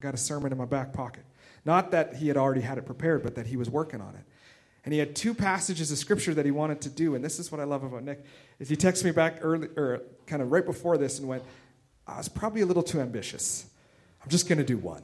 got 0.00 0.14
a 0.14 0.18
sermon 0.18 0.52
in 0.52 0.58
my 0.58 0.64
back 0.64 0.92
pocket. 0.92 1.24
Not 1.64 1.90
that 1.90 2.16
he 2.16 2.28
had 2.28 2.36
already 2.36 2.60
had 2.60 2.78
it 2.78 2.86
prepared, 2.86 3.22
but 3.22 3.34
that 3.34 3.46
he 3.46 3.56
was 3.56 3.68
working 3.68 4.00
on 4.00 4.14
it. 4.14 4.24
And 4.84 4.92
he 4.92 5.00
had 5.00 5.14
two 5.14 5.34
passages 5.34 5.90
of 5.92 5.98
scripture 5.98 6.32
that 6.34 6.44
he 6.44 6.50
wanted 6.50 6.80
to 6.82 6.88
do. 6.88 7.14
And 7.14 7.24
this 7.24 7.38
is 7.38 7.52
what 7.52 7.60
I 7.60 7.64
love 7.64 7.82
about 7.82 8.04
Nick. 8.04 8.24
Is 8.58 8.68
he 8.68 8.76
texted 8.76 9.04
me 9.04 9.10
back 9.10 9.38
early 9.42 9.68
or 9.76 10.02
kind 10.26 10.40
of 10.40 10.50
right 10.50 10.64
before 10.64 10.96
this 10.96 11.18
and 11.18 11.28
went, 11.28 11.42
I 12.06 12.16
was 12.16 12.28
probably 12.28 12.62
a 12.62 12.66
little 12.66 12.82
too 12.82 13.00
ambitious. 13.00 13.66
I'm 14.22 14.30
just 14.30 14.48
to 14.48 14.64
do 14.64 14.78
one. 14.78 15.02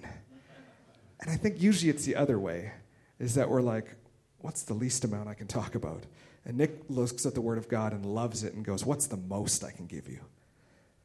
And 1.20 1.30
I 1.30 1.36
think 1.36 1.60
usually 1.60 1.90
it's 1.90 2.04
the 2.04 2.16
other 2.16 2.38
way, 2.38 2.72
is 3.18 3.34
that 3.34 3.50
we're 3.50 3.62
like, 3.62 3.94
what's 4.38 4.62
the 4.62 4.74
least 4.74 5.04
amount 5.04 5.28
I 5.28 5.34
can 5.34 5.46
talk 5.46 5.74
about? 5.74 6.04
And 6.44 6.56
Nick 6.56 6.84
looks 6.88 7.26
at 7.26 7.34
the 7.34 7.40
Word 7.40 7.58
of 7.58 7.68
God 7.68 7.92
and 7.92 8.06
loves 8.06 8.44
it 8.44 8.54
and 8.54 8.64
goes, 8.64 8.84
what's 8.84 9.06
the 9.06 9.16
most 9.16 9.64
I 9.64 9.70
can 9.70 9.86
give 9.86 10.08
you? 10.08 10.20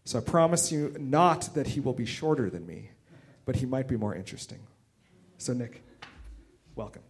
So 0.05 0.19
I 0.19 0.21
promise 0.21 0.71
you 0.71 0.95
not 0.99 1.53
that 1.53 1.67
he 1.67 1.79
will 1.79 1.93
be 1.93 2.05
shorter 2.05 2.49
than 2.49 2.65
me, 2.65 2.91
but 3.49 3.55
he 3.55 3.65
might 3.65 3.87
be 3.87 3.97
more 3.97 4.13
interesting. 4.13 4.59
So, 5.39 5.53
Nick, 5.53 5.81
welcome. 6.75 7.01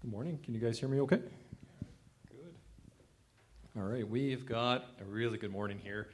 Good 0.00 0.10
morning. 0.10 0.38
Can 0.42 0.54
you 0.54 0.60
guys 0.60 0.80
hear 0.80 0.88
me 0.88 0.98
okay? 1.00 1.20
Good. 2.30 2.54
All 3.76 3.82
right, 3.82 4.08
we've 4.08 4.46
got 4.46 4.86
a 4.98 5.04
really 5.04 5.36
good 5.36 5.52
morning 5.52 5.78
here. 5.78 6.08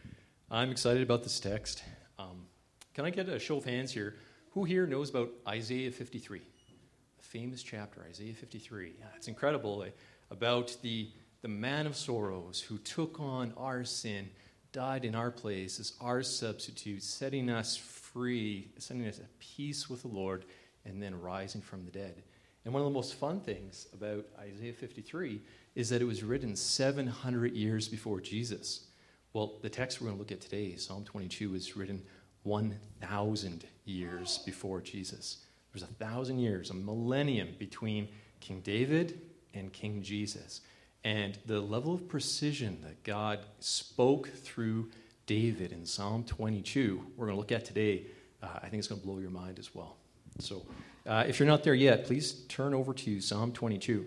I'm 0.51 0.73
excited 0.73 1.05
about 1.05 1.23
this 1.23 1.39
text. 1.39 1.85
Um, 2.19 2.47
can 2.95 3.05
I 3.05 3.11
get 3.11 3.29
a 3.29 3.39
show 3.39 3.57
of 3.57 3.65
hands 3.65 3.93
here? 3.93 4.15
Who 4.53 4.65
here 4.65 4.87
knows 4.87 5.11
about 5.11 5.31
Isaiah 5.49 5.91
53? 5.91 6.39
The 6.39 7.25
famous 7.25 7.63
chapter, 7.63 8.05
Isaiah 8.09 8.35
53. 8.35 8.93
Yeah, 8.99 9.07
it's 9.17 9.27
incredible 9.27 9.83
eh, 9.83 9.91
about 10.31 10.77
the, 10.81 11.11
the 11.43 11.49
man 11.49 11.87
of 11.87 11.97
sorrows 11.97 12.61
who 12.61 12.79
took 12.79 13.19
on 13.19 13.53
our 13.57 13.85
sin, 13.85 14.31
died 14.73 15.05
in 15.05 15.17
our 15.17 15.33
place 15.33 15.81
as 15.81 15.95
our 16.01 16.23
substitute, 16.23 17.03
setting 17.03 17.51
us 17.51 17.77
free, 17.77 18.69
setting 18.79 19.07
us 19.09 19.19
at 19.19 19.39
peace 19.41 19.91
with 19.91 20.03
the 20.03 20.09
Lord, 20.09 20.45
and 20.85 21.03
then 21.03 21.21
rising 21.21 21.61
from 21.61 21.85
the 21.85 21.91
dead. 21.91 22.23
And 22.65 22.73
one 22.73 22.81
of 22.81 22.87
the 22.87 22.95
most 22.95 23.15
fun 23.15 23.41
things 23.41 23.89
about 23.93 24.25
Isaiah 24.39 24.73
53 24.73 25.43
is 25.75 25.89
that 25.91 26.01
it 26.01 26.07
was 26.07 26.23
written 26.23 26.55
700 26.55 27.55
years 27.55 27.89
before 27.89 28.21
Jesus. 28.21 28.87
Well, 29.33 29.55
the 29.63 29.69
text 29.69 30.01
we're 30.01 30.07
going 30.07 30.17
to 30.17 30.21
look 30.21 30.31
at 30.31 30.41
today, 30.41 30.77
Psalm 30.77 31.05
22, 31.05 31.51
was 31.51 31.77
written 31.77 32.05
1,000 32.45 33.65
years 33.85 34.39
before 34.47 34.81
Jesus. 34.81 35.39
There's 35.73 35.83
a 35.83 35.95
thousand 35.95 36.39
years, 36.39 36.71
a 36.71 36.75
millennium 36.75 37.49
between 37.59 38.09
King 38.41 38.61
David 38.61 39.21
and 39.55 39.73
King 39.73 40.03
Jesus. 40.03 40.61
And 41.03 41.37
the 41.47 41.61
level 41.61 41.95
of 41.95 42.09
precision 42.09 42.79
that 42.83 43.03
God 43.03 43.41
spoke 43.61 44.29
through 44.29 44.91
David 45.27 45.73
in 45.73 45.85
Psalm 45.85 46.25
22, 46.25 47.05
we're 47.17 47.27
going 47.27 47.37
to 47.37 47.41
look 47.41 47.53
at 47.53 47.65
today, 47.65 48.05
uh, 48.43 48.49
I 48.63 48.69
think 48.69 48.75
it's 48.75 48.89
going 48.89 49.01
to 49.01 49.07
blow 49.07 49.19
your 49.19 49.31
mind 49.31 49.59
as 49.59 49.75
well. 49.75 49.97
So, 50.39 50.65
uh, 51.07 51.25
if 51.27 51.39
you're 51.39 51.49
not 51.49 51.63
there 51.65 51.75
yet, 51.75 52.07
please 52.07 52.45
turn 52.49 52.73
over 52.73 52.95
to 52.95 53.21
Psalm 53.21 53.53
22. 53.53 54.07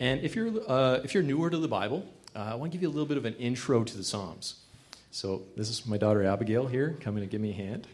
And 0.00 0.20
if 0.22 0.34
you're, 0.34 0.50
uh, 0.68 1.00
if 1.04 1.14
you're 1.14 1.22
newer 1.22 1.50
to 1.50 1.58
the 1.58 1.68
Bible, 1.68 2.06
uh, 2.34 2.40
I 2.40 2.54
want 2.54 2.72
to 2.72 2.76
give 2.76 2.82
you 2.82 2.88
a 2.88 2.90
little 2.90 3.06
bit 3.06 3.16
of 3.16 3.24
an 3.24 3.34
intro 3.34 3.84
to 3.84 3.96
the 3.96 4.04
Psalms. 4.04 4.62
So, 5.12 5.42
this 5.56 5.68
is 5.68 5.86
my 5.86 5.98
daughter 5.98 6.24
Abigail 6.24 6.68
here 6.68 6.96
coming 7.00 7.24
to 7.24 7.26
give 7.26 7.40
me 7.40 7.50
a 7.50 7.54
hand. 7.54 7.88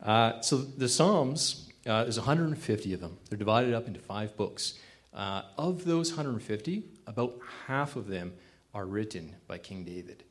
Uh, 0.00 0.40
so, 0.40 0.58
the 0.58 0.88
Psalms, 0.88 1.68
uh, 1.86 2.04
there's 2.04 2.18
150 2.18 2.94
of 2.94 3.00
them. 3.00 3.18
They're 3.28 3.36
divided 3.38 3.74
up 3.74 3.88
into 3.88 3.98
five 3.98 4.36
books. 4.36 4.78
Uh, 5.12 5.42
of 5.58 5.84
those 5.84 6.10
150, 6.10 6.84
about 7.08 7.36
half 7.66 7.96
of 7.96 8.06
them 8.06 8.32
are 8.72 8.86
written 8.86 9.34
by 9.48 9.58
King 9.58 9.82
David. 9.82 10.22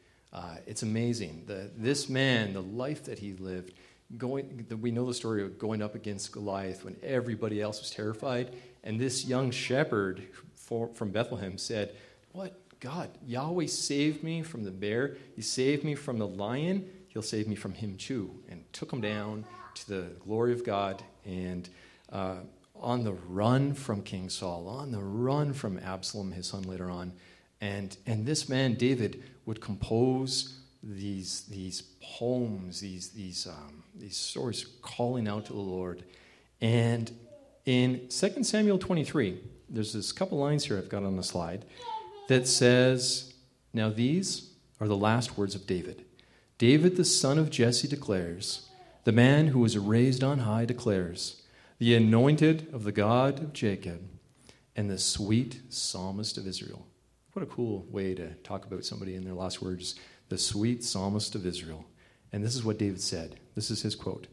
it's 0.66 0.84
amazing. 0.84 1.44
The, 1.48 1.70
this 1.76 2.08
man, 2.08 2.54
the 2.54 2.62
life 2.62 3.04
that 3.04 3.20
he 3.20 3.34
lived, 3.34 3.74
going, 4.18 4.66
we 4.80 4.92
know 4.92 5.06
the 5.06 5.14
story 5.14 5.44
of 5.44 5.60
going 5.60 5.82
up 5.82 5.96
against 5.96 6.32
Goliath 6.32 6.86
when 6.86 6.96
everybody 7.04 7.62
else 7.62 7.82
was 7.82 7.92
terrified. 7.92 8.56
And 8.86 8.98
this 8.98 9.26
young 9.26 9.52
shepherd 9.52 10.24
for, 10.56 10.88
from 10.94 11.12
Bethlehem 11.12 11.58
said, 11.58 11.94
What? 12.32 12.58
God, 12.80 13.10
Yahweh 13.26 13.66
saved 13.66 14.24
me 14.24 14.42
from 14.42 14.64
the 14.64 14.72
bear. 14.72 15.18
He 15.36 15.42
saved 15.42 15.84
me 15.84 15.96
from 15.96 16.18
the 16.18 16.28
lion. 16.28 16.90
He'll 17.10 17.22
save 17.22 17.48
me 17.48 17.56
from 17.56 17.74
him 17.74 17.98
too. 17.98 18.32
And 18.48 18.64
took 18.72 18.92
him 18.92 19.02
down 19.02 19.46
to 19.76 19.90
the 19.90 20.02
glory 20.20 20.54
of 20.54 20.66
God 20.66 21.04
and 21.26 21.68
uh, 22.12 22.38
on 22.76 23.04
the 23.04 23.14
run 23.14 23.74
from 23.74 24.02
King 24.02 24.30
Saul, 24.30 24.68
on 24.68 24.92
the 24.92 25.00
run 25.00 25.52
from 25.52 25.78
Absalom, 25.80 26.32
his 26.32 26.48
son 26.48 26.64
later 26.64 26.90
on. 26.90 27.12
And, 27.60 27.96
and 28.06 28.26
this 28.26 28.48
man, 28.48 28.76
David, 28.76 29.24
would 29.46 29.60
compose 29.60 30.60
these, 30.82 31.42
these 31.50 31.82
poems, 32.02 32.80
these, 32.80 33.10
these, 33.10 33.46
um, 33.48 33.84
these 33.94 34.16
stories 34.16 34.66
calling 34.82 35.28
out 35.28 35.46
to 35.48 35.54
the 35.54 35.60
Lord. 35.60 36.04
And 36.62 37.12
in 37.66 38.08
2 38.08 38.44
Samuel 38.44 38.78
23, 38.78 39.42
there's 39.68 39.92
this 39.92 40.14
couple 40.14 40.38
lines 40.38 40.64
here 40.64 40.78
I've 40.78 40.88
got 40.88 41.04
on 41.04 41.18
the 41.18 41.24
slide 41.24 41.66
that 42.30 42.48
says, 42.48 43.34
Now 43.74 43.90
these 43.90 44.52
are 44.80 44.88
the 44.88 44.96
last 44.96 45.38
words 45.38 45.56
of 45.56 45.66
David. 45.66 46.06
David, 46.60 46.96
the 46.96 47.04
son 47.04 47.40
of 47.40 47.50
Jesse, 47.50 47.88
declares, 47.88 48.70
The 49.04 49.12
man 49.12 49.48
who 49.48 49.60
was 49.60 49.78
raised 49.78 50.24
on 50.24 50.40
high 50.40 50.66
declares, 50.66 51.42
The 51.80 51.96
anointed 51.96 52.72
of 52.72 52.84
the 52.84 52.92
God 52.92 53.40
of 53.40 53.52
Jacob, 53.52 54.08
and 54.76 54.90
the 54.90 55.00
sweet 55.00 55.62
psalmist 55.70 56.38
of 56.38 56.46
Israel. 56.46 56.86
What 57.34 57.44
a 57.44 57.48
cool 57.48 57.86
way 57.90 58.14
to 58.14 58.36
talk 58.36 58.66
about 58.66 58.86
somebody 58.86 59.16
in 59.16 59.26
their 59.26 59.34
last 59.34 59.62
words 59.62 59.96
the 60.30 60.38
sweet 60.38 60.84
psalmist 60.84 61.34
of 61.34 61.48
Israel. 61.48 61.84
And 62.32 62.46
this 62.46 62.56
is 62.56 62.64
what 62.64 62.78
David 62.78 63.02
said. 63.02 63.40
This 63.56 63.72
is 63.72 63.82
his 63.82 63.96
quote 63.96 64.28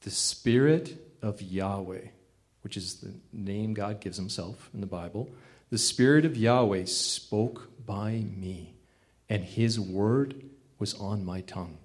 The 0.00 0.10
Spirit 0.10 1.16
of 1.22 1.40
Yahweh, 1.40 2.08
which 2.62 2.76
is 2.76 2.96
the 2.96 3.14
name 3.32 3.74
God 3.74 4.00
gives 4.00 4.16
himself 4.16 4.68
in 4.74 4.80
the 4.80 4.86
Bible, 4.86 5.30
the 5.70 5.78
Spirit 5.78 6.24
of 6.24 6.36
Yahweh 6.36 6.84
spoke 6.86 7.70
by 7.84 8.24
me, 8.36 8.74
and 9.28 9.44
his 9.44 9.78
word 9.78 10.42
was 10.78 10.94
on 10.94 11.24
my 11.24 11.42
tongue. 11.42 11.78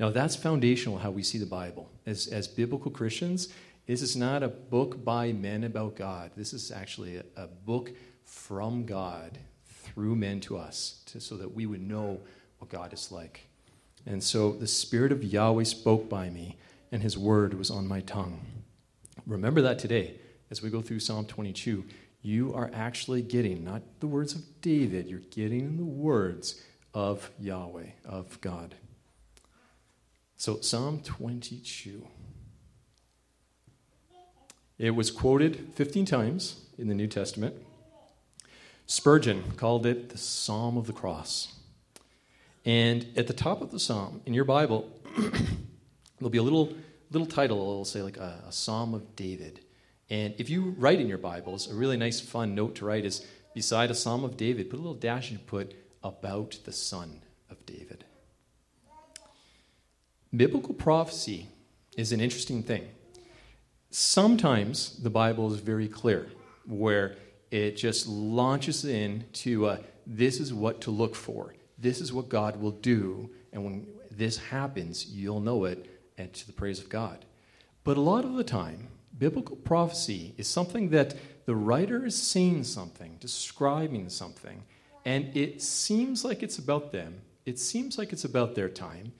Now, 0.00 0.10
that's 0.10 0.34
foundational 0.34 0.98
how 0.98 1.10
we 1.10 1.22
see 1.22 1.38
the 1.38 1.46
Bible. 1.46 1.90
As, 2.06 2.26
as 2.26 2.48
biblical 2.48 2.90
Christians, 2.90 3.48
this 3.86 4.00
is 4.00 4.16
not 4.16 4.42
a 4.42 4.48
book 4.48 5.04
by 5.04 5.32
men 5.32 5.64
about 5.64 5.96
God. 5.96 6.30
This 6.36 6.52
is 6.52 6.70
actually 6.70 7.16
a, 7.16 7.24
a 7.36 7.46
book 7.46 7.92
from 8.24 8.86
God 8.86 9.38
through 9.66 10.16
men 10.16 10.40
to 10.40 10.56
us 10.56 11.02
to, 11.06 11.20
so 11.20 11.36
that 11.36 11.54
we 11.54 11.66
would 11.66 11.82
know 11.82 12.20
what 12.58 12.70
God 12.70 12.92
is 12.92 13.12
like. 13.12 13.46
And 14.06 14.22
so 14.22 14.52
the 14.52 14.66
Spirit 14.66 15.12
of 15.12 15.22
Yahweh 15.22 15.64
spoke 15.64 16.08
by 16.08 16.30
me, 16.30 16.56
and 16.90 17.02
his 17.02 17.18
word 17.18 17.54
was 17.54 17.70
on 17.70 17.86
my 17.86 18.00
tongue. 18.00 18.40
Remember 19.26 19.60
that 19.62 19.78
today 19.78 20.14
as 20.50 20.62
we 20.62 20.70
go 20.70 20.80
through 20.80 21.00
Psalm 21.00 21.26
22. 21.26 21.84
You 22.22 22.54
are 22.54 22.70
actually 22.72 23.22
getting 23.22 23.64
not 23.64 23.82
the 24.00 24.06
words 24.06 24.34
of 24.34 24.42
David, 24.60 25.08
you're 25.08 25.18
getting 25.18 25.76
the 25.76 25.84
words 25.84 26.62
of 26.94 27.30
Yahweh, 27.38 27.90
of 28.04 28.40
God. 28.40 28.76
So, 30.36 30.60
Psalm 30.60 31.00
22. 31.04 32.06
It 34.78 34.90
was 34.90 35.10
quoted 35.10 35.68
15 35.74 36.06
times 36.06 36.64
in 36.76 36.88
the 36.88 36.94
New 36.94 37.06
Testament. 37.06 37.54
Spurgeon 38.86 39.52
called 39.56 39.86
it 39.86 40.08
the 40.08 40.18
Psalm 40.18 40.76
of 40.76 40.86
the 40.86 40.92
Cross. 40.92 41.54
And 42.64 43.06
at 43.16 43.26
the 43.26 43.32
top 43.32 43.60
of 43.62 43.70
the 43.70 43.80
psalm 43.80 44.22
in 44.26 44.34
your 44.34 44.44
Bible, 44.44 44.90
there'll 46.18 46.30
be 46.30 46.38
a 46.38 46.42
little 46.42 46.74
little 47.10 47.26
title. 47.26 47.58
It'll 47.58 47.84
say 47.84 48.02
like 48.02 48.16
a, 48.16 48.42
a, 48.48 48.52
Psalm 48.52 48.94
of 48.94 49.14
David. 49.16 49.60
And 50.12 50.34
if 50.36 50.50
you 50.50 50.74
write 50.76 51.00
in 51.00 51.08
your 51.08 51.16
Bibles, 51.16 51.70
a 51.70 51.74
really 51.74 51.96
nice, 51.96 52.20
fun 52.20 52.54
note 52.54 52.74
to 52.76 52.84
write 52.84 53.06
is 53.06 53.26
beside 53.54 53.90
a 53.90 53.94
Psalm 53.94 54.24
of 54.24 54.36
David, 54.36 54.68
put 54.68 54.76
a 54.78 54.82
little 54.82 54.92
dash 54.92 55.30
and 55.30 55.44
put 55.46 55.74
about 56.04 56.58
the 56.64 56.72
Son 56.72 57.22
of 57.48 57.64
David. 57.64 58.04
Biblical 60.36 60.74
prophecy 60.74 61.48
is 61.96 62.12
an 62.12 62.20
interesting 62.20 62.62
thing. 62.62 62.86
Sometimes 63.90 65.02
the 65.02 65.08
Bible 65.08 65.50
is 65.54 65.60
very 65.60 65.88
clear, 65.88 66.28
where 66.66 67.16
it 67.50 67.78
just 67.78 68.06
launches 68.06 68.84
into 68.84 69.64
uh, 69.66 69.78
this 70.06 70.40
is 70.40 70.52
what 70.52 70.82
to 70.82 70.90
look 70.90 71.14
for 71.14 71.54
this 71.82 72.00
is 72.00 72.12
what 72.12 72.28
God 72.28 72.60
will 72.60 72.70
do. 72.70 73.28
And 73.52 73.64
when 73.64 73.86
this 74.10 74.38
happens, 74.38 75.06
you'll 75.06 75.40
know 75.40 75.64
it 75.64 75.90
and 76.16 76.32
to 76.32 76.46
the 76.46 76.52
praise 76.52 76.78
of 76.78 76.88
God. 76.88 77.24
But 77.82 77.96
a 77.96 78.00
lot 78.00 78.24
of 78.24 78.34
the 78.34 78.44
time, 78.44 78.88
biblical 79.18 79.56
prophecy 79.56 80.34
is 80.36 80.48
something 80.48 80.90
that 80.90 81.14
the 81.46 81.54
writer 81.56 82.06
is 82.06 82.16
saying 82.16 82.64
something, 82.64 83.16
describing 83.20 84.08
something, 84.08 84.62
and 85.04 85.36
it 85.36 85.60
seems 85.62 86.24
like 86.24 86.42
it's 86.42 86.58
about 86.58 86.92
them. 86.92 87.20
It 87.44 87.58
seems 87.58 87.98
like 87.98 88.12
it's 88.12 88.24
about 88.24 88.54
their 88.54 88.68
time, 88.68 89.12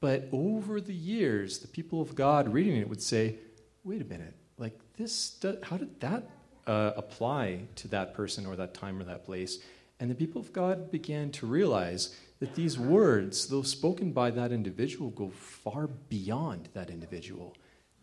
But 0.00 0.28
over 0.32 0.80
the 0.80 0.94
years, 0.94 1.58
the 1.58 1.68
people 1.68 2.00
of 2.00 2.14
God 2.14 2.52
reading 2.52 2.76
it 2.76 2.88
would 2.88 3.02
say, 3.02 3.36
wait 3.84 4.02
a 4.02 4.04
minute, 4.04 4.34
like 4.58 4.78
this, 4.96 5.42
how 5.62 5.76
did 5.78 6.00
that 6.00 6.28
uh, 6.66 6.92
apply 6.96 7.62
to 7.76 7.88
that 7.88 8.14
person 8.14 8.46
or 8.46 8.56
that 8.56 8.74
time 8.74 9.00
or 9.00 9.04
that 9.04 9.24
place? 9.24 9.58
And 9.98 10.10
the 10.10 10.14
people 10.14 10.40
of 10.40 10.52
God 10.52 10.90
began 10.90 11.30
to 11.32 11.46
realize 11.46 12.14
that 12.40 12.54
these 12.54 12.78
words, 12.78 13.46
though 13.46 13.62
spoken 13.62 14.12
by 14.12 14.30
that 14.30 14.52
individual, 14.52 15.10
go 15.10 15.30
far 15.30 15.86
beyond 15.86 16.68
that 16.74 16.90
individual. 16.90 17.56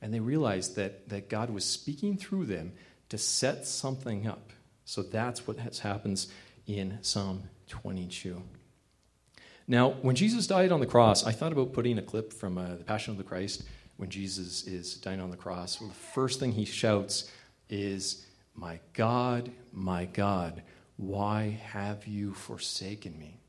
And 0.03 0.13
they 0.13 0.19
realized 0.19 0.75
that, 0.75 1.07
that 1.07 1.29
God 1.29 1.49
was 1.49 1.63
speaking 1.63 2.17
through 2.17 2.47
them 2.47 2.73
to 3.07 3.17
set 3.17 3.65
something 3.65 4.27
up. 4.27 4.51
So 4.83 5.01
that's 5.01 5.47
what 5.47 5.57
has, 5.59 5.79
happens 5.79 6.27
in 6.67 6.99
Psalm 7.01 7.43
22. 7.69 8.43
Now, 9.65 9.91
when 10.01 10.17
Jesus 10.17 10.45
died 10.45 10.73
on 10.73 10.81
the 10.81 10.85
cross, 10.85 11.25
I 11.25 11.31
thought 11.31 11.53
about 11.53 11.71
putting 11.71 11.97
a 11.97 12.01
clip 12.01 12.33
from 12.33 12.57
uh, 12.57 12.75
the 12.75 12.83
Passion 12.83 13.11
of 13.11 13.17
the 13.17 13.23
Christ 13.23 13.63
when 13.95 14.09
Jesus 14.09 14.67
is 14.67 14.95
dying 14.95 15.21
on 15.21 15.31
the 15.31 15.37
cross. 15.37 15.79
Well, 15.79 15.87
the 15.87 15.95
first 15.95 16.37
thing 16.37 16.51
he 16.51 16.65
shouts 16.65 17.31
is, 17.69 18.25
My 18.55 18.81
God, 18.91 19.53
my 19.71 20.03
God, 20.03 20.63
why 20.97 21.61
have 21.63 22.05
you 22.07 22.33
forsaken 22.33 23.17
me? 23.17 23.39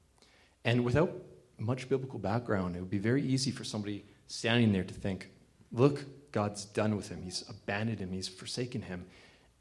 And 0.65 0.85
without 0.85 1.13
much 1.59 1.89
biblical 1.89 2.21
background, 2.21 2.77
it 2.77 2.79
would 2.79 2.91
be 2.91 2.99
very 2.99 3.25
easy 3.25 3.51
for 3.51 3.65
somebody 3.65 4.05
standing 4.29 4.73
there 4.73 4.85
to 4.85 4.95
think, 4.95 5.31
Look, 5.73 6.05
God's 6.35 6.65
done 6.65 6.97
with 6.97 7.11
him. 7.11 7.23
He's 7.23 7.45
abandoned 7.49 8.01
him. 8.01 8.11
He's 8.11 8.27
forsaken 8.27 8.83
him. 8.83 9.07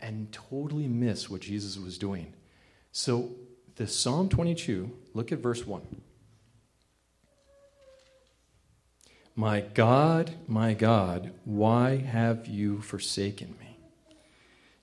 And 0.01 0.31
totally 0.31 0.87
miss 0.87 1.29
what 1.29 1.41
Jesus 1.41 1.77
was 1.77 1.99
doing. 1.99 2.33
So, 2.91 3.29
the 3.75 3.85
Psalm 3.85 4.27
22, 4.27 4.91
look 5.13 5.31
at 5.31 5.37
verse 5.37 5.67
1. 5.67 5.83
My 9.35 9.61
God, 9.61 10.33
my 10.47 10.73
God, 10.73 11.31
why 11.45 11.97
have 11.97 12.47
you 12.47 12.81
forsaken 12.81 13.55
me? 13.59 13.77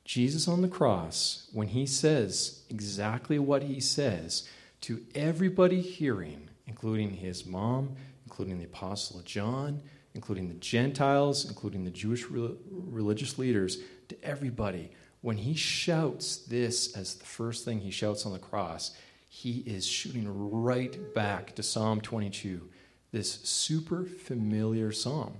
Jesus 0.05 0.47
on 0.47 0.63
the 0.63 0.69
cross, 0.69 1.49
when 1.53 1.69
he 1.69 1.87
says 1.87 2.63
exactly 2.71 3.39
what 3.41 3.65
he 3.65 3.81
says 3.81 4.49
to 4.83 5.05
everybody 5.17 5.81
hearing, 5.81 6.51
including 6.69 7.11
his 7.11 7.45
mom, 7.45 7.97
including 8.25 8.59
the 8.59 8.65
Apostle 8.65 9.23
John, 9.25 9.83
including 10.15 10.49
the 10.49 10.55
Gentiles, 10.55 11.45
including 11.45 11.85
the 11.85 11.91
Jewish 11.91 12.27
re- 12.27 12.57
religious 12.71 13.39
leaders, 13.39 13.79
to 14.09 14.25
everybody, 14.25 14.91
when 15.21 15.37
he 15.37 15.55
shouts 15.55 16.37
this 16.37 16.97
as 16.97 17.15
the 17.17 17.25
first 17.25 17.65
thing 17.65 17.81
he 17.81 17.91
shouts 17.91 18.27
on 18.27 18.33
the 18.33 18.39
cross, 18.39 18.93
he 19.29 19.59
is 19.67 19.87
shooting 19.87 20.27
right 20.63 21.15
back 21.15 21.55
to 21.55 21.63
Psalm 21.63 22.01
22 22.01 22.69
this 23.13 23.33
super 23.43 24.05
familiar 24.05 24.93
psalm. 24.93 25.35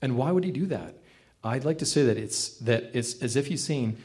And 0.00 0.16
why 0.16 0.30
would 0.30 0.44
he 0.44 0.52
do 0.52 0.66
that? 0.66 0.94
I'd 1.42 1.64
like 1.64 1.78
to 1.78 1.86
say 1.86 2.04
that 2.04 2.16
it's 2.16 2.58
that 2.58 2.90
it's 2.94 3.20
as 3.22 3.36
if 3.36 3.46
he's 3.46 3.64
saying, 3.64 3.96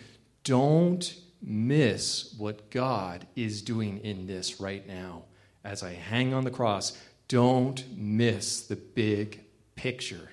don't 0.44 1.16
miss 1.42 2.34
what 2.38 2.70
God 2.72 3.28
is 3.36 3.62
doing 3.62 4.00
in 4.00 4.28
this 4.28 4.60
right 4.60 4.88
now. 4.88 5.24
As 5.64 5.84
I 5.84 5.94
hang 5.94 6.34
on 6.34 6.44
the 6.44 6.52
cross, 6.52 6.98
don't 7.28 7.84
miss 7.96 8.62
the 8.68 8.76
big 8.76 9.44
picture. 9.76 10.30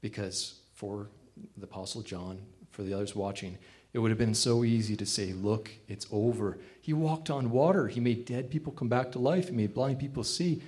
Because 0.00 0.60
for 0.74 1.08
the 1.56 1.64
Apostle 1.64 2.02
John, 2.02 2.40
for 2.70 2.82
the 2.82 2.94
others 2.94 3.14
watching, 3.14 3.58
it 3.92 3.98
would 3.98 4.10
have 4.10 4.18
been 4.18 4.34
so 4.34 4.64
easy 4.64 4.96
to 4.96 5.06
say, 5.06 5.32
Look, 5.32 5.70
it's 5.88 6.06
over. 6.10 6.58
He 6.80 6.92
walked 6.92 7.30
on 7.30 7.50
water. 7.50 7.88
He 7.88 8.00
made 8.00 8.24
dead 8.24 8.50
people 8.50 8.72
come 8.72 8.88
back 8.88 9.12
to 9.12 9.18
life. 9.18 9.48
He 9.48 9.54
made 9.54 9.74
blind 9.74 9.98
people 9.98 10.24
see. 10.24 10.62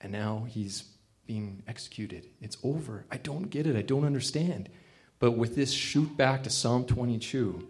And 0.00 0.10
now 0.10 0.46
he's 0.48 0.84
being 1.26 1.62
executed. 1.68 2.26
It's 2.40 2.56
over. 2.64 3.04
I 3.10 3.18
don't 3.18 3.50
get 3.50 3.66
it. 3.66 3.76
I 3.76 3.82
don't 3.82 4.04
understand. 4.04 4.68
But 5.18 5.32
with 5.32 5.54
this 5.54 5.72
shoot 5.72 6.16
back 6.16 6.42
to 6.42 6.50
Psalm 6.50 6.84
22, 6.84 7.68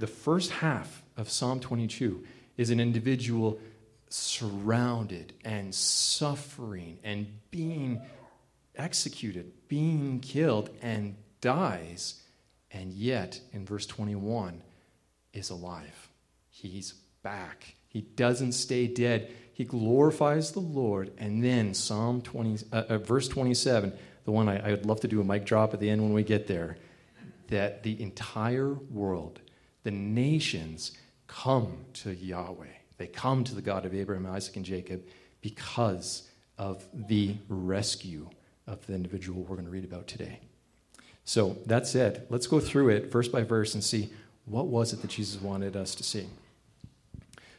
the 0.00 0.06
first 0.06 0.50
half 0.50 1.02
of 1.16 1.30
Psalm 1.30 1.60
22 1.60 2.24
is 2.56 2.70
an 2.70 2.80
individual 2.80 3.60
surrounded 4.08 5.32
and 5.44 5.74
suffering 5.74 6.98
and 7.04 7.26
being 7.50 8.00
executed, 8.82 9.52
being 9.68 10.20
killed, 10.20 10.70
and 10.82 11.16
dies, 11.40 12.22
and 12.70 12.92
yet 12.92 13.40
in 13.52 13.64
verse 13.64 13.86
21 13.86 14.62
is 15.32 15.50
alive. 15.50 16.08
He's 16.50 16.92
back. 17.22 17.74
He 17.88 18.02
doesn't 18.02 18.52
stay 18.52 18.86
dead. 18.86 19.30
He 19.52 19.64
glorifies 19.64 20.52
the 20.52 20.60
Lord. 20.60 21.12
And 21.18 21.42
then 21.44 21.74
Psalm 21.74 22.22
20, 22.22 22.66
uh, 22.72 22.82
uh, 22.88 22.98
verse 22.98 23.28
27, 23.28 23.92
the 24.24 24.30
one 24.30 24.48
I, 24.48 24.68
I 24.68 24.70
would 24.70 24.86
love 24.86 25.00
to 25.00 25.08
do 25.08 25.20
a 25.20 25.24
mic 25.24 25.44
drop 25.44 25.74
at 25.74 25.80
the 25.80 25.90
end 25.90 26.02
when 26.02 26.12
we 26.12 26.22
get 26.22 26.46
there, 26.46 26.76
that 27.48 27.82
the 27.82 28.00
entire 28.02 28.72
world, 28.72 29.40
the 29.82 29.90
nations, 29.90 30.92
come 31.26 31.84
to 31.94 32.14
Yahweh. 32.14 32.66
They 32.98 33.06
come 33.06 33.44
to 33.44 33.54
the 33.54 33.62
God 33.62 33.84
of 33.84 33.94
Abraham, 33.94 34.26
Isaac, 34.26 34.56
and 34.56 34.64
Jacob 34.64 35.04
because 35.40 36.28
of 36.56 36.86
the 36.92 37.36
rescue 37.48 38.28
of 38.66 38.86
the 38.86 38.94
individual 38.94 39.42
we're 39.42 39.56
going 39.56 39.66
to 39.66 39.70
read 39.70 39.84
about 39.84 40.06
today. 40.06 40.40
So 41.24 41.58
that 41.66 41.86
said, 41.86 42.26
let's 42.30 42.46
go 42.46 42.60
through 42.60 42.90
it 42.90 43.10
verse 43.10 43.28
by 43.28 43.42
verse 43.42 43.74
and 43.74 43.82
see 43.82 44.10
what 44.44 44.66
was 44.66 44.92
it 44.92 45.02
that 45.02 45.10
Jesus 45.10 45.40
wanted 45.40 45.76
us 45.76 45.94
to 45.94 46.02
see. 46.02 46.26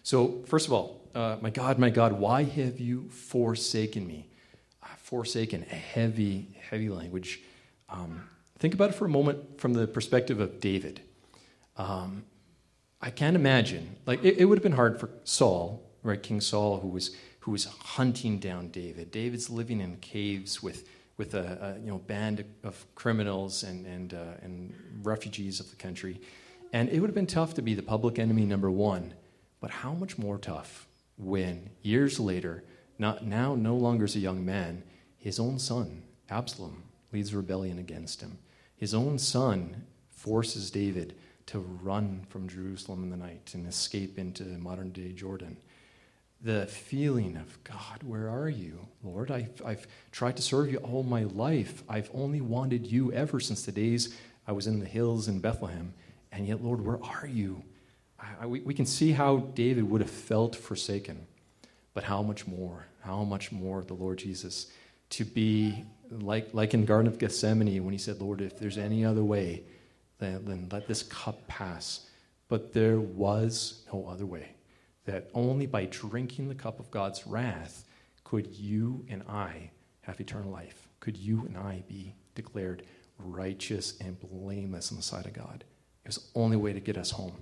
So, 0.03 0.43
first 0.45 0.67
of 0.67 0.73
all, 0.73 1.01
uh, 1.15 1.37
my 1.39 1.49
God, 1.49 1.79
my 1.79 1.89
God, 1.89 2.13
why 2.13 2.43
have 2.43 2.79
you 2.79 3.07
forsaken 3.09 4.05
me? 4.05 4.27
Forsaken, 4.97 5.65
a 5.71 5.75
heavy, 5.75 6.47
heavy 6.69 6.89
language. 6.89 7.41
Um, 7.87 8.27
think 8.57 8.73
about 8.73 8.89
it 8.89 8.93
for 8.93 9.05
a 9.05 9.09
moment 9.09 9.59
from 9.61 9.73
the 9.73 9.85
perspective 9.85 10.39
of 10.39 10.59
David. 10.59 11.01
Um, 11.77 12.23
I 13.01 13.09
can't 13.09 13.35
imagine, 13.35 13.97
like, 14.05 14.23
it, 14.23 14.37
it 14.39 14.45
would 14.45 14.57
have 14.57 14.63
been 14.63 14.71
hard 14.71 14.99
for 14.99 15.09
Saul, 15.23 15.83
right? 16.01 16.21
King 16.21 16.41
Saul, 16.41 16.79
who 16.79 16.87
was, 16.87 17.15
who 17.43 17.51
was 17.51 17.65
hunting 17.65 18.39
down 18.39 18.69
David. 18.69 19.11
David's 19.11 19.49
living 19.49 19.81
in 19.81 19.97
caves 19.97 20.63
with, 20.63 20.87
with 21.17 21.33
a, 21.33 21.75
a 21.75 21.79
you 21.81 21.87
know, 21.87 21.97
band 21.97 22.45
of 22.63 22.85
criminals 22.95 23.63
and, 23.63 23.85
and, 23.85 24.13
uh, 24.13 24.41
and 24.41 24.73
refugees 25.01 25.59
of 25.59 25.69
the 25.69 25.75
country. 25.75 26.21
And 26.71 26.87
it 26.87 27.01
would 27.01 27.09
have 27.09 27.15
been 27.15 27.27
tough 27.27 27.53
to 27.55 27.61
be 27.61 27.73
the 27.73 27.83
public 27.83 28.17
enemy 28.17 28.45
number 28.45 28.71
one. 28.71 29.13
But 29.59 29.71
how 29.71 29.91
much 29.93 30.17
more 30.17 30.37
tough 30.37 30.87
when, 31.17 31.69
years 31.81 32.17
later, 32.17 32.63
not, 32.97 33.25
now 33.25 33.55
no 33.55 33.75
longer 33.75 34.05
as 34.05 34.15
a 34.15 34.19
young 34.19 34.45
man, 34.45 34.81
his 35.17 35.37
own 35.37 35.59
son, 35.59 36.03
Absalom, 36.29 36.83
leads 37.11 37.35
rebellion 37.35 37.77
against 37.77 38.21
him. 38.21 38.37
His 38.77 38.93
own 38.93 39.19
son 39.19 39.85
forces 40.09 40.71
David 40.71 41.15
to 41.47 41.59
run 41.59 42.25
from 42.29 42.47
Jerusalem 42.47 43.03
in 43.03 43.09
the 43.09 43.17
night 43.17 43.51
and 43.53 43.67
escape 43.67 44.17
into 44.17 44.45
modern 44.45 44.91
day 44.91 45.11
Jordan. 45.11 45.57
The 46.43 46.67
feeling 46.67 47.37
of, 47.37 47.63
God, 47.63 48.03
where 48.03 48.29
are 48.29 48.49
you, 48.49 48.77
Lord? 49.01 49.31
I've, 49.31 49.61
I've 49.65 49.87
tried 50.11 50.35
to 50.35 50.41
serve 50.41 50.69
you 50.69 50.77
all 50.79 51.03
my 51.03 51.23
life. 51.23 51.83
I've 51.87 52.09
only 52.13 52.41
wanted 52.41 52.85
you 52.85 53.13
ever 53.13 53.39
since 53.39 53.63
the 53.63 53.71
days 53.71 54.13
I 54.45 54.51
was 54.51 54.67
in 54.67 54.81
the 54.81 54.85
hills 54.85 55.29
in 55.29 55.39
Bethlehem. 55.39 55.93
And 56.33 56.45
yet, 56.45 56.61
Lord, 56.61 56.85
where 56.85 57.01
are 57.01 57.25
you? 57.27 57.63
I, 58.19 58.45
we, 58.45 58.59
we 58.59 58.73
can 58.73 58.85
see 58.85 59.13
how 59.13 59.37
David 59.37 59.89
would 59.89 60.01
have 60.01 60.09
felt 60.09 60.53
forsaken, 60.53 61.27
but 61.93 62.03
how 62.03 62.21
much 62.21 62.45
more, 62.45 62.87
how 63.01 63.23
much 63.23 63.53
more 63.53 63.81
the 63.81 63.93
Lord 63.93 64.17
Jesus 64.17 64.69
to 65.11 65.23
be 65.23 65.85
like, 66.11 66.53
like 66.53 66.73
in 66.73 66.83
Garden 66.83 67.07
of 67.07 67.19
Gethsemane 67.19 67.83
when 67.85 67.93
he 67.93 67.97
said, 67.97 68.19
Lord, 68.19 68.41
if 68.41 68.59
there's 68.59 68.77
any 68.77 69.05
other 69.05 69.23
way, 69.23 69.63
then, 70.19 70.43
then 70.45 70.67
let 70.71 70.89
this 70.89 71.03
cup 71.03 71.47
pass. 71.47 72.05
But 72.49 72.73
there 72.73 72.99
was 72.99 73.83
no 73.93 74.07
other 74.07 74.25
way. 74.25 74.49
That 75.05 75.29
only 75.33 75.65
by 75.65 75.85
drinking 75.85 76.47
the 76.47 76.55
cup 76.55 76.79
of 76.79 76.89
God's 76.89 77.27
wrath 77.27 77.85
could 78.23 78.47
you 78.55 79.05
and 79.09 79.21
I 79.29 79.71
have 80.01 80.19
eternal 80.19 80.51
life. 80.51 80.87
Could 80.99 81.17
you 81.17 81.45
and 81.45 81.57
I 81.57 81.83
be 81.87 82.15
declared 82.35 82.83
righteous 83.17 83.95
and 83.99 84.19
blameless 84.19 84.91
in 84.91 84.97
the 84.97 85.03
sight 85.03 85.25
of 85.25 85.33
God? 85.33 85.63
It 86.03 86.07
was 86.07 86.17
the 86.17 86.39
only 86.39 86.57
way 86.57 86.73
to 86.73 86.79
get 86.79 86.97
us 86.97 87.11
home. 87.11 87.35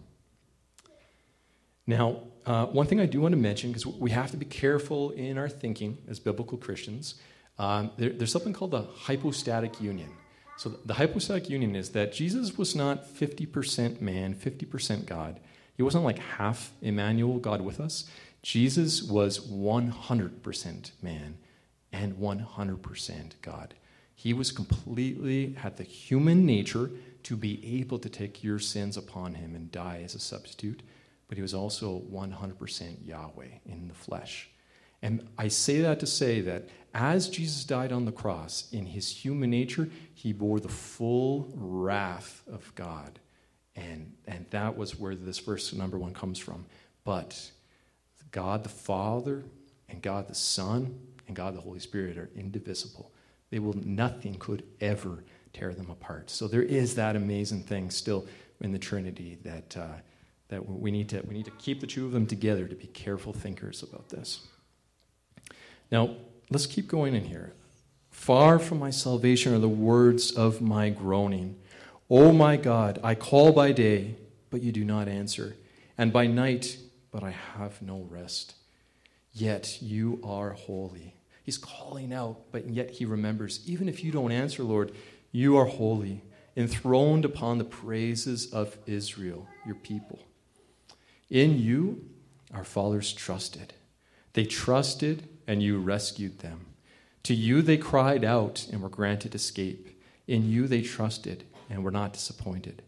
Now, 1.88 2.24
uh, 2.46 2.68
one 2.68 2.88
thing 2.88 3.00
I 3.00 3.06
do 3.06 3.22
want 3.22 3.34
to 3.34 3.38
mention, 3.38 3.72
because 3.72 3.86
we 3.86 4.12
have 4.12 4.32
to 4.32 4.38
be 4.38 4.46
careful 4.46 5.12
in 5.12 5.38
our 5.38 5.50
thinking 5.50 5.98
as 6.08 6.20
biblical 6.20 6.58
Christians, 6.58 7.16
um, 7.58 7.92
there, 7.98 8.10
there's 8.10 8.32
something 8.32 8.54
called 8.54 8.72
the 8.72 8.84
hypostatic 8.84 9.82
union. 9.82 10.10
So, 10.58 10.70
the 10.86 10.94
hypostatic 10.94 11.50
union 11.50 11.76
is 11.76 11.90
that 11.92 12.14
Jesus 12.14 12.58
was 12.58 12.76
not 12.76 13.06
50% 13.08 14.00
man, 14.00 14.36
50% 14.36 15.06
God. 15.06 15.40
He 15.82 15.84
wasn't 15.84 16.04
like 16.04 16.20
half 16.20 16.72
Emmanuel, 16.82 17.40
God 17.40 17.62
with 17.62 17.80
us. 17.80 18.06
Jesus 18.44 19.04
was 19.04 19.40
100% 19.40 20.92
man 21.02 21.38
and 21.92 22.14
100% 22.16 23.32
God. 23.42 23.74
He 24.16 24.34
was 24.34 24.52
completely, 24.52 25.54
had 25.54 25.78
the 25.78 25.84
human 25.84 26.46
nature 26.46 26.92
to 27.24 27.36
be 27.36 27.80
able 27.80 28.00
to 28.00 28.10
take 28.10 28.44
your 28.44 28.60
sins 28.60 28.96
upon 28.96 29.36
him 29.36 29.56
and 29.56 29.72
die 29.72 30.02
as 30.04 30.16
a 30.16 30.20
substitute 30.20 30.82
but 31.32 31.38
he 31.38 31.42
was 31.42 31.54
also 31.54 32.02
100% 32.12 33.08
Yahweh 33.08 33.48
in 33.66 33.88
the 33.88 33.94
flesh. 33.94 34.50
And 35.02 35.26
I 35.38 35.48
say 35.48 35.80
that 35.80 36.02
to 36.02 36.06
say 36.06 36.42
that 36.42 36.68
as 36.94 37.30
Jesus 37.30 37.64
died 37.64 37.94
on 37.94 38.04
the 38.04 38.12
cross, 38.12 38.68
in 38.74 38.86
his 38.88 39.24
human 39.24 39.50
nature, 39.50 39.90
he 40.14 40.34
bore 40.34 40.60
the 40.60 40.68
full 40.68 41.50
wrath 41.56 42.44
of 42.52 42.76
God. 42.76 43.21
And, 43.76 44.14
and 44.28 44.46
that 44.50 44.78
was 44.78 45.00
where 45.00 45.16
this 45.16 45.40
verse 45.40 45.74
number 45.74 45.98
one 45.98 46.14
comes 46.14 46.38
from. 46.40 46.66
But 47.04 47.52
God 48.32 48.64
the 48.64 48.70
Father 48.70 49.44
and 49.90 50.02
God 50.02 50.28
the 50.28 50.36
Son 50.36 51.00
and 51.28 51.36
God 51.36 51.56
the 51.56 51.62
Holy 51.62 51.80
Spirit 51.80 52.18
are 52.18 52.30
indivisible. 52.36 53.12
They 53.50 53.60
will, 53.60 53.74
nothing 53.74 54.36
could 54.36 54.64
ever 54.80 55.24
tear 55.54 55.74
them 55.74 55.90
apart. 55.90 56.30
So 56.30 56.48
there 56.48 56.62
is 56.64 56.96
that 56.96 57.16
amazing 57.16 57.64
thing 57.64 57.90
still 57.90 58.26
in 58.62 58.72
the 58.72 58.80
Trinity 58.80 59.38
that, 59.44 59.78
uh, 59.78 60.00
that 60.50 60.68
we, 60.68 60.92
need 60.92 61.10
to, 61.10 61.22
we 61.28 61.34
need 61.34 61.46
to 61.46 61.52
keep 61.52 61.82
the 61.82 61.88
two 61.88 62.06
of 62.06 62.12
them 62.12 62.26
together 62.26 62.68
to 62.68 62.76
be 62.76 62.88
careful 62.88 63.34
thinkers 63.34 63.84
about 63.84 64.10
this. 64.10 64.48
Now, 65.92 66.16
let's 66.50 66.66
keep 66.66 66.88
going 66.88 67.16
in 67.16 67.26
here. 67.26 67.54
Far 68.10 68.60
from 68.60 68.80
my 68.80 68.92
salvation 68.92 69.54
are 69.54 69.60
the 69.60 69.70
words 69.70 70.32
of 70.32 70.62
my 70.62 70.90
groaning. 70.90 71.58
Oh 72.14 72.34
my 72.34 72.58
God, 72.58 73.00
I 73.06 73.16
call 73.16 73.54
by 73.54 73.72
day, 73.72 74.18
but 74.50 74.62
you 74.62 74.74
do 74.74 74.84
not 74.84 75.08
answer, 75.08 75.56
and 75.98 76.12
by 76.12 76.28
night, 76.28 76.78
but 77.10 77.24
I 77.24 77.30
have 77.30 77.82
no 77.82 78.06
rest. 78.10 78.56
Yet 79.32 79.82
you 79.82 80.20
are 80.22 80.50
holy. 80.50 81.16
He's 81.42 81.58
calling 81.58 82.12
out, 82.12 82.52
but 82.52 82.70
yet 82.70 82.92
he 82.92 83.06
remembers. 83.06 83.62
Even 83.66 83.88
if 83.88 84.04
you 84.04 84.12
don't 84.12 84.34
answer, 84.34 84.62
Lord, 84.62 84.92
you 85.32 85.56
are 85.56 85.68
holy, 85.68 86.22
enthroned 86.58 87.24
upon 87.24 87.60
the 87.60 87.64
praises 87.64 88.52
of 88.52 88.78
Israel, 88.86 89.48
your 89.66 89.76
people. 89.76 90.20
In 91.30 91.60
you, 91.60 92.10
our 92.54 92.66
fathers 92.66 93.14
trusted. 93.14 93.74
They 94.34 94.44
trusted, 94.44 95.30
and 95.48 95.64
you 95.64 95.80
rescued 95.80 96.40
them. 96.40 96.66
To 97.24 97.34
you 97.34 97.62
they 97.62 97.78
cried 97.78 98.26
out 98.26 98.68
and 98.70 98.82
were 98.82 98.90
granted 98.90 99.34
escape. 99.34 99.98
In 100.28 100.50
you 100.50 100.68
they 100.68 100.82
trusted 100.82 101.46
and 101.72 101.84
we're 101.84 101.90
not 101.90 102.14
disappointed. 102.14 102.84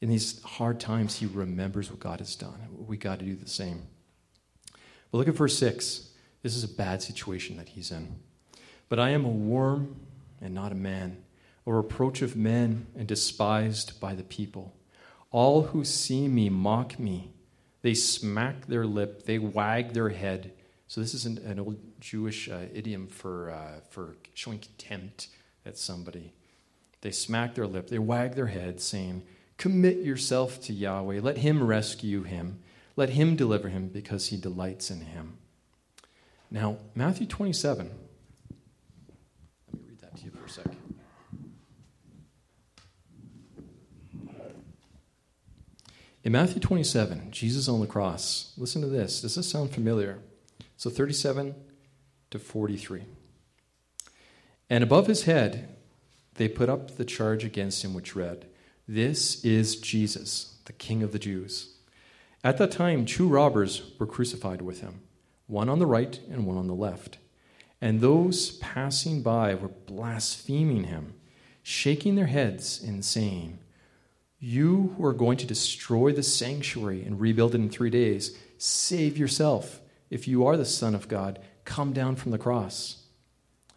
In 0.00 0.08
these 0.08 0.40
hard 0.42 0.80
times, 0.80 1.16
he 1.16 1.26
remembers 1.26 1.90
what 1.90 2.00
God 2.00 2.20
has 2.20 2.36
done. 2.36 2.54
We 2.86 2.96
got 2.96 3.18
to 3.18 3.24
do 3.24 3.34
the 3.34 3.48
same. 3.48 3.82
But 5.10 5.18
look 5.18 5.28
at 5.28 5.34
verse 5.34 5.58
6. 5.58 6.10
This 6.42 6.56
is 6.56 6.64
a 6.64 6.68
bad 6.68 7.02
situation 7.02 7.56
that 7.56 7.70
he's 7.70 7.90
in. 7.90 8.16
But 8.88 8.98
I 8.98 9.10
am 9.10 9.24
a 9.24 9.28
worm 9.28 9.96
and 10.40 10.54
not 10.54 10.72
a 10.72 10.76
man, 10.76 11.22
a 11.66 11.72
reproach 11.72 12.22
of 12.22 12.36
men 12.36 12.86
and 12.96 13.06
despised 13.06 14.00
by 14.00 14.14
the 14.14 14.24
people. 14.24 14.74
All 15.30 15.62
who 15.62 15.84
see 15.84 16.28
me 16.28 16.48
mock 16.48 16.98
me. 16.98 17.32
They 17.82 17.94
smack 17.94 18.66
their 18.66 18.86
lip, 18.86 19.24
they 19.24 19.38
wag 19.38 19.92
their 19.92 20.10
head. 20.10 20.52
So, 20.86 21.00
this 21.00 21.14
is 21.14 21.26
an, 21.26 21.38
an 21.38 21.58
old 21.58 21.78
Jewish 22.00 22.48
uh, 22.48 22.66
idiom 22.72 23.08
for, 23.08 23.50
uh, 23.50 23.80
for 23.90 24.14
showing 24.34 24.58
contempt 24.58 25.28
at 25.64 25.78
somebody. 25.78 26.32
They 27.02 27.10
smack 27.10 27.54
their 27.54 27.66
lip, 27.66 27.88
they 27.88 27.98
wag 27.98 28.34
their 28.34 28.46
head, 28.46 28.80
saying, 28.80 29.22
Commit 29.58 29.98
yourself 29.98 30.60
to 30.62 30.72
Yahweh. 30.72 31.20
Let 31.20 31.38
him 31.38 31.62
rescue 31.62 32.22
him. 32.22 32.60
Let 32.96 33.10
him 33.10 33.36
deliver 33.36 33.68
him 33.68 33.88
because 33.88 34.28
he 34.28 34.36
delights 34.36 34.90
in 34.90 35.02
him. 35.02 35.38
Now, 36.50 36.78
Matthew 36.94 37.26
27. 37.26 37.90
Let 39.72 39.82
me 39.82 39.88
read 39.88 40.00
that 40.00 40.16
to 40.16 40.24
you 40.24 40.30
for 40.30 40.44
a 40.44 40.48
second. 40.48 40.76
In 46.24 46.32
Matthew 46.32 46.60
27, 46.60 47.30
Jesus 47.30 47.68
on 47.68 47.80
the 47.80 47.86
cross, 47.86 48.52
listen 48.56 48.80
to 48.82 48.88
this. 48.88 49.22
Does 49.22 49.34
this 49.34 49.48
sound 49.48 49.70
familiar? 49.70 50.18
So 50.76 50.90
37 50.90 51.54
to 52.30 52.38
43. 52.38 53.04
And 54.70 54.84
above 54.84 55.06
his 55.06 55.24
head, 55.24 55.71
they 56.34 56.48
put 56.48 56.68
up 56.68 56.96
the 56.96 57.04
charge 57.04 57.44
against 57.44 57.84
him, 57.84 57.94
which 57.94 58.16
read, 58.16 58.46
This 58.88 59.44
is 59.44 59.76
Jesus, 59.76 60.56
the 60.64 60.72
King 60.72 61.02
of 61.02 61.12
the 61.12 61.18
Jews. 61.18 61.74
At 62.44 62.58
that 62.58 62.72
time, 62.72 63.04
two 63.04 63.28
robbers 63.28 63.82
were 63.98 64.06
crucified 64.06 64.62
with 64.62 64.80
him, 64.80 65.02
one 65.46 65.68
on 65.68 65.78
the 65.78 65.86
right 65.86 66.18
and 66.30 66.46
one 66.46 66.56
on 66.56 66.66
the 66.66 66.74
left. 66.74 67.18
And 67.80 68.00
those 68.00 68.52
passing 68.58 69.22
by 69.22 69.54
were 69.54 69.68
blaspheming 69.68 70.84
him, 70.84 71.14
shaking 71.62 72.14
their 72.14 72.26
heads 72.26 72.82
and 72.82 73.04
saying, 73.04 73.58
You 74.38 74.94
who 74.96 75.04
are 75.04 75.12
going 75.12 75.36
to 75.38 75.46
destroy 75.46 76.12
the 76.12 76.22
sanctuary 76.22 77.02
and 77.04 77.20
rebuild 77.20 77.54
it 77.54 77.60
in 77.60 77.70
three 77.70 77.90
days, 77.90 78.36
save 78.58 79.18
yourself. 79.18 79.80
If 80.10 80.28
you 80.28 80.46
are 80.46 80.56
the 80.56 80.64
Son 80.64 80.94
of 80.94 81.08
God, 81.08 81.38
come 81.64 81.92
down 81.92 82.16
from 82.16 82.32
the 82.32 82.38
cross. 82.38 83.04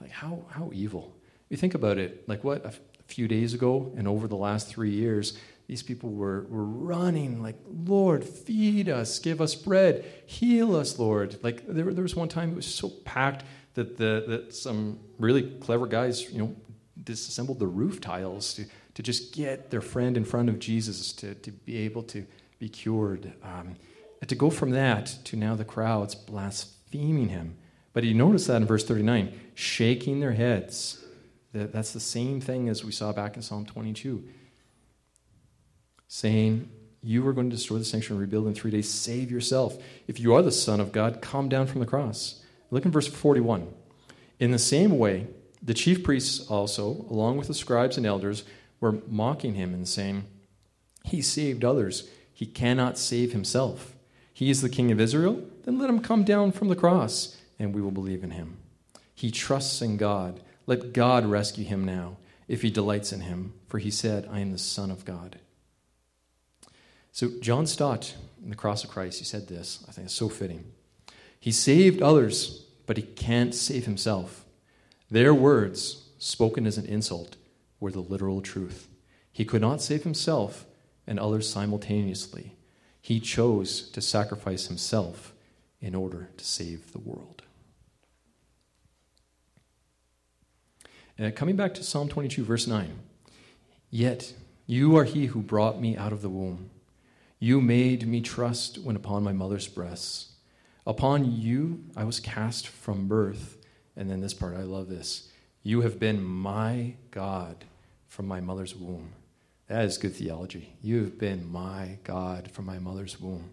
Like, 0.01 0.11
how, 0.11 0.45
how 0.49 0.71
evil. 0.73 1.14
You 1.49 1.57
think 1.57 1.75
about 1.75 1.97
it, 1.97 2.27
like 2.27 2.43
what, 2.43 2.65
a 2.65 2.73
few 3.07 3.27
days 3.27 3.53
ago 3.53 3.93
and 3.97 4.07
over 4.07 4.27
the 4.27 4.35
last 4.35 4.67
three 4.67 4.91
years, 4.91 5.37
these 5.67 5.81
people 5.81 6.11
were, 6.11 6.45
were 6.49 6.65
running 6.65 7.41
like, 7.41 7.57
Lord, 7.67 8.23
feed 8.23 8.87
us, 8.87 9.19
give 9.19 9.41
us 9.41 9.55
bread, 9.55 10.05
heal 10.25 10.75
us, 10.75 10.99
Lord. 10.99 11.37
Like 11.43 11.65
there, 11.67 11.91
there 11.91 12.03
was 12.03 12.15
one 12.15 12.29
time 12.29 12.51
it 12.51 12.55
was 12.55 12.73
so 12.73 12.89
packed 12.89 13.43
that, 13.73 13.97
the, 13.97 14.23
that 14.27 14.53
some 14.53 14.99
really 15.17 15.43
clever 15.59 15.87
guys, 15.87 16.31
you 16.31 16.39
know, 16.39 16.55
disassembled 17.03 17.59
the 17.59 17.67
roof 17.67 17.99
tiles 17.99 18.53
to, 18.55 18.65
to 18.93 19.03
just 19.03 19.33
get 19.33 19.71
their 19.71 19.81
friend 19.81 20.17
in 20.17 20.23
front 20.23 20.49
of 20.49 20.59
Jesus 20.59 21.11
to, 21.13 21.35
to 21.35 21.51
be 21.51 21.77
able 21.77 22.03
to 22.03 22.25
be 22.59 22.69
cured. 22.69 23.33
Um, 23.43 23.75
and 24.21 24.29
to 24.29 24.35
go 24.35 24.49
from 24.49 24.71
that 24.71 25.07
to 25.25 25.35
now 25.35 25.55
the 25.55 25.65
crowds 25.65 26.15
blaspheming 26.15 27.29
him. 27.29 27.57
But 27.93 28.03
you 28.03 28.13
notice 28.13 28.47
that 28.47 28.57
in 28.57 28.65
verse 28.65 28.83
39, 28.83 29.39
shaking 29.53 30.19
their 30.19 30.33
heads. 30.33 31.04
That's 31.55 31.93
the 31.93 31.99
same 31.99 32.41
thing 32.41 32.69
as 32.69 32.83
we 32.83 32.91
saw 32.91 33.13
back 33.13 33.35
in 33.35 33.41
Psalm 33.41 33.65
22 33.65 34.23
saying, 36.07 36.69
You 37.01 37.27
are 37.27 37.33
going 37.33 37.49
to 37.49 37.55
destroy 37.55 37.77
the 37.77 37.85
sanctuary 37.85 38.15
and 38.15 38.21
rebuild 38.21 38.47
in 38.47 38.53
three 38.53 38.71
days. 38.71 38.89
Save 38.89 39.31
yourself. 39.31 39.77
If 40.07 40.19
you 40.19 40.33
are 40.33 40.41
the 40.41 40.51
Son 40.51 40.79
of 40.79 40.91
God, 40.91 41.21
come 41.21 41.49
down 41.49 41.67
from 41.67 41.79
the 41.79 41.85
cross. 41.85 42.43
Look 42.71 42.85
in 42.85 42.91
verse 42.91 43.07
41. 43.07 43.67
In 44.39 44.51
the 44.51 44.59
same 44.59 44.97
way, 44.97 45.27
the 45.61 45.73
chief 45.73 46.03
priests 46.03 46.47
also, 46.49 47.05
along 47.09 47.37
with 47.37 47.47
the 47.47 47.53
scribes 47.53 47.97
and 47.97 48.05
elders, 48.05 48.43
were 48.79 48.99
mocking 49.07 49.55
him 49.55 49.73
and 49.73 49.87
saying, 49.87 50.25
He 51.03 51.21
saved 51.21 51.63
others. 51.63 52.09
He 52.33 52.45
cannot 52.45 52.97
save 52.97 53.31
himself. 53.31 53.95
He 54.33 54.49
is 54.49 54.61
the 54.61 54.69
King 54.69 54.91
of 54.91 54.99
Israel. 54.99 55.41
Then 55.63 55.79
let 55.79 55.89
him 55.89 56.01
come 56.01 56.23
down 56.23 56.51
from 56.51 56.67
the 56.67 56.75
cross, 56.75 57.37
and 57.57 57.73
we 57.73 57.81
will 57.81 57.91
believe 57.91 58.23
in 58.23 58.31
him. 58.31 58.57
He 59.13 59.31
trusts 59.31 59.81
in 59.81 59.95
God. 59.95 60.41
Let 60.67 60.93
God 60.93 61.25
rescue 61.25 61.65
him 61.65 61.85
now, 61.85 62.17
if 62.47 62.61
he 62.61 62.69
delights 62.69 63.11
in 63.11 63.21
him, 63.21 63.53
for 63.67 63.79
he 63.79 63.91
said, 63.91 64.27
I 64.31 64.39
am 64.39 64.51
the 64.51 64.57
Son 64.57 64.91
of 64.91 65.05
God. 65.05 65.39
So, 67.11 67.31
John 67.39 67.65
Stott, 67.65 68.15
in 68.43 68.49
The 68.49 68.55
Cross 68.55 68.83
of 68.83 68.89
Christ, 68.89 69.19
he 69.19 69.25
said 69.25 69.47
this. 69.47 69.83
I 69.87 69.91
think 69.91 70.05
it's 70.05 70.13
so 70.13 70.29
fitting. 70.29 70.65
He 71.39 71.51
saved 71.51 72.01
others, 72.01 72.65
but 72.85 72.97
he 72.97 73.03
can't 73.03 73.55
save 73.55 73.85
himself. 73.85 74.45
Their 75.09 75.33
words, 75.33 76.09
spoken 76.17 76.65
as 76.67 76.77
an 76.77 76.85
insult, 76.85 77.37
were 77.79 77.91
the 77.91 77.99
literal 77.99 78.41
truth. 78.41 78.89
He 79.31 79.45
could 79.45 79.61
not 79.61 79.81
save 79.81 80.03
himself 80.03 80.65
and 81.07 81.19
others 81.19 81.49
simultaneously. 81.49 82.55
He 83.01 83.19
chose 83.19 83.89
to 83.89 84.01
sacrifice 84.01 84.67
himself 84.67 85.33
in 85.79 85.93
order 85.93 86.29
to 86.37 86.45
save 86.45 86.91
the 86.91 86.99
world. 86.99 87.34
And 91.17 91.33
coming 91.35 91.55
back 91.55 91.73
to 91.75 91.83
Psalm 91.83 92.09
22, 92.09 92.43
verse 92.43 92.67
9 92.67 92.99
Yet 93.89 94.33
you 94.67 94.97
are 94.97 95.05
he 95.05 95.27
who 95.27 95.41
brought 95.41 95.79
me 95.79 95.95
out 95.95 96.11
of 96.11 96.21
the 96.21 96.29
womb. 96.29 96.69
You 97.39 97.61
made 97.61 98.07
me 98.07 98.21
trust 98.21 98.79
when 98.79 98.95
upon 98.95 99.23
my 99.23 99.31
mother's 99.31 99.67
breasts. 99.67 100.33
Upon 100.85 101.31
you 101.31 101.85
I 101.95 102.03
was 102.03 102.19
cast 102.19 102.67
from 102.67 103.07
birth. 103.07 103.57
And 103.95 104.09
then 104.09 104.19
this 104.19 104.33
part, 104.33 104.57
I 104.57 104.63
love 104.63 104.89
this. 104.89 105.29
You 105.63 105.81
have 105.81 105.99
been 105.99 106.21
my 106.23 106.95
God 107.11 107.63
from 108.07 108.27
my 108.27 108.41
mother's 108.41 108.75
womb. 108.75 109.13
That 109.67 109.85
is 109.85 109.97
good 109.97 110.15
theology. 110.15 110.73
You 110.81 111.01
have 111.01 111.17
been 111.17 111.49
my 111.49 111.97
God 112.03 112.51
from 112.51 112.65
my 112.65 112.77
mother's 112.77 113.19
womb. 113.19 113.51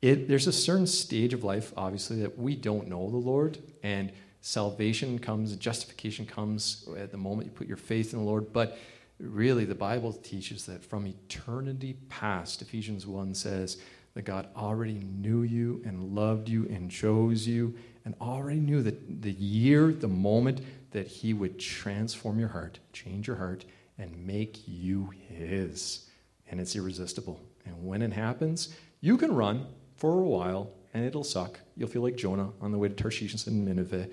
It, 0.00 0.28
there's 0.28 0.46
a 0.46 0.52
certain 0.52 0.86
stage 0.86 1.34
of 1.34 1.44
life, 1.44 1.72
obviously, 1.76 2.20
that 2.22 2.38
we 2.38 2.56
don't 2.56 2.88
know 2.88 3.10
the 3.10 3.18
Lord, 3.18 3.58
and 3.82 4.12
salvation 4.40 5.18
comes, 5.18 5.54
justification 5.56 6.26
comes 6.26 6.88
at 6.98 7.10
the 7.10 7.18
moment 7.18 7.46
you 7.46 7.52
put 7.52 7.66
your 7.66 7.76
faith 7.76 8.12
in 8.12 8.18
the 8.18 8.24
Lord. 8.24 8.52
But 8.52 8.78
really 9.18 9.64
the 9.64 9.74
Bible 9.74 10.12
teaches 10.12 10.66
that 10.66 10.84
from 10.84 11.06
eternity 11.06 11.96
past, 12.08 12.62
Ephesians 12.62 13.06
1 13.06 13.34
says 13.34 13.78
that 14.14 14.22
God 14.22 14.48
already 14.56 14.94
knew 14.94 15.42
you 15.42 15.82
and 15.84 16.14
loved 16.14 16.48
you 16.48 16.66
and 16.66 16.90
chose 16.90 17.46
you 17.46 17.74
and 18.04 18.14
already 18.20 18.60
knew 18.60 18.82
that 18.82 19.22
the 19.22 19.32
year, 19.32 19.92
the 19.92 20.08
moment 20.08 20.62
that 20.90 21.06
He 21.06 21.34
would 21.34 21.58
transform 21.58 22.38
your 22.38 22.48
heart, 22.48 22.78
change 22.92 23.26
your 23.26 23.36
heart, 23.36 23.64
and 23.98 24.26
make 24.26 24.62
you 24.66 25.10
His. 25.28 26.06
And 26.50 26.60
it's 26.60 26.74
irresistible. 26.74 27.40
And 27.66 27.86
when 27.86 28.02
it 28.02 28.12
happens, 28.12 28.74
you 29.00 29.16
can 29.16 29.34
run 29.34 29.66
for 29.96 30.20
a 30.20 30.24
while 30.24 30.70
and 30.92 31.04
it'll 31.04 31.24
suck. 31.24 31.60
You'll 31.76 31.88
feel 31.88 32.02
like 32.02 32.16
Jonah 32.16 32.50
on 32.60 32.72
the 32.72 32.78
way 32.78 32.88
to 32.88 32.94
Tarshish 32.94 33.46
and 33.46 33.64
Nineveh, 33.64 34.08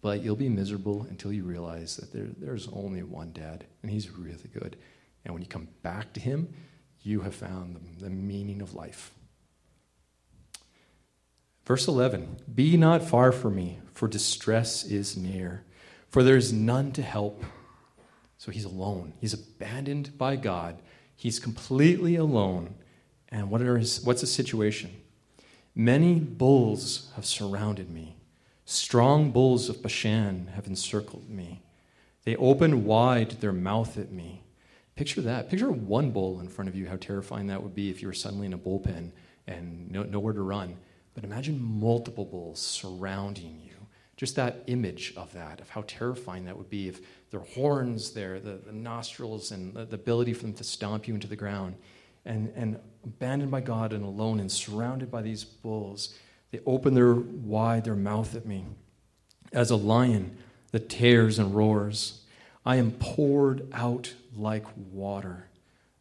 but 0.00 0.22
you'll 0.22 0.36
be 0.36 0.48
miserable 0.48 1.06
until 1.10 1.32
you 1.32 1.44
realize 1.44 1.96
that 1.96 2.12
there, 2.12 2.28
there's 2.38 2.68
only 2.72 3.02
one 3.02 3.32
dad, 3.32 3.64
and 3.82 3.90
he's 3.90 4.10
really 4.10 4.48
good. 4.52 4.76
And 5.24 5.34
when 5.34 5.42
you 5.42 5.48
come 5.48 5.68
back 5.82 6.12
to 6.14 6.20
him, 6.20 6.54
you 7.02 7.20
have 7.20 7.34
found 7.34 7.76
the, 7.76 8.04
the 8.04 8.10
meaning 8.10 8.62
of 8.62 8.74
life. 8.74 9.12
Verse 11.64 11.86
11 11.86 12.38
Be 12.54 12.76
not 12.76 13.02
far 13.02 13.32
from 13.32 13.56
me, 13.56 13.78
for 13.92 14.08
distress 14.08 14.84
is 14.84 15.16
near, 15.16 15.64
for 16.08 16.22
there 16.22 16.36
is 16.36 16.52
none 16.52 16.92
to 16.92 17.02
help. 17.02 17.44
So 18.38 18.52
he's 18.52 18.64
alone. 18.64 19.14
He's 19.20 19.34
abandoned 19.34 20.16
by 20.16 20.36
God. 20.36 20.80
He's 21.16 21.40
completely 21.40 22.14
alone. 22.14 22.76
And 23.30 23.50
what 23.50 23.60
his, 23.60 24.02
what's 24.04 24.20
the 24.20 24.28
situation? 24.28 24.90
Many 25.74 26.20
bulls 26.20 27.10
have 27.16 27.26
surrounded 27.26 27.90
me. 27.90 28.17
Strong 28.70 29.30
bulls 29.30 29.70
of 29.70 29.82
Bashan 29.82 30.50
have 30.54 30.66
encircled 30.66 31.30
me. 31.30 31.62
They 32.24 32.36
open 32.36 32.84
wide 32.84 33.30
their 33.40 33.50
mouth 33.50 33.96
at 33.96 34.12
me. 34.12 34.42
Picture 34.94 35.22
that. 35.22 35.48
Picture 35.48 35.72
one 35.72 36.10
bull 36.10 36.38
in 36.40 36.48
front 36.48 36.68
of 36.68 36.76
you, 36.76 36.86
how 36.86 36.96
terrifying 36.96 37.46
that 37.46 37.62
would 37.62 37.74
be 37.74 37.88
if 37.88 38.02
you 38.02 38.08
were 38.08 38.12
suddenly 38.12 38.44
in 38.44 38.52
a 38.52 38.58
bullpen 38.58 39.12
and 39.46 39.90
no, 39.90 40.02
nowhere 40.02 40.34
to 40.34 40.42
run. 40.42 40.76
But 41.14 41.24
imagine 41.24 41.58
multiple 41.58 42.26
bulls 42.26 42.60
surrounding 42.60 43.58
you. 43.64 43.72
Just 44.18 44.36
that 44.36 44.64
image 44.66 45.14
of 45.16 45.32
that, 45.32 45.62
of 45.62 45.70
how 45.70 45.84
terrifying 45.86 46.44
that 46.44 46.58
would 46.58 46.68
be 46.68 46.88
if 46.88 47.00
their 47.30 47.40
horns 47.40 48.10
there, 48.10 48.38
the, 48.38 48.60
the 48.66 48.72
nostrils, 48.72 49.50
and 49.50 49.72
the, 49.72 49.86
the 49.86 49.94
ability 49.94 50.34
for 50.34 50.42
them 50.42 50.52
to 50.52 50.64
stomp 50.64 51.08
you 51.08 51.14
into 51.14 51.26
the 51.26 51.36
ground. 51.36 51.74
And, 52.26 52.52
and 52.54 52.78
abandoned 53.02 53.50
by 53.50 53.62
God 53.62 53.94
and 53.94 54.04
alone 54.04 54.40
and 54.40 54.52
surrounded 54.52 55.10
by 55.10 55.22
these 55.22 55.42
bulls, 55.42 56.12
they 56.50 56.60
open 56.66 56.94
their 56.94 57.14
wide 57.14 57.84
their 57.84 57.94
mouth 57.94 58.34
at 58.34 58.46
me. 58.46 58.64
As 59.52 59.70
a 59.70 59.76
lion 59.76 60.36
that 60.72 60.88
tears 60.88 61.38
and 61.38 61.54
roars, 61.54 62.24
I 62.64 62.76
am 62.76 62.92
poured 62.92 63.68
out 63.72 64.14
like 64.36 64.64
water. 64.92 65.48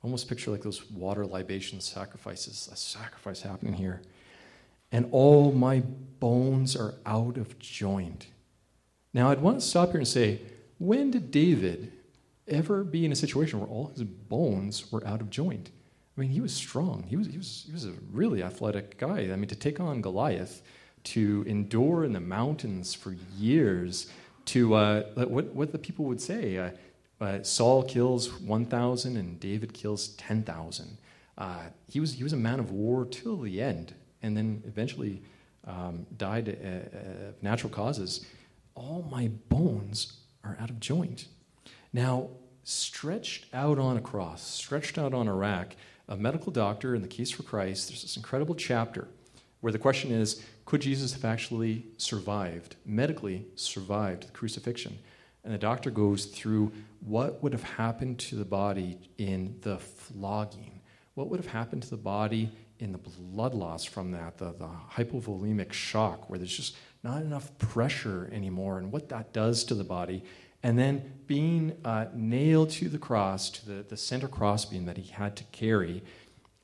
Almost 0.03 0.29
picture 0.29 0.51
like 0.51 0.61
those 0.61 0.89
water 0.91 1.25
libation 1.25 1.81
sacrifices, 1.81 2.69
a 2.71 2.75
sacrifice 2.75 3.41
happening 3.41 3.73
here 3.73 4.01
and 4.91 5.07
all 5.11 5.51
my 5.51 5.81
bones 6.19 6.75
are 6.75 6.95
out 7.05 7.37
of 7.37 7.59
joint. 7.59 8.27
Now, 9.13 9.29
I'd 9.29 9.41
want 9.41 9.59
to 9.59 9.65
stop 9.65 9.89
here 9.89 9.99
and 9.99 10.07
say, 10.07 10.41
when 10.77 11.11
did 11.11 11.31
David 11.31 11.91
ever 12.47 12.83
be 12.83 13.03
in 13.03 13.11
a 13.11 13.15
situation 13.15 13.59
where 13.59 13.67
all 13.67 13.87
his 13.87 14.03
bones 14.03 14.91
were 14.91 15.05
out 15.05 15.21
of 15.21 15.29
joint? 15.29 15.71
I 16.17 16.21
mean, 16.21 16.31
he 16.31 16.41
was 16.41 16.53
strong. 16.53 17.03
He 17.07 17.15
was, 17.15 17.27
he 17.27 17.37
was, 17.37 17.63
he 17.67 17.71
was 17.71 17.85
a 17.85 17.93
really 18.11 18.41
athletic 18.41 18.97
guy. 18.97 19.29
I 19.31 19.35
mean, 19.35 19.47
to 19.47 19.55
take 19.55 19.79
on 19.79 20.01
Goliath, 20.01 20.63
to 21.05 21.45
endure 21.47 22.03
in 22.03 22.13
the 22.13 22.19
mountains 22.19 22.93
for 22.95 23.15
years, 23.37 24.07
to 24.45 24.73
uh, 24.73 25.03
what, 25.13 25.45
what 25.53 25.71
the 25.71 25.77
people 25.77 26.05
would 26.05 26.21
say 26.21 26.57
uh, 26.57 26.69
uh, 27.19 27.43
Saul 27.43 27.83
kills 27.83 28.31
1,000 28.41 29.17
and 29.17 29.39
David 29.39 29.73
kills 29.73 30.09
10,000. 30.09 30.97
Uh, 31.37 31.59
he, 31.87 31.99
was, 31.99 32.13
he 32.13 32.23
was 32.23 32.33
a 32.33 32.37
man 32.37 32.59
of 32.59 32.71
war 32.71 33.05
till 33.05 33.37
the 33.37 33.61
end 33.61 33.93
and 34.21 34.35
then 34.35 34.63
eventually 34.65 35.21
um, 35.65 36.05
died 36.17 36.49
uh, 36.49 37.27
of 37.27 37.43
natural 37.43 37.69
causes, 37.69 38.25
all 38.75 39.07
my 39.11 39.29
bones 39.49 40.13
are 40.43 40.57
out 40.59 40.69
of 40.69 40.79
joint. 40.79 41.27
Now, 41.93 42.29
stretched 42.63 43.45
out 43.53 43.79
on 43.79 43.97
a 43.97 44.01
cross, 44.01 44.41
stretched 44.41 44.97
out 44.97 45.13
on 45.13 45.27
a 45.27 45.33
rack, 45.33 45.75
a 46.07 46.15
medical 46.15 46.51
doctor 46.51 46.95
in 46.95 47.01
the 47.01 47.07
Case 47.07 47.31
for 47.31 47.43
Christ, 47.43 47.89
there's 47.89 48.01
this 48.01 48.17
incredible 48.17 48.55
chapter 48.55 49.07
where 49.61 49.73
the 49.73 49.79
question 49.79 50.11
is 50.11 50.43
could 50.65 50.81
Jesus 50.81 51.13
have 51.13 51.23
actually 51.23 51.85
survived, 51.97 52.75
medically 52.85 53.45
survived 53.55 54.27
the 54.27 54.31
crucifixion? 54.31 54.97
And 55.45 55.53
the 55.53 55.57
doctor 55.57 55.89
goes 55.89 56.25
through 56.25 56.73
what 56.99 57.41
would 57.41 57.53
have 57.53 57.63
happened 57.63 58.19
to 58.19 58.35
the 58.35 58.43
body 58.43 58.99
in 59.17 59.55
the 59.61 59.77
flogging, 59.77 60.81
what 61.13 61.29
would 61.29 61.39
have 61.39 61.47
happened 61.47 61.83
to 61.83 61.89
the 61.89 61.95
body 61.95 62.51
in 62.79 62.91
the 62.91 62.97
blood 62.97 63.53
loss 63.53 63.85
from 63.85 64.11
that, 64.11 64.37
the, 64.37 64.51
the 64.53 64.69
hypovolemic 64.91 65.71
shock, 65.71 66.29
where 66.29 66.37
there's 66.37 66.55
just 66.55 66.75
not 67.01 67.21
enough 67.21 67.57
pressure 67.59 68.29
anymore, 68.33 68.77
and 68.77 68.91
what 68.91 69.07
that 69.09 69.31
does 69.31 69.63
to 69.63 69.73
the 69.73 69.83
body. 69.85 70.21
And 70.63 70.77
then 70.77 71.13
being 71.27 71.77
uh, 71.85 72.07
nailed 72.13 72.71
to 72.71 72.89
the 72.89 72.97
cross, 72.97 73.49
to 73.51 73.65
the, 73.65 73.83
the 73.83 73.97
center 73.97 74.27
crossbeam 74.27 74.85
that 74.85 74.97
he 74.97 75.11
had 75.11 75.35
to 75.37 75.43
carry, 75.45 76.03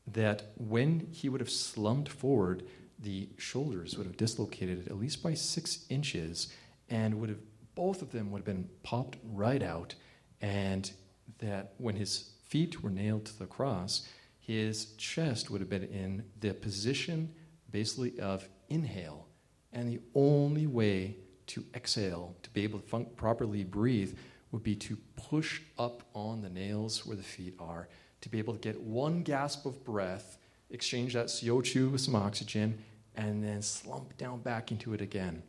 that 0.07 0.51
when 0.57 1.07
he 1.11 1.29
would 1.29 1.41
have 1.41 1.49
slumped 1.49 2.09
forward, 2.09 2.63
the 2.99 3.29
shoulders 3.37 3.97
would 3.97 4.07
have 4.07 4.17
dislocated 4.17 4.87
at 4.87 4.97
least 4.97 5.21
by 5.21 5.33
six 5.33 5.85
inches, 5.89 6.53
and 6.89 7.19
would 7.19 7.29
have 7.29 7.39
both 7.75 8.01
of 8.01 8.11
them 8.11 8.31
would 8.31 8.39
have 8.39 8.45
been 8.45 8.69
popped 8.83 9.17
right 9.23 9.63
out, 9.63 9.95
and 10.41 10.91
that 11.39 11.73
when 11.77 11.95
his 11.95 12.31
feet 12.45 12.83
were 12.83 12.89
nailed 12.89 13.25
to 13.25 13.39
the 13.39 13.45
cross, 13.45 14.07
his 14.39 14.93
chest 14.97 15.49
would 15.49 15.61
have 15.61 15.69
been 15.69 15.83
in 15.83 16.23
the 16.39 16.53
position 16.53 17.33
basically 17.71 18.19
of 18.19 18.47
inhale. 18.69 19.27
And 19.71 19.89
the 19.89 20.01
only 20.13 20.67
way 20.67 21.17
to 21.53 21.63
exhale, 21.75 22.35
to 22.41 22.49
be 22.49 22.63
able 22.63 22.79
to 22.79 22.87
fun- 22.87 23.05
properly 23.15 23.63
breathe, 23.63 24.17
would 24.51 24.63
be 24.63 24.75
to 24.75 24.97
push 25.15 25.61
up 25.77 26.03
on 26.13 26.41
the 26.41 26.49
nails 26.49 27.05
where 27.05 27.15
the 27.15 27.23
feet 27.23 27.53
are, 27.59 27.87
to 28.21 28.29
be 28.29 28.39
able 28.39 28.53
to 28.53 28.59
get 28.59 28.79
one 28.81 29.21
gasp 29.21 29.65
of 29.65 29.83
breath, 29.83 30.37
exchange 30.71 31.13
that 31.13 31.27
CO2 31.27 31.91
with 31.91 32.01
some 32.01 32.15
oxygen, 32.15 32.77
and 33.15 33.43
then 33.43 33.61
slump 33.61 34.17
down 34.17 34.39
back 34.39 34.71
into 34.71 34.93
it 34.93 35.01
again. 35.01 35.43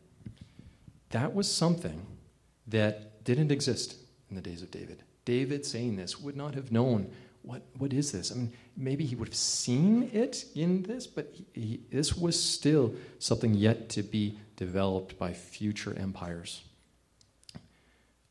That 1.10 1.34
was 1.34 1.50
something 1.50 2.06
that 2.66 3.24
didn't 3.24 3.50
exist 3.50 3.96
in 4.28 4.36
the 4.36 4.42
days 4.42 4.60
of 4.60 4.70
David. 4.70 5.02
David 5.24 5.64
saying 5.64 5.96
this 5.96 6.20
would 6.20 6.36
not 6.36 6.54
have 6.54 6.70
known 6.70 7.10
what, 7.44 7.62
what 7.78 7.92
is 7.92 8.10
this? 8.10 8.32
I 8.32 8.36
mean, 8.36 8.52
maybe 8.76 9.04
he 9.04 9.14
would 9.14 9.28
have 9.28 9.36
seen 9.36 10.10
it 10.12 10.46
in 10.54 10.82
this, 10.82 11.06
but 11.06 11.30
he, 11.32 11.46
he, 11.52 11.80
this 11.90 12.16
was 12.16 12.42
still 12.42 12.94
something 13.18 13.54
yet 13.54 13.90
to 13.90 14.02
be 14.02 14.38
developed 14.56 15.18
by 15.18 15.32
future 15.32 15.94
empires. 15.98 16.62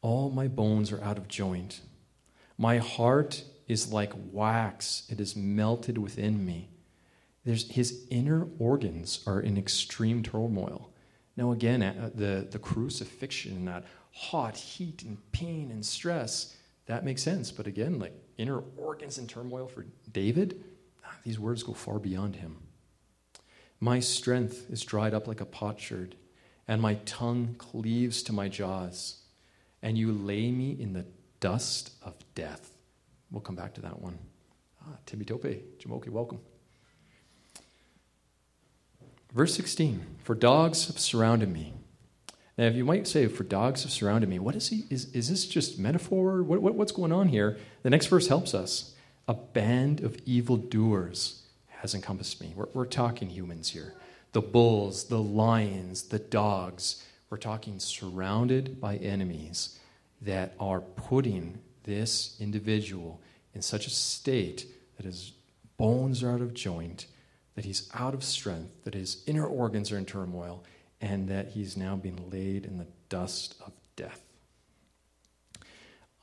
All 0.01 0.29
my 0.31 0.47
bones 0.47 0.91
are 0.91 1.01
out 1.03 1.17
of 1.17 1.27
joint. 1.27 1.81
My 2.57 2.79
heart 2.79 3.43
is 3.67 3.93
like 3.93 4.13
wax, 4.31 5.03
it 5.09 5.21
is 5.21 5.35
melted 5.35 5.97
within 5.97 6.45
me. 6.45 6.69
There's, 7.45 7.69
his 7.69 8.05
inner 8.09 8.47
organs 8.57 9.23
are 9.27 9.39
in 9.39 9.57
extreme 9.57 10.23
turmoil. 10.23 10.91
Now, 11.35 11.51
again, 11.51 11.81
uh, 11.83 12.09
the, 12.13 12.47
the 12.49 12.59
crucifixion, 12.59 13.65
that 13.65 13.85
hot 14.11 14.55
heat 14.55 15.03
and 15.03 15.17
pain 15.31 15.71
and 15.71 15.85
stress, 15.85 16.55
that 16.85 17.03
makes 17.03 17.21
sense. 17.23 17.51
But 17.51 17.67
again, 17.67 17.99
like 17.99 18.13
inner 18.37 18.63
organs 18.77 19.17
in 19.17 19.27
turmoil 19.27 19.67
for 19.67 19.85
David, 20.11 20.63
ah, 21.05 21.15
these 21.23 21.39
words 21.39 21.63
go 21.63 21.73
far 21.73 21.99
beyond 21.99 22.37
him. 22.37 22.57
My 23.79 23.99
strength 23.99 24.69
is 24.69 24.83
dried 24.83 25.13
up 25.13 25.27
like 25.27 25.41
a 25.41 25.45
potsherd, 25.45 26.15
and 26.67 26.81
my 26.81 26.95
tongue 27.05 27.55
cleaves 27.57 28.23
to 28.23 28.33
my 28.33 28.47
jaws, 28.47 29.21
and 29.81 29.97
you 29.97 30.11
lay 30.11 30.51
me 30.51 30.77
in 30.79 30.93
the 30.93 31.05
dust 31.39 31.91
of 32.01 32.15
death. 32.35 32.71
We'll 33.31 33.41
come 33.41 33.55
back 33.55 33.73
to 33.75 33.81
that 33.81 33.99
one. 33.99 34.17
Ah, 34.81 34.97
Timmy 35.05 35.25
Tope, 35.25 35.43
Jamoki, 35.79 36.09
welcome. 36.09 36.39
Verse 39.33 39.53
16 39.55 40.05
For 40.23 40.35
dogs 40.35 40.87
have 40.87 40.99
surrounded 40.99 41.49
me 41.51 41.73
now, 42.57 42.65
if 42.65 42.75
you 42.75 42.85
might 42.85 43.07
say, 43.07 43.27
for 43.27 43.43
dogs 43.43 43.81
have 43.81 43.91
surrounded 43.91 44.29
me, 44.29 44.37
what 44.37 44.55
is 44.55 44.67
he? 44.67 44.85
Is, 44.91 45.11
is 45.13 45.29
this 45.29 45.47
just 45.47 45.79
metaphor? 45.79 46.43
What, 46.43 46.61
what, 46.61 46.75
what's 46.75 46.91
going 46.91 47.11
on 47.11 47.29
here? 47.29 47.57
The 47.81 47.89
next 47.89 48.07
verse 48.07 48.27
helps 48.27 48.53
us. 48.53 48.93
A 49.27 49.33
band 49.33 50.01
of 50.01 50.17
evildoers 50.25 51.43
has 51.79 51.95
encompassed 51.95 52.41
me. 52.41 52.53
We're, 52.55 52.67
we're 52.73 52.85
talking 52.85 53.29
humans 53.29 53.69
here. 53.69 53.95
The 54.33 54.41
bulls, 54.41 55.05
the 55.05 55.21
lions, 55.21 56.03
the 56.03 56.19
dogs. 56.19 57.03
We're 57.31 57.37
talking 57.37 57.79
surrounded 57.79 58.79
by 58.79 58.97
enemies 58.97 59.79
that 60.21 60.53
are 60.59 60.81
putting 60.81 61.59
this 61.85 62.37
individual 62.39 63.19
in 63.55 63.63
such 63.63 63.87
a 63.87 63.89
state 63.89 64.67
that 64.97 65.05
his 65.05 65.33
bones 65.77 66.21
are 66.21 66.31
out 66.31 66.41
of 66.41 66.53
joint, 66.53 67.07
that 67.55 67.65
he's 67.65 67.89
out 67.95 68.13
of 68.13 68.23
strength, 68.23 68.83
that 68.83 68.93
his 68.93 69.23
inner 69.25 69.45
organs 69.45 69.91
are 69.91 69.97
in 69.97 70.05
turmoil, 70.05 70.63
and 71.03 71.27
that 71.27 71.49
he's 71.49 71.75
now 71.75 71.97
being 71.97 72.29
laid 72.31 72.65
in 72.65 72.77
the 72.77 72.87
dust 73.09 73.55
of 73.65 73.73
death. 73.97 74.21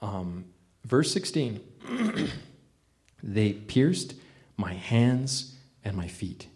Um, 0.01 0.47
verse 0.87 1.13
16 1.13 1.61
they 3.23 3.53
pierced 3.53 4.15
my 4.57 4.73
hands 4.73 5.55
and 5.85 5.95
my 5.95 6.09
feet. 6.09 6.47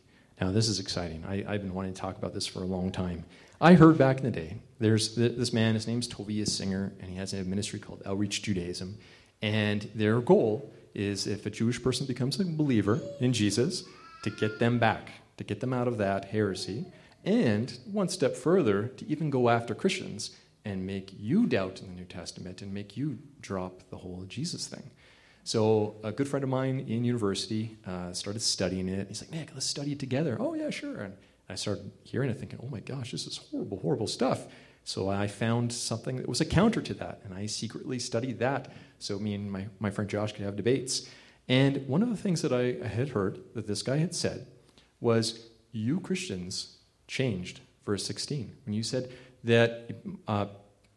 Now, 0.41 0.51
this 0.53 0.69
is 0.69 0.81
exciting. 0.81 1.23
I, 1.27 1.53
have 1.53 1.61
been 1.61 1.75
wanting 1.75 1.93
to 1.93 2.01
talk 2.01 2.17
about 2.17 2.33
this 2.33 2.47
for 2.47 2.61
a 2.61 2.67
long 2.67 2.91
time. 2.91 3.25
I 3.61 3.75
heard 3.75 3.99
back 3.99 4.19
in 4.19 4.25
the 4.25 4.31
day, 4.31 4.57
there's 4.81 5.15
this 5.15 5.53
man, 5.53 5.75
his 5.75 5.87
name's 5.87 6.09
Tovia 6.09 6.49
Singer, 6.49 6.93
and 7.01 7.11
he 7.11 7.17
has 7.17 7.35
a 7.35 7.45
ministry 7.45 7.79
called 7.79 8.03
Outreach 8.07 8.43
Judaism. 8.43 8.97
And 9.43 9.83
their 9.95 10.21
goal 10.21 10.73
is 10.95 11.27
if 11.27 11.45
a 11.45 11.51
Jewish 11.51 11.83
person 11.83 12.07
becomes 12.07 12.41
a 12.41 12.45
believer 12.45 13.01
in 13.21 13.35
Jesus, 13.35 13.85
to 14.23 14.31
get 14.31 14.59
them 14.59 14.79
back 14.79 15.11
to 15.37 15.45
get 15.45 15.61
them 15.61 15.73
out 15.73 15.89
of 15.89 15.99
that 15.99 16.27
heresy, 16.27 16.85
and 17.25 17.79
one 17.91 18.09
step 18.09 18.37
further, 18.37 18.89
to 18.89 19.07
even 19.07 19.31
go 19.31 19.49
after 19.49 19.75
Christians 19.75 20.31
and 20.65 20.87
make 20.87 21.13
you 21.19 21.47
doubt 21.47 21.81
in 21.81 21.89
the 21.89 21.95
New 21.95 22.07
Testament 22.07 22.63
and 22.63 22.73
make 22.73 22.97
you 22.97 23.19
drop 23.41 23.83
the 23.91 23.97
whole 23.97 24.25
Jesus 24.29 24.67
thing. 24.67 24.91
So, 25.47 25.97
a 26.03 26.11
good 26.11 26.27
friend 26.27 26.43
of 26.43 26.49
mine 26.49 26.87
in 26.89 27.05
university 27.05 27.77
uh, 27.87 28.13
started 28.15 28.41
studying 28.41 28.89
it. 28.89 29.09
He's 29.09 29.21
like, 29.21 29.31
Nick, 29.31 29.51
let's 29.53 29.67
study 29.67 29.93
it 29.93 29.99
together. 29.99 30.39
Oh, 30.41 30.55
yeah, 30.55 30.71
sure. 30.71 31.03
And 31.03 31.15
I 31.51 31.55
started 31.55 31.91
hearing 32.03 32.31
it 32.31 32.39
thinking, 32.39 32.61
oh 32.63 32.69
my 32.69 32.81
gosh, 32.81 33.13
this 33.13 33.27
is 33.27 33.37
horrible, 33.37 33.79
horrible 33.81 34.07
stuff. 34.07 34.47
So 34.85 35.11
I 35.11 35.27
found 35.27 35.73
something 35.73 36.17
that 36.17 36.29
was 36.29 36.41
a 36.41 36.47
counter 36.47 36.81
to 36.81 36.95
that, 36.95 37.21
and 37.25 37.35
I 37.35 37.47
secretly 37.47 37.99
studied 37.99 38.39
that 38.39 38.71
so 38.99 39.19
me 39.19 39.35
and 39.35 39.51
my, 39.51 39.67
my 39.79 39.91
friend 39.91 40.09
Josh 40.09 40.33
could 40.33 40.45
have 40.45 40.57
debates. 40.57 41.09
And 41.49 41.87
one 41.87 42.03
of 42.03 42.09
the 42.09 42.17
things 42.17 42.41
that 42.43 42.53
I 42.53 42.87
had 42.87 43.11
heard 43.11 43.41
that 43.55 43.67
this 43.67 43.83
guy 43.83 43.99
had 43.99 44.15
said 44.15 44.47
was, 45.01 45.47
You 45.73 46.01
Christians 46.01 46.74
changed, 47.07 47.61
verse 47.85 48.05
16, 48.05 48.57
when 48.65 48.75
you 48.75 48.83
said 48.83 49.11
that 49.43 49.91
uh, 50.27 50.47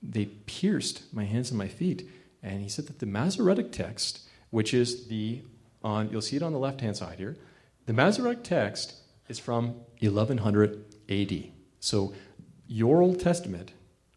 they 0.02 0.26
pierced 0.26 1.04
my 1.14 1.26
hands 1.26 1.50
and 1.50 1.58
my 1.58 1.68
feet. 1.68 2.08
And 2.44 2.62
he 2.62 2.70
said 2.70 2.88
that 2.88 3.00
the 3.00 3.06
Masoretic 3.06 3.72
text, 3.72 4.22
which 4.52 4.74
is 4.74 5.08
the, 5.08 5.42
on, 5.84 6.10
you'll 6.12 6.22
see 6.22 6.38
it 6.38 6.44
on 6.44 6.54
the 6.54 6.60
left 6.60 6.82
hand 6.82 6.98
side 6.98 7.18
here, 7.18 7.36
the 7.86 7.94
Masoretic 7.94 8.44
text 8.44 8.96
is 9.28 9.40
from 9.40 9.76
1100 10.00 10.86
AD. 11.10 11.44
So 11.80 12.14
your 12.68 13.02
Old 13.02 13.20
Testament, 13.20 13.74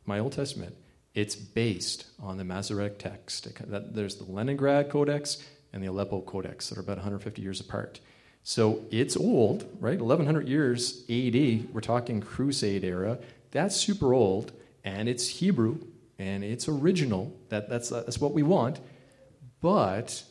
my 0.06 0.18
Old 0.18 0.32
Testament, 0.32 0.76
it's 1.14 1.34
based 1.34 2.06
on 2.20 2.36
the 2.36 2.44
Masoretic 2.44 2.98
text. 2.98 3.48
There's 3.66 4.16
the 4.16 4.24
Leningrad 4.24 4.90
Codex 4.90 5.44
and 5.72 5.82
the 5.82 5.88
Aleppo 5.88 6.20
Codex 6.20 6.68
that 6.68 6.78
are 6.78 6.82
about 6.82 6.98
150 6.98 7.42
years 7.42 7.60
apart. 7.60 8.00
So 8.42 8.84
it's 8.90 9.16
old, 9.16 9.64
right? 9.80 9.98
1100 9.98 10.48
years 10.48 11.04
AD. 11.08 11.72
We're 11.72 11.80
talking 11.80 12.20
Crusade 12.20 12.84
era. 12.84 13.18
That's 13.50 13.76
super 13.76 14.14
old, 14.14 14.52
and 14.84 15.08
it's 15.08 15.26
Hebrew, 15.26 15.78
and 16.18 16.42
it's 16.44 16.68
original. 16.68 17.36
That, 17.48 17.68
that's, 17.68 17.90
that's 17.90 18.20
what 18.20 18.32
we 18.32 18.42
want. 18.42 18.80
But 19.60 20.22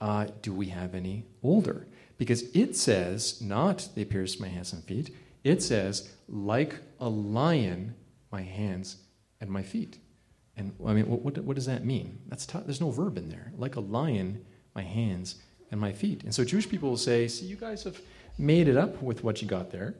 uh, 0.00 0.26
do 0.42 0.52
we 0.52 0.66
have 0.66 0.94
any 0.94 1.24
older? 1.42 1.86
Because 2.18 2.42
it 2.54 2.76
says, 2.76 3.40
not 3.40 3.88
they 3.94 4.04
pierced 4.04 4.40
my 4.40 4.48
hands 4.48 4.72
and 4.72 4.84
feet, 4.84 5.14
it 5.42 5.62
says, 5.62 6.10
like 6.28 6.76
a 7.00 7.08
lion, 7.08 7.94
my 8.30 8.42
hands 8.42 8.96
and 9.40 9.50
my 9.50 9.62
feet. 9.62 9.98
And 10.56 10.74
I 10.86 10.92
mean, 10.92 11.08
what, 11.08 11.22
what, 11.22 11.38
what 11.38 11.56
does 11.56 11.66
that 11.66 11.84
mean? 11.84 12.18
That's 12.28 12.46
t- 12.46 12.60
there's 12.64 12.80
no 12.80 12.90
verb 12.90 13.18
in 13.18 13.28
there. 13.28 13.52
Like 13.56 13.76
a 13.76 13.80
lion, 13.80 14.44
my 14.74 14.82
hands 14.82 15.36
and 15.74 15.80
my 15.80 15.92
feet. 15.92 16.22
And 16.22 16.32
so 16.32 16.44
Jewish 16.44 16.68
people 16.68 16.88
will 16.88 16.96
say, 16.96 17.26
see, 17.26 17.46
you 17.46 17.56
guys 17.56 17.82
have 17.82 18.00
made 18.38 18.68
it 18.68 18.76
up 18.76 19.02
with 19.02 19.24
what 19.24 19.42
you 19.42 19.48
got 19.48 19.72
there. 19.72 19.96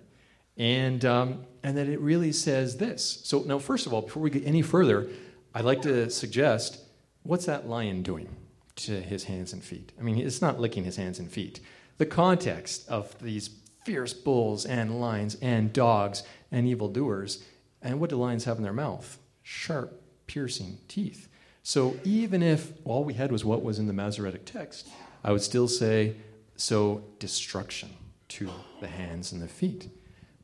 And, 0.56 1.04
um, 1.04 1.44
and 1.64 1.76
that 1.76 1.88
it 1.88 1.98
really 2.00 2.30
says 2.30 2.76
this. 2.76 3.20
So 3.24 3.40
now, 3.40 3.58
first 3.58 3.84
of 3.86 3.92
all, 3.92 4.02
before 4.02 4.22
we 4.22 4.30
get 4.30 4.46
any 4.46 4.62
further, 4.62 5.08
I'd 5.52 5.64
like 5.64 5.82
to 5.82 6.08
suggest, 6.10 6.78
what's 7.24 7.46
that 7.46 7.68
lion 7.68 8.02
doing 8.04 8.28
to 8.76 9.00
his 9.00 9.24
hands 9.24 9.52
and 9.52 9.64
feet? 9.64 9.90
I 9.98 10.02
mean, 10.02 10.16
it's 10.16 10.40
not 10.40 10.60
licking 10.60 10.84
his 10.84 10.94
hands 10.94 11.18
and 11.18 11.28
feet. 11.28 11.58
The 11.98 12.06
context 12.06 12.88
of 12.88 13.18
these 13.20 13.50
fierce 13.84 14.12
bulls 14.12 14.64
and 14.64 15.00
lions 15.00 15.36
and 15.42 15.72
dogs 15.72 16.22
and 16.52 16.68
evildoers, 16.68 17.42
and 17.82 17.98
what 17.98 18.10
do 18.10 18.16
lions 18.16 18.44
have 18.44 18.58
in 18.58 18.62
their 18.62 18.72
mouth? 18.72 19.18
Sharp 19.42 20.00
piercing 20.28 20.78
teeth. 20.86 21.28
So 21.64 21.96
even 22.04 22.42
if 22.42 22.72
all 22.84 23.02
we 23.02 23.14
had 23.14 23.32
was 23.32 23.44
what 23.44 23.64
was 23.64 23.80
in 23.80 23.88
the 23.88 23.92
Masoretic 23.92 24.44
text, 24.44 24.88
I 25.24 25.32
would 25.32 25.42
still 25.42 25.68
say, 25.68 26.16
so 26.56 27.02
destruction 27.18 27.90
to 28.28 28.50
the 28.80 28.86
hands 28.86 29.32
and 29.32 29.40
the 29.40 29.48
feet. 29.48 29.88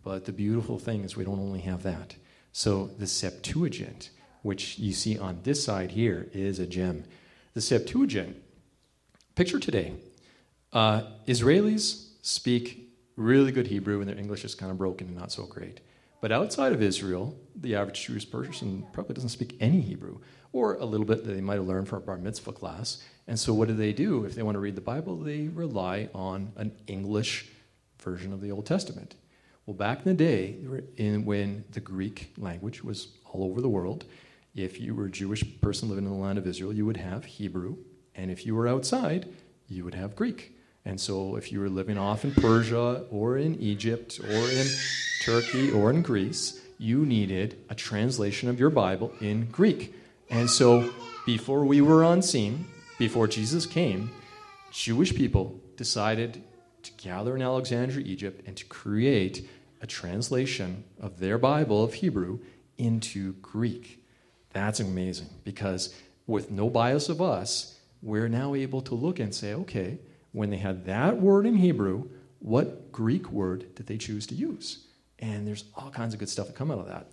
But 0.02 0.24
the 0.24 0.32
beautiful 0.32 0.78
thing 0.78 1.04
is 1.04 1.16
we 1.16 1.24
don't 1.24 1.38
only 1.38 1.60
have 1.60 1.82
that. 1.82 2.16
So 2.52 2.86
the 2.98 3.06
Septuagint, 3.06 4.10
which 4.42 4.78
you 4.78 4.92
see 4.92 5.18
on 5.18 5.40
this 5.42 5.62
side 5.62 5.90
here, 5.90 6.28
is 6.32 6.58
a 6.58 6.66
gem. 6.66 7.04
The 7.54 7.60
Septuagint, 7.60 8.36
picture 9.34 9.58
today, 9.58 9.94
uh, 10.72 11.02
Israelis 11.26 12.08
speak 12.22 12.90
really 13.16 13.52
good 13.52 13.66
Hebrew 13.66 14.00
and 14.00 14.08
their 14.08 14.18
English 14.18 14.44
is 14.44 14.54
kind 14.54 14.72
of 14.72 14.78
broken 14.78 15.08
and 15.08 15.16
not 15.16 15.30
so 15.30 15.44
great. 15.44 15.80
But 16.20 16.32
outside 16.32 16.72
of 16.72 16.82
Israel, 16.82 17.38
the 17.54 17.74
average 17.74 18.06
Jewish 18.06 18.30
person 18.30 18.86
probably 18.92 19.14
doesn't 19.14 19.30
speak 19.30 19.56
any 19.60 19.80
Hebrew, 19.80 20.18
or 20.52 20.74
a 20.74 20.84
little 20.84 21.06
bit 21.06 21.24
that 21.24 21.32
they 21.32 21.40
might 21.40 21.54
have 21.54 21.66
learned 21.66 21.88
from 21.88 21.98
a 21.98 22.06
bar 22.06 22.16
mitzvah 22.16 22.52
class. 22.52 23.02
And 23.26 23.38
so, 23.38 23.54
what 23.54 23.68
do 23.68 23.74
they 23.74 23.92
do 23.92 24.24
if 24.24 24.34
they 24.34 24.42
want 24.42 24.56
to 24.56 24.60
read 24.60 24.74
the 24.74 24.80
Bible? 24.80 25.16
They 25.16 25.48
rely 25.48 26.08
on 26.14 26.52
an 26.56 26.72
English 26.86 27.48
version 27.98 28.32
of 28.32 28.40
the 28.40 28.50
Old 28.50 28.66
Testament. 28.66 29.14
Well, 29.66 29.74
back 29.74 29.98
in 29.98 30.04
the 30.04 30.14
day, 30.14 30.56
in, 30.96 31.24
when 31.24 31.64
the 31.70 31.80
Greek 31.80 32.32
language 32.36 32.82
was 32.82 33.08
all 33.30 33.44
over 33.44 33.60
the 33.60 33.68
world, 33.68 34.04
if 34.56 34.80
you 34.80 34.94
were 34.94 35.04
a 35.04 35.10
Jewish 35.10 35.44
person 35.60 35.88
living 35.88 36.06
in 36.06 36.10
the 36.10 36.16
land 36.16 36.38
of 36.38 36.46
Israel, 36.46 36.72
you 36.72 36.84
would 36.86 36.96
have 36.96 37.24
Hebrew, 37.24 37.76
and 38.16 38.30
if 38.30 38.44
you 38.44 38.56
were 38.56 38.66
outside, 38.66 39.28
you 39.68 39.84
would 39.84 39.94
have 39.94 40.16
Greek. 40.16 40.56
And 40.84 41.00
so, 41.00 41.36
if 41.36 41.52
you 41.52 41.60
were 41.60 41.68
living 41.68 41.98
off 41.98 42.24
in 42.24 42.34
Persia 42.34 43.04
or 43.10 43.36
in 43.36 43.54
Egypt 43.60 44.18
or 44.22 44.50
in 44.50 44.66
Turkey 45.22 45.70
or 45.70 45.90
in 45.90 46.02
Greece, 46.02 46.60
you 46.78 47.04
needed 47.04 47.58
a 47.68 47.74
translation 47.74 48.48
of 48.48 48.58
your 48.58 48.70
Bible 48.70 49.12
in 49.20 49.44
Greek. 49.46 49.94
And 50.30 50.48
so, 50.48 50.92
before 51.26 51.64
we 51.64 51.80
were 51.80 52.04
on 52.04 52.22
scene, 52.22 52.66
before 52.98 53.26
Jesus 53.26 53.66
came, 53.66 54.10
Jewish 54.70 55.14
people 55.14 55.60
decided 55.76 56.42
to 56.82 56.92
gather 56.92 57.34
in 57.34 57.42
Alexandria, 57.42 58.06
Egypt, 58.06 58.46
and 58.46 58.56
to 58.56 58.64
create 58.66 59.48
a 59.82 59.86
translation 59.86 60.84
of 61.00 61.18
their 61.18 61.38
Bible 61.38 61.82
of 61.82 61.94
Hebrew 61.94 62.38
into 62.78 63.34
Greek. 63.34 64.04
That's 64.52 64.80
amazing 64.80 65.28
because 65.44 65.94
with 66.26 66.50
no 66.50 66.70
bias 66.70 67.08
of 67.08 67.20
us, 67.20 67.78
we're 68.02 68.28
now 68.28 68.54
able 68.54 68.82
to 68.82 68.94
look 68.94 69.18
and 69.18 69.34
say, 69.34 69.54
okay, 69.54 69.98
when 70.32 70.50
they 70.50 70.56
had 70.56 70.86
that 70.86 71.20
word 71.20 71.46
in 71.46 71.56
Hebrew, 71.56 72.08
what 72.38 72.92
Greek 72.92 73.30
word 73.30 73.74
did 73.74 73.86
they 73.86 73.98
choose 73.98 74.26
to 74.28 74.34
use? 74.34 74.86
And 75.18 75.46
there's 75.46 75.64
all 75.74 75.90
kinds 75.90 76.14
of 76.14 76.20
good 76.20 76.28
stuff 76.28 76.46
that 76.46 76.56
come 76.56 76.70
out 76.70 76.78
of 76.78 76.88
that. 76.88 77.08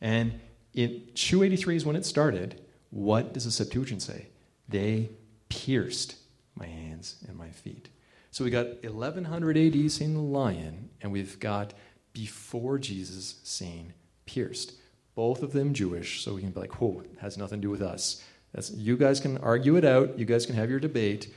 And 0.00 0.40
in 0.74 1.02
283 1.14 1.76
is 1.76 1.84
when 1.84 1.96
it 1.96 2.04
started. 2.04 2.60
What 2.90 3.32
does 3.32 3.44
the 3.44 3.50
Septuagint 3.50 4.02
say? 4.02 4.26
They 4.68 5.10
pierced 5.48 6.16
my 6.54 6.66
hands 6.66 7.16
and 7.26 7.36
my 7.36 7.50
feet. 7.50 7.88
So 8.30 8.44
we 8.44 8.50
got 8.50 8.82
1100 8.82 9.56
AD 9.56 9.90
saying 9.90 10.14
the 10.14 10.20
lion, 10.20 10.90
and 11.00 11.10
we've 11.10 11.38
got 11.40 11.74
before 12.12 12.78
Jesus 12.78 13.40
saying 13.42 13.92
pierced. 14.26 14.74
Both 15.14 15.42
of 15.42 15.52
them 15.52 15.74
Jewish, 15.74 16.22
so 16.22 16.34
we 16.34 16.40
can 16.40 16.50
be 16.50 16.60
like, 16.60 16.80
whoa, 16.80 17.02
it 17.04 17.18
has 17.20 17.36
nothing 17.36 17.60
to 17.60 17.66
do 17.66 17.70
with 17.70 17.82
us. 17.82 18.24
That's, 18.52 18.70
you 18.70 18.96
guys 18.96 19.20
can 19.20 19.38
argue 19.38 19.76
it 19.76 19.84
out. 19.84 20.18
You 20.18 20.24
guys 20.24 20.46
can 20.46 20.54
have 20.54 20.70
your 20.70 20.80
debate 20.80 21.32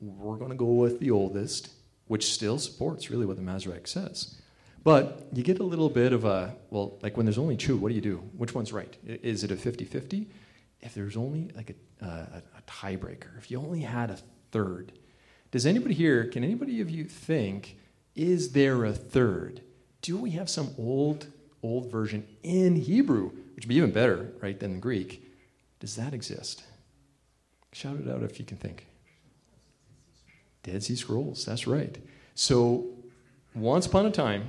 we're 0.00 0.36
going 0.36 0.50
to 0.50 0.56
go 0.56 0.66
with 0.66 1.00
the 1.00 1.10
oldest, 1.10 1.70
which 2.06 2.32
still 2.32 2.58
supports 2.58 3.10
really 3.10 3.26
what 3.26 3.36
the 3.36 3.42
Masoretic 3.42 3.86
says. 3.86 4.37
But 4.88 5.26
you 5.34 5.42
get 5.42 5.58
a 5.58 5.64
little 5.64 5.90
bit 5.90 6.14
of 6.14 6.24
a, 6.24 6.56
well, 6.70 6.98
like 7.02 7.14
when 7.14 7.26
there's 7.26 7.36
only 7.36 7.58
two, 7.58 7.76
what 7.76 7.90
do 7.90 7.94
you 7.94 8.00
do? 8.00 8.22
Which 8.38 8.54
one's 8.54 8.72
right? 8.72 8.96
Is 9.04 9.44
it 9.44 9.50
a 9.50 9.56
50 9.56 9.84
50? 9.84 10.30
If 10.80 10.94
there's 10.94 11.14
only 11.14 11.50
like 11.54 11.76
a, 12.00 12.06
a, 12.06 12.42
a 12.56 12.62
tiebreaker, 12.66 13.36
if 13.36 13.50
you 13.50 13.60
only 13.60 13.82
had 13.82 14.10
a 14.10 14.18
third, 14.50 14.92
does 15.50 15.66
anybody 15.66 15.92
here, 15.92 16.24
can 16.24 16.42
anybody 16.42 16.80
of 16.80 16.88
you 16.88 17.04
think, 17.04 17.76
is 18.14 18.52
there 18.52 18.86
a 18.86 18.94
third? 18.94 19.60
Do 20.00 20.16
we 20.16 20.30
have 20.30 20.48
some 20.48 20.70
old, 20.78 21.26
old 21.62 21.92
version 21.92 22.26
in 22.42 22.76
Hebrew, 22.76 23.32
which 23.56 23.66
would 23.66 23.68
be 23.68 23.74
even 23.74 23.90
better, 23.90 24.32
right, 24.40 24.58
than 24.58 24.72
the 24.72 24.80
Greek? 24.80 25.22
Does 25.80 25.96
that 25.96 26.14
exist? 26.14 26.64
Shout 27.74 28.00
it 28.00 28.08
out 28.08 28.22
if 28.22 28.38
you 28.38 28.46
can 28.46 28.56
think. 28.56 28.86
Dead 30.62 30.82
Sea 30.82 30.96
Scrolls, 30.96 31.44
that's 31.44 31.66
right. 31.66 31.98
So, 32.34 32.86
once 33.54 33.84
upon 33.84 34.06
a 34.06 34.10
time, 34.10 34.48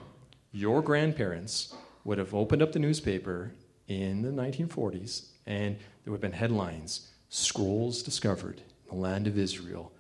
your 0.52 0.82
grandparents 0.82 1.74
would 2.04 2.18
have 2.18 2.34
opened 2.34 2.62
up 2.62 2.72
the 2.72 2.80
newspaper 2.80 3.52
in 3.88 4.22
the 4.22 4.30
1940s 4.30 5.30
and 5.46 5.76
there 6.04 6.12
would 6.12 6.22
have 6.22 6.32
been 6.32 6.40
headlines 6.40 7.10
Scrolls 7.30 8.02
discovered 8.02 8.62
in 8.90 8.96
the 8.96 9.02
land 9.02 9.28
of 9.28 9.38
Israel. 9.38 9.92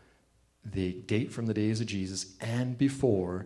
They 0.66 0.92
date 0.92 1.32
from 1.32 1.46
the 1.46 1.54
days 1.54 1.80
of 1.80 1.88
Jesus 1.88 2.36
and 2.42 2.78
before 2.78 3.46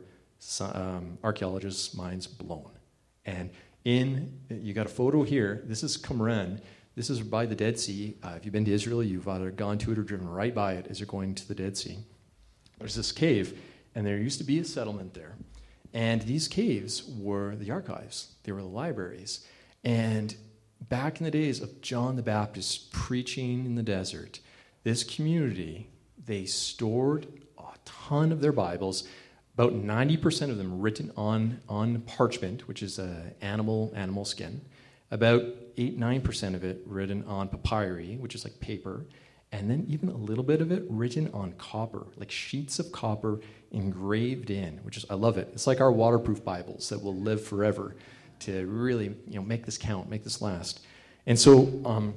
um, 0.61 1.17
archaeologists' 1.21 1.93
minds 1.93 2.25
blown. 2.25 2.71
And 3.25 3.49
in, 3.83 4.39
you 4.49 4.73
got 4.73 4.85
a 4.85 4.89
photo 4.89 5.23
here. 5.23 5.63
This 5.65 5.83
is 5.83 5.97
Qumran. 5.97 6.61
This 6.95 7.09
is 7.09 7.19
by 7.19 7.45
the 7.45 7.55
Dead 7.55 7.77
Sea. 7.77 8.15
Uh, 8.23 8.35
if 8.37 8.45
you've 8.45 8.53
been 8.53 8.65
to 8.65 8.71
Israel, 8.71 9.03
you've 9.03 9.27
either 9.27 9.51
gone 9.51 9.77
to 9.79 9.91
it 9.91 9.99
or 9.99 10.03
driven 10.03 10.29
right 10.29 10.55
by 10.55 10.73
it 10.73 10.87
as 10.89 10.99
you're 10.99 11.07
going 11.07 11.35
to 11.35 11.47
the 11.47 11.55
Dead 11.55 11.75
Sea. 11.75 11.97
There's 12.79 12.95
this 12.95 13.11
cave, 13.11 13.59
and 13.95 14.05
there 14.05 14.17
used 14.17 14.37
to 14.37 14.45
be 14.45 14.59
a 14.59 14.63
settlement 14.63 15.13
there. 15.13 15.35
And 15.93 16.23
these 16.23 16.47
caves 16.47 17.03
were 17.03 17.55
the 17.55 17.71
archives, 17.71 18.33
they 18.43 18.51
were 18.51 18.61
the 18.61 18.67
libraries. 18.67 19.45
And 19.83 20.35
back 20.81 21.19
in 21.19 21.23
the 21.23 21.31
days 21.31 21.61
of 21.61 21.81
John 21.81 22.15
the 22.15 22.23
Baptist 22.23 22.91
preaching 22.91 23.65
in 23.65 23.75
the 23.75 23.83
desert, 23.83 24.39
this 24.83 25.03
community, 25.03 25.87
they 26.25 26.45
stored 26.45 27.27
a 27.57 27.77
ton 27.85 28.31
of 28.31 28.41
their 28.41 28.51
Bibles. 28.51 29.07
about 29.53 29.73
90% 29.73 30.49
of 30.49 30.57
them 30.57 30.81
written 30.81 31.11
on, 31.15 31.59
on 31.69 32.01
parchment, 32.01 32.67
which 32.67 32.81
is 32.81 32.97
a 32.97 33.33
animal, 33.41 33.93
animal 33.95 34.25
skin. 34.25 34.61
About 35.11 35.43
8 35.77 35.99
9% 35.99 36.55
of 36.55 36.63
it 36.63 36.81
written 36.87 37.23
on 37.25 37.47
papyri, 37.49 38.17
which 38.17 38.33
is 38.33 38.43
like 38.43 38.59
paper. 38.59 39.05
And 39.51 39.69
then 39.69 39.85
even 39.87 40.09
a 40.09 40.17
little 40.17 40.43
bit 40.43 40.61
of 40.61 40.71
it 40.71 40.83
written 40.89 41.29
on 41.31 41.53
copper, 41.53 42.07
like 42.17 42.31
sheets 42.31 42.79
of 42.79 42.91
copper 42.91 43.39
engraved 43.73 44.49
in, 44.49 44.77
which 44.83 44.97
is, 44.97 45.05
I 45.09 45.15
love 45.15 45.37
it. 45.37 45.49
It's 45.53 45.67
like 45.67 45.81
our 45.81 45.91
waterproof 45.91 46.43
Bibles 46.43 46.89
that 46.89 47.03
will 47.03 47.15
live 47.15 47.43
forever 47.43 47.95
to 48.39 48.65
really 48.67 49.15
you 49.27 49.35
know, 49.35 49.41
make 49.41 49.65
this 49.65 49.77
count, 49.77 50.09
make 50.09 50.23
this 50.23 50.41
last. 50.41 50.85
And 51.25 51.37
so 51.37 51.81
um, 51.85 52.13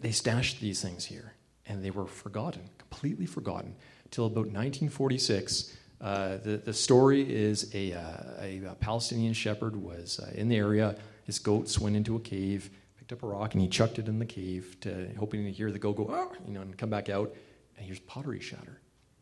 they 0.00 0.10
stashed 0.12 0.60
these 0.60 0.82
things 0.82 1.04
here, 1.04 1.34
and 1.66 1.84
they 1.84 1.90
were 1.90 2.06
forgotten, 2.06 2.62
completely 2.78 3.26
forgotten, 3.26 3.74
till 4.10 4.26
about 4.26 4.46
1946 4.46 5.76
uh, 6.00 6.38
the, 6.38 6.56
the 6.56 6.72
story 6.72 7.22
is 7.30 7.70
a, 7.74 7.92
uh, 7.92 8.00
a, 8.40 8.64
a, 8.64 8.74
Palestinian 8.76 9.34
shepherd 9.34 9.76
was 9.76 10.18
uh, 10.18 10.30
in 10.34 10.48
the 10.48 10.56
area. 10.56 10.96
His 11.24 11.38
goats 11.38 11.78
went 11.78 11.94
into 11.94 12.16
a 12.16 12.20
cave, 12.20 12.70
picked 12.96 13.12
up 13.12 13.22
a 13.22 13.26
rock, 13.26 13.52
and 13.52 13.62
he 13.62 13.68
chucked 13.68 13.98
it 13.98 14.08
in 14.08 14.18
the 14.18 14.24
cave, 14.24 14.76
to, 14.80 15.10
hoping 15.18 15.44
to 15.44 15.52
hear 15.52 15.70
the 15.70 15.78
goat 15.78 15.96
go, 15.96 16.08
oh, 16.10 16.32
you 16.46 16.54
know, 16.54 16.62
and 16.62 16.76
come 16.78 16.88
back 16.88 17.10
out. 17.10 17.34
And 17.76 17.84
here's 17.84 17.98
pottery 18.00 18.40
shatter. 18.40 18.80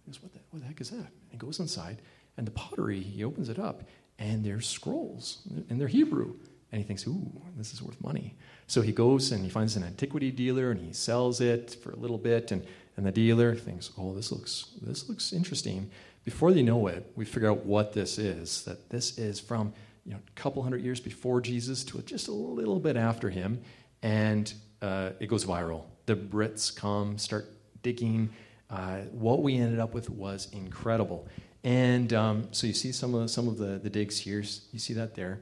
He 0.09 0.12
goes, 0.12 0.23
what 0.23 0.33
the, 0.33 0.40
what 0.51 0.62
the 0.62 0.66
heck 0.66 0.81
is 0.81 0.90
that? 0.90 0.97
And 0.97 1.31
he 1.31 1.37
goes 1.37 1.61
inside, 1.61 1.99
and 2.37 2.47
the 2.47 2.51
pottery, 2.53 3.01
he 3.01 3.25
opens 3.25 3.49
it 3.49 3.59
up, 3.59 3.83
and 4.18 4.44
there's 4.44 4.66
scrolls, 4.66 5.42
and 5.68 5.81
they're 5.81 5.88
Hebrew. 5.88 6.35
And 6.71 6.81
he 6.81 6.87
thinks, 6.87 7.07
ooh, 7.07 7.31
this 7.57 7.73
is 7.73 7.83
worth 7.83 8.01
money. 8.03 8.37
So 8.66 8.83
he 8.83 8.92
goes 8.92 9.33
and 9.33 9.42
he 9.42 9.49
finds 9.49 9.75
an 9.77 9.85
antiquity 9.85 10.31
dealer, 10.31 10.71
and 10.71 10.81
he 10.81 10.92
sells 10.92 11.40
it 11.40 11.77
for 11.83 11.90
a 11.90 11.97
little 11.97 12.18
bit, 12.18 12.53
and, 12.53 12.64
and 12.97 13.07
the 13.07 13.12
dealer 13.12 13.55
thinks, 13.55 13.90
oh, 13.99 14.14
this 14.14 14.33
looks, 14.33 14.71
this 14.83 15.09
looks 15.09 15.33
interesting 15.33 15.90
before 16.29 16.53
they 16.53 16.62
know 16.62 16.88
it, 16.88 17.11
we 17.16 17.25
figure 17.25 17.51
out 17.51 17.64
what 17.64 17.94
this 17.94 18.18
is. 18.18 18.62
That 18.64 18.90
this 18.90 19.16
is 19.16 19.40
from 19.40 19.73
you 20.05 20.12
know, 20.12 20.18
a 20.18 20.40
couple 20.40 20.62
hundred 20.62 20.83
years 20.83 21.01
before 21.01 21.40
Jesus 21.40 21.85
to 21.85 22.03
just 22.03 22.29
a 22.29 22.33
little 22.33 22.79
bit 22.79 22.99
after 22.99 23.31
him, 23.31 23.62
and 24.03 24.53
uh, 24.83 25.12
it 25.21 25.29
goes 25.29 25.47
viral. 25.47 25.85
The 26.05 26.16
Brits 26.16 26.75
come, 26.75 27.16
start 27.16 27.47
digging. 27.83 28.29
Uh, 28.70 28.98
what 29.12 29.42
we 29.42 29.57
ended 29.57 29.78
up 29.78 29.94
with 29.94 30.11
was 30.11 30.48
incredible. 30.52 31.26
And 31.64 32.12
um, 32.12 32.48
so 32.52 32.66
you 32.66 32.72
see 32.72 32.92
some 32.92 33.14
of 33.14 33.31
some 33.31 33.48
of 33.48 33.59
the, 33.59 33.78
the 33.78 33.90
digs 33.90 34.18
here. 34.18 34.42
You 34.72 34.78
see 34.78 34.94
that 34.94 35.14
there. 35.14 35.40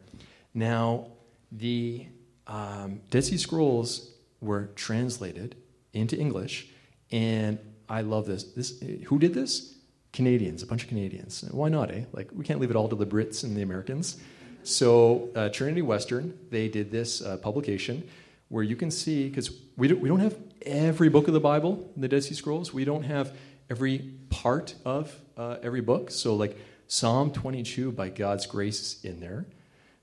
Now 0.54 1.08
the 1.52 2.06
um, 2.46 3.00
Dead 3.10 3.24
Sea 3.24 3.36
Scrolls 3.36 4.12
were 4.40 4.70
translated 4.76 5.56
into 5.92 6.16
English, 6.18 6.68
and 7.10 7.58
I 7.88 8.02
love 8.02 8.26
this. 8.26 8.44
This 8.44 8.80
who 9.06 9.18
did 9.18 9.34
this? 9.34 9.76
Canadians, 10.12 10.62
a 10.62 10.66
bunch 10.66 10.82
of 10.82 10.88
Canadians. 10.88 11.44
Why 11.50 11.68
not, 11.68 11.90
eh? 11.90 12.04
Like, 12.12 12.30
we 12.32 12.42
can't 12.42 12.58
leave 12.58 12.70
it 12.70 12.76
all 12.76 12.88
to 12.88 12.96
the 12.96 13.04
Brits 13.04 13.44
and 13.44 13.54
the 13.54 13.60
Americans. 13.60 14.16
So, 14.62 15.28
uh, 15.36 15.50
Trinity 15.50 15.82
Western, 15.82 16.38
they 16.48 16.68
did 16.68 16.90
this 16.90 17.20
uh, 17.20 17.36
publication 17.36 18.02
where 18.48 18.62
you 18.62 18.76
can 18.76 18.90
see, 18.90 19.28
because 19.28 19.50
we 19.76 19.88
don't, 19.88 20.00
we 20.00 20.08
don't 20.08 20.20
have 20.20 20.36
every 20.62 21.08
book 21.08 21.28
of 21.28 21.34
the 21.34 21.40
Bible 21.40 21.90
in 21.94 22.02
the 22.02 22.08
Dead 22.08 22.24
Sea 22.24 22.34
Scrolls, 22.34 22.72
we 22.72 22.84
don't 22.84 23.02
have 23.02 23.36
every 23.68 23.98
part 24.30 24.74
of 24.84 25.18
uh, 25.36 25.56
every 25.62 25.80
book. 25.80 26.10
So, 26.10 26.34
like, 26.34 26.56
Psalm 26.88 27.32
22 27.32 27.92
by 27.92 28.08
God's 28.08 28.46
grace 28.46 28.80
is 28.80 29.04
in 29.04 29.20
there. 29.20 29.46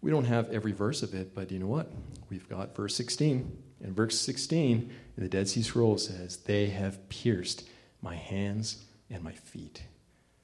We 0.02 0.12
don't 0.12 0.26
have 0.26 0.52
every 0.52 0.74
verse 0.74 1.02
of 1.02 1.14
it, 1.14 1.34
but 1.34 1.50
you 1.50 1.60
know 1.60 1.68
what? 1.68 1.90
We've 2.30 2.48
got 2.50 2.76
verse 2.76 2.96
16. 2.96 3.58
And 3.84 3.96
verse 3.96 4.20
16 4.20 4.92
in 5.18 5.24
the 5.24 5.30
Dead 5.30 5.48
Sea 5.48 5.62
Scrolls 5.62 6.08
says, 6.08 6.38
They 6.38 6.68
have 6.68 7.08
pierced 7.10 7.68
my 8.02 8.16
hands 8.16 8.84
and 9.10 9.24
my 9.24 9.32
feet. 9.32 9.84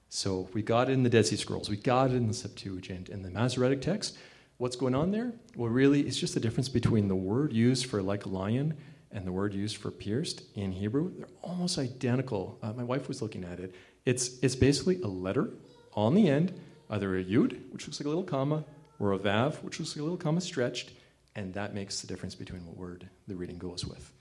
So 0.10 0.50
we 0.54 0.62
got 0.62 0.90
it 0.90 0.94
in 0.94 1.04
the 1.04 1.10
Dead 1.10 1.26
Sea 1.26 1.36
Scrolls, 1.36 1.70
we 1.70 1.78
got 1.78 2.12
it 2.12 2.16
in 2.16 2.28
the 2.28 2.34
Septuagint, 2.34 3.10
in 3.10 3.22
the 3.22 3.30
Masoretic 3.30 3.82
text. 3.82 4.18
What's 4.60 4.76
going 4.76 4.94
on 4.94 5.12
there? 5.12 5.32
Well, 5.56 5.70
really, 5.70 6.02
it's 6.02 6.18
just 6.18 6.34
the 6.34 6.42
difference 6.42 6.68
between 6.68 7.08
the 7.08 7.16
word 7.16 7.54
used 7.54 7.86
for 7.86 8.02
like 8.02 8.26
a 8.26 8.28
lion 8.28 8.76
and 9.10 9.26
the 9.26 9.32
word 9.32 9.54
used 9.54 9.78
for 9.78 9.90
pierced 9.90 10.44
in 10.54 10.74
Hebrew. 10.74 11.14
They're 11.16 11.30
almost 11.42 11.78
identical. 11.78 12.60
Uh, 12.62 12.74
my 12.74 12.84
wife 12.84 13.08
was 13.08 13.22
looking 13.22 13.46
at 13.46 13.62
it. 13.62 13.74
It's, 14.06 14.38
it's 14.42 14.58
basically 14.58 15.02
a 15.02 15.08
letter 15.08 15.52
on 15.94 16.14
the 16.14 16.28
end, 16.28 16.52
either 16.90 17.18
a 17.18 17.24
yud, 17.24 17.72
which 17.72 17.88
looks 17.88 18.02
like 18.02 18.06
a 18.06 18.10
little 18.10 18.26
comma, 18.26 18.66
or 19.00 19.14
a 19.14 19.18
vav, 19.18 19.64
which 19.64 19.80
looks 19.80 19.96
like 19.96 20.02
a 20.02 20.04
little 20.04 20.18
comma 20.18 20.42
stretched, 20.42 20.92
and 21.38 21.54
that 21.54 21.74
makes 21.74 22.02
the 22.02 22.08
difference 22.08 22.36
between 22.36 22.66
what 22.66 22.76
word 22.76 23.08
the 23.30 23.36
reading 23.36 23.60
goes 23.60 23.86
with. 23.86 24.12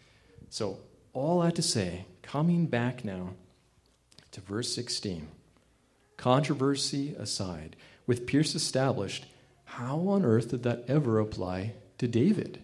So, 0.50 0.78
all 1.14 1.40
that 1.40 1.56
to 1.56 1.62
say, 1.62 2.06
coming 2.22 2.66
back 2.66 3.04
now 3.04 3.30
to 4.30 4.40
verse 4.40 4.72
16 4.72 5.26
Controversy 6.16 7.16
aside, 7.18 7.74
with 8.06 8.24
pierce 8.24 8.54
established, 8.54 9.26
how 9.68 10.08
on 10.08 10.24
earth 10.24 10.48
did 10.48 10.62
that 10.62 10.84
ever 10.88 11.20
apply 11.20 11.74
to 11.98 12.08
David? 12.08 12.62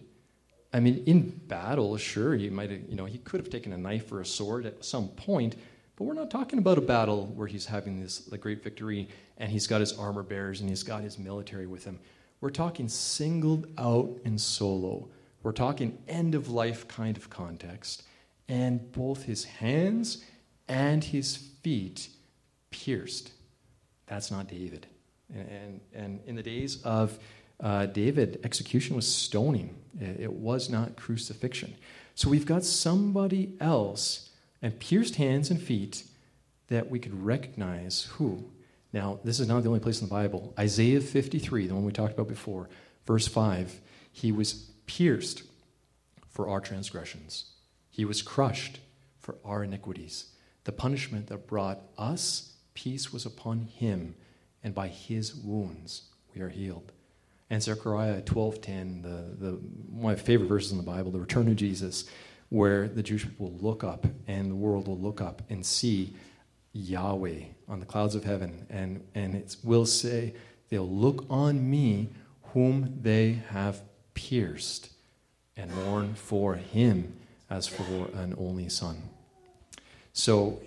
I 0.73 0.79
mean, 0.79 1.03
in 1.05 1.29
battle, 1.29 1.95
sure, 1.97 2.35
he 2.35 2.49
might 2.49 2.71
have, 2.71 2.81
you 2.89 2.95
know, 2.95 3.05
he 3.05 3.19
could 3.19 3.39
have 3.39 3.49
taken 3.49 3.71
a 3.73 3.77
knife 3.77 4.11
or 4.11 4.21
a 4.21 4.25
sword 4.25 4.65
at 4.65 4.83
some 4.83 5.09
point, 5.09 5.55
but 5.95 6.05
we're 6.05 6.15
not 6.15 6.31
talking 6.31 6.57
about 6.57 6.79
a 6.79 6.81
battle 6.81 7.27
where 7.27 7.47
he's 7.47 7.67
having 7.67 8.01
this 8.01 8.29
like, 8.31 8.41
great 8.41 8.63
victory 8.63 9.07
and 9.37 9.51
he's 9.51 9.67
got 9.67 9.81
his 9.81 9.93
armor 9.93 10.23
bearers 10.23 10.61
and 10.61 10.69
he's 10.69 10.81
got 10.81 11.03
his 11.03 11.19
military 11.19 11.67
with 11.67 11.85
him. 11.85 11.99
We're 12.41 12.49
talking 12.49 12.89
singled 12.89 13.67
out 13.77 14.19
and 14.25 14.41
solo. 14.41 15.07
We're 15.43 15.51
talking 15.51 15.99
end 16.07 16.33
of 16.33 16.49
life 16.49 16.87
kind 16.87 17.15
of 17.17 17.29
context. 17.29 18.01
And 18.49 18.91
both 18.91 19.23
his 19.23 19.45
hands 19.45 20.25
and 20.67 21.03
his 21.03 21.37
feet 21.37 22.09
pierced. 22.71 23.31
That's 24.07 24.31
not 24.31 24.47
David. 24.47 24.87
And, 25.33 25.81
and, 25.93 26.19
in 26.25 26.35
the 26.35 26.43
days 26.43 26.81
of 26.83 27.17
uh, 27.59 27.87
David, 27.87 28.39
execution 28.43 28.95
was 28.95 29.07
stoning, 29.07 29.75
it, 29.99 30.19
it 30.19 30.33
was 30.33 30.69
not 30.69 30.95
crucifixion. 30.95 31.75
So 32.13 32.29
we've 32.29 32.45
got 32.45 32.63
somebody 32.63 33.53
else 33.59 34.29
and 34.61 34.79
pierced 34.79 35.15
hands 35.15 35.49
and 35.49 35.61
feet 35.61 36.03
that 36.67 36.89
we 36.89 36.99
could 36.99 37.23
recognize 37.23 38.03
who. 38.13 38.51
Now, 38.93 39.19
this 39.23 39.39
is 39.39 39.47
not 39.47 39.63
the 39.63 39.69
only 39.69 39.79
place 39.79 40.01
in 40.01 40.07
the 40.07 40.13
Bible. 40.13 40.53
Isaiah 40.57 41.01
53, 41.01 41.67
the 41.67 41.75
one 41.75 41.85
we 41.85 41.91
talked 41.91 42.13
about 42.13 42.27
before, 42.27 42.69
verse 43.05 43.27
5, 43.27 43.79
he 44.11 44.31
was 44.31 44.53
pierced 44.85 45.43
for 46.29 46.47
our 46.49 46.59
transgressions, 46.59 47.45
he 47.89 48.05
was 48.05 48.21
crushed 48.21 48.79
for 49.19 49.35
our 49.43 49.63
iniquities. 49.63 50.25
The 50.65 50.71
punishment 50.71 51.27
that 51.27 51.47
brought 51.47 51.79
us 51.97 52.55
Peace 52.75 53.11
was 53.11 53.25
upon 53.25 53.61
him, 53.61 54.15
and 54.65 54.73
by 54.73 54.87
his 54.87 55.35
wounds 55.35 56.09
we 56.33 56.41
are 56.41 56.49
healed. 56.49 56.91
And 57.49 57.61
Zechariah 57.61 58.23
12:10, 58.23 59.03
the, 59.03 59.45
the, 59.45 59.59
my 59.93 60.15
favorite 60.15 60.47
verses 60.47 60.71
in 60.71 60.77
the 60.77 60.83
Bible, 60.83 61.11
the 61.11 61.19
return 61.19 61.47
of 61.47 61.55
Jesus, 61.55 62.05
where 62.49 62.87
the 62.87 63.03
Jewish 63.03 63.23
people 63.23 63.51
will 63.51 63.59
look 63.59 63.83
up 63.83 64.07
and 64.27 64.49
the 64.49 64.55
world 64.55 64.87
will 64.87 64.97
look 64.97 65.21
up 65.21 65.43
and 65.49 65.63
see 65.63 66.15
Yahweh 66.73 67.43
on 67.69 67.79
the 67.79 67.85
clouds 67.85 68.15
of 68.15 68.23
heaven. 68.23 68.65
And, 68.69 69.05
and 69.13 69.35
it 69.35 69.55
will 69.63 69.85
say, 69.85 70.33
They'll 70.69 70.89
look 70.89 71.25
on 71.29 71.69
me 71.69 72.09
whom 72.53 72.97
they 73.01 73.43
have 73.49 73.83
pierced 74.15 74.89
and 75.55 75.71
mourn 75.75 76.15
for 76.15 76.55
him 76.55 77.13
as 77.51 77.67
for 77.67 78.09
an 78.15 78.33
only 78.39 78.69
son. 78.69 79.03
So 80.11 80.59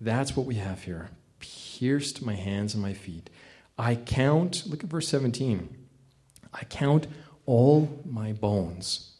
that's 0.00 0.36
what 0.36 0.44
we 0.44 0.56
have 0.56 0.82
here 0.82 1.10
pierced 1.78 2.24
my 2.24 2.34
hands 2.34 2.74
and 2.74 2.82
my 2.82 2.92
feet. 2.92 3.30
I 3.76 3.96
count, 3.96 4.64
look 4.66 4.84
at 4.84 4.90
verse 4.90 5.08
17. 5.08 5.76
I 6.52 6.64
count 6.64 7.06
all 7.46 8.02
my 8.04 8.32
bones. 8.32 9.10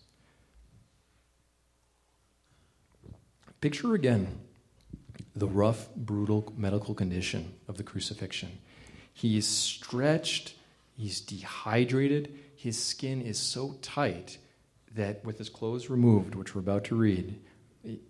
Picture 3.61 3.95
again 3.95 4.41
the 5.37 5.49
rough, 5.49 5.93
brutal 5.97 6.53
medical 6.57 6.95
condition 6.95 7.55
of 7.67 7.77
the 7.77 7.83
crucifixion. 7.83 8.59
He 9.13 9.37
is 9.37 9.49
stretched, 9.49 10.55
he's 10.97 11.21
dehydrated, 11.21 12.39
his 12.55 12.81
skin 12.81 13.21
is 13.21 13.39
so 13.39 13.77
tight 13.83 14.39
that 14.95 15.25
with 15.25 15.39
his 15.39 15.49
clothes 15.49 15.91
removed, 15.91 16.35
which 16.35 16.55
we're 16.55 16.61
about 16.61 16.85
to 16.85 16.95
read, 16.95 17.41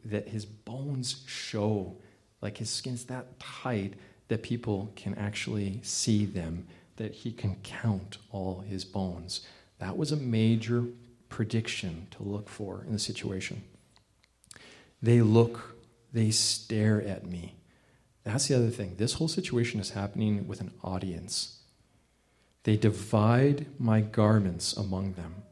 that 0.05 0.29
his 0.29 0.45
bones 0.45 1.25
show. 1.27 1.97
Like 2.43 2.59
his 2.59 2.69
skin's 2.69 3.05
that 3.07 3.41
tight 3.41 3.95
that 4.29 4.43
people 4.43 4.93
can 4.97 5.15
actually 5.15 5.81
see 5.83 6.25
them, 6.25 6.67
that 6.97 7.13
he 7.15 7.33
can 7.33 7.57
count 7.63 8.19
all 8.31 8.61
his 8.61 8.85
bones. 8.85 9.47
That 9.79 9.97
was 9.97 10.13
a 10.13 10.17
major 10.17 10.85
prediction 11.29 12.07
to 12.13 12.23
look 12.23 12.49
for 12.49 12.85
in 12.87 12.93
the 12.93 12.99
situation. 12.99 13.65
They 15.03 15.21
look, 15.21 15.77
they 16.13 16.31
stare 16.31 17.03
at 17.03 17.27
me. 17.27 17.57
That's 18.23 18.49
the 18.49 18.55
other 18.55 18.71
thing. 18.71 18.95
This 18.97 19.15
whole 19.15 19.29
situation 19.29 19.81
is 19.81 19.91
happening 19.91 20.49
with 20.49 20.61
an 20.61 20.73
audience. 20.83 21.59
They 22.63 22.77
divide 22.79 23.67
my 23.79 24.01
garments 24.01 24.73
among 24.75 25.13
them, 25.13 25.43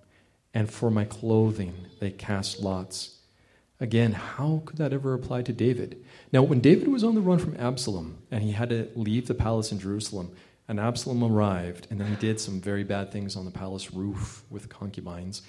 and 0.54 0.70
for 0.70 0.90
my 0.90 1.04
clothing 1.04 1.74
they 2.00 2.10
cast 2.10 2.60
lots. 2.60 3.18
Again, 3.82 4.12
how 4.12 4.62
could 4.64 4.78
that 4.78 4.92
ever 4.92 5.12
apply 5.12 5.42
to 5.42 5.52
David? 5.52 6.04
Now, 6.32 6.44
when 6.44 6.60
David 6.60 6.86
was 6.86 7.02
on 7.02 7.16
the 7.16 7.20
run 7.20 7.40
from 7.40 7.56
Absalom 7.58 8.18
and 8.30 8.40
he 8.44 8.52
had 8.52 8.68
to 8.68 8.88
leave 8.94 9.26
the 9.26 9.34
palace 9.34 9.72
in 9.72 9.80
Jerusalem, 9.80 10.30
and 10.68 10.78
Absalom 10.78 11.24
arrived, 11.24 11.88
and 11.90 12.00
then 12.00 12.06
he 12.06 12.14
did 12.14 12.38
some 12.38 12.60
very 12.60 12.84
bad 12.84 13.10
things 13.10 13.34
on 13.34 13.44
the 13.44 13.50
palace 13.50 13.92
roof 13.92 14.44
with 14.50 14.68
concubines, 14.68 15.42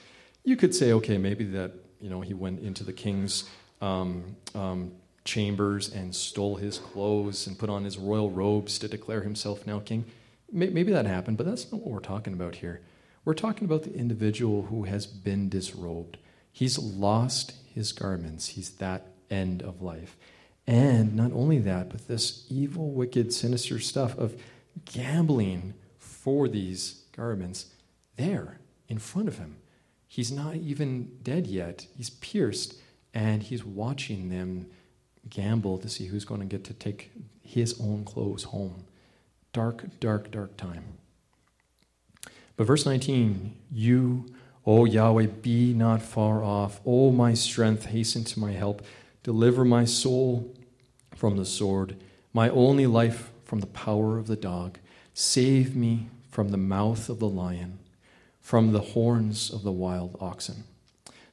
you 0.44 0.56
could 0.56 0.74
say, 0.74 0.94
okay, 0.94 1.20
maybe 1.20 1.44
that 1.46 1.74
you 2.02 2.10
know 2.10 2.22
he 2.22 2.34
went 2.34 2.62
into 2.62 2.84
the 2.84 2.92
king's 2.92 3.48
um, 3.82 4.36
um, 4.56 4.92
chambers 5.26 5.94
and 5.94 6.16
stole 6.16 6.56
his 6.56 6.80
clothes 6.80 7.46
and 7.46 7.60
put 7.60 7.70
on 7.70 7.84
his 7.84 8.00
royal 8.00 8.32
robes 8.32 8.80
to 8.80 8.88
declare 8.88 9.22
himself 9.22 9.68
now 9.68 9.78
king. 9.78 10.06
Maybe 10.52 10.92
that 10.92 11.06
happened, 11.06 11.38
but 11.38 11.46
that's 11.46 11.72
not 11.72 11.82
what 11.82 11.92
we're 11.92 12.00
talking 12.00 12.34
about 12.34 12.56
here. 12.56 12.82
We're 13.26 13.36
talking 13.36 13.66
about 13.66 13.84
the 13.84 13.94
individual 13.94 14.64
who 14.64 14.86
has 14.86 15.06
been 15.06 15.50
disrobed. 15.50 16.18
He's 16.54 16.78
lost 16.78 17.56
his 17.74 17.92
garments. 17.92 18.50
He's 18.50 18.70
that 18.76 19.08
end 19.30 19.64
of 19.64 19.82
life. 19.82 20.16
And 20.66 21.16
not 21.16 21.34
only 21.34 21.58
that, 21.60 21.90
but 21.90 22.08
this 22.08 22.46
evil, 22.50 22.92
wicked, 22.92 23.34
sinister 23.34 23.80
stuff 23.80 24.18
of 24.18 24.40
gambling 24.86 25.74
for 25.98 26.48
these 26.48 27.04
garments 27.16 27.66
there 28.16 28.60
in 28.88 29.00
front 29.00 29.28
of 29.28 29.40
him. 29.40 29.58
He's 30.08 30.32
not 30.32 30.56
even 30.56 31.18
dead 31.24 31.48
yet. 31.48 31.88
He's 31.98 32.12
pierced, 32.12 32.76
and 33.14 33.42
he's 33.42 33.66
watching 33.66 34.30
them 34.30 34.68
gamble 35.28 35.80
to 35.80 35.90
see 35.90 36.06
who's 36.06 36.24
going 36.24 36.42
to 36.42 36.46
get 36.46 36.64
to 36.66 36.74
take 36.74 37.12
his 37.42 37.82
own 37.82 38.06
clothes 38.06 38.44
home. 38.44 38.86
Dark, 39.54 40.00
dark, 40.00 40.30
dark 40.30 40.56
time. 40.56 41.00
But 42.56 42.68
verse 42.68 42.86
19, 42.86 43.56
you, 43.72 44.28
O 44.66 44.86
Yahweh, 44.86 45.28
be 45.42 45.74
not 45.74 46.02
far 46.02 46.44
off. 46.44 46.80
O 46.86 47.12
my 47.12 47.34
strength, 47.34 47.86
hasten 47.86 48.24
to 48.26 48.40
my 48.40 48.52
help. 48.52 48.82
Deliver 49.24 49.66
my 49.66 49.86
soul 49.86 50.54
from 51.16 51.38
the 51.38 51.46
sword, 51.46 51.96
my 52.34 52.50
only 52.50 52.88
life 52.88 53.32
from 53.44 53.60
the 53.60 53.68
power 53.68 54.18
of 54.18 54.28
the 54.28 54.36
dog. 54.36 54.80
Save 55.14 55.76
me 55.76 56.08
from 56.32 56.50
the 56.50 56.58
mouth 56.58 57.10
of 57.10 57.20
the 57.20 57.28
lion, 57.28 57.80
from 58.42 58.72
the 58.72 58.80
horns 58.80 59.52
of 59.52 59.64
the 59.64 59.72
wild 59.72 60.18
oxen. 60.20 60.64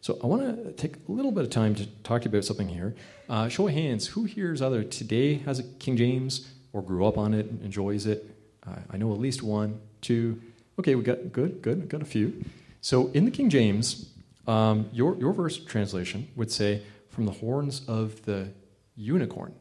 So 0.01 0.19
I 0.23 0.27
want 0.27 0.65
to 0.65 0.73
take 0.73 0.97
a 1.09 1.13
little 1.13 1.33
bit 1.33 1.45
of 1.45 1.51
time 1.51 1.75
to 1.77 1.87
talk 2.03 2.27
about 2.27 2.45
something 2.45 2.69
here. 2.69 2.95
Uh, 3.29 3.49
show 3.49 3.69
of 3.69 3.75
hands, 3.75 4.09
who 4.09 4.25
here 4.25 4.53
is 4.53 4.63
either 4.63 4.83
today 4.83 5.35
has 5.35 5.59
a 5.59 5.63
King 5.63 5.97
James 5.97 6.49
or 6.73 6.83
grew 6.83 7.07
up 7.07 7.19
on 7.19 7.35
it 7.35 7.47
and 7.47 7.63
enjoys 7.63 8.07
it? 8.07 8.37
Uh, 8.67 8.77
I 8.91 8.97
know 8.97 9.13
at 9.13 9.21
least 9.21 9.43
one, 9.43 9.81
two. 10.01 10.41
Okay, 10.79 10.95
we 10.95 11.03
got 11.03 11.33
good, 11.33 11.63
good, 11.63 11.89
got 11.89 12.03
a 12.03 12.07
few. 12.07 12.45
So 12.81 13.09
in 13.09 13.25
the 13.25 13.31
King 13.31 13.51
James, 13.51 14.11
um, 14.47 14.89
your 14.93 15.17
your 15.19 15.33
verse 15.33 15.57
translation 15.57 16.29
would 16.37 16.51
say, 16.51 16.83
"From 17.09 17.27
the 17.27 17.33
horns 17.33 17.83
of 17.87 18.25
the 18.25 18.49
unicorn," 18.97 19.55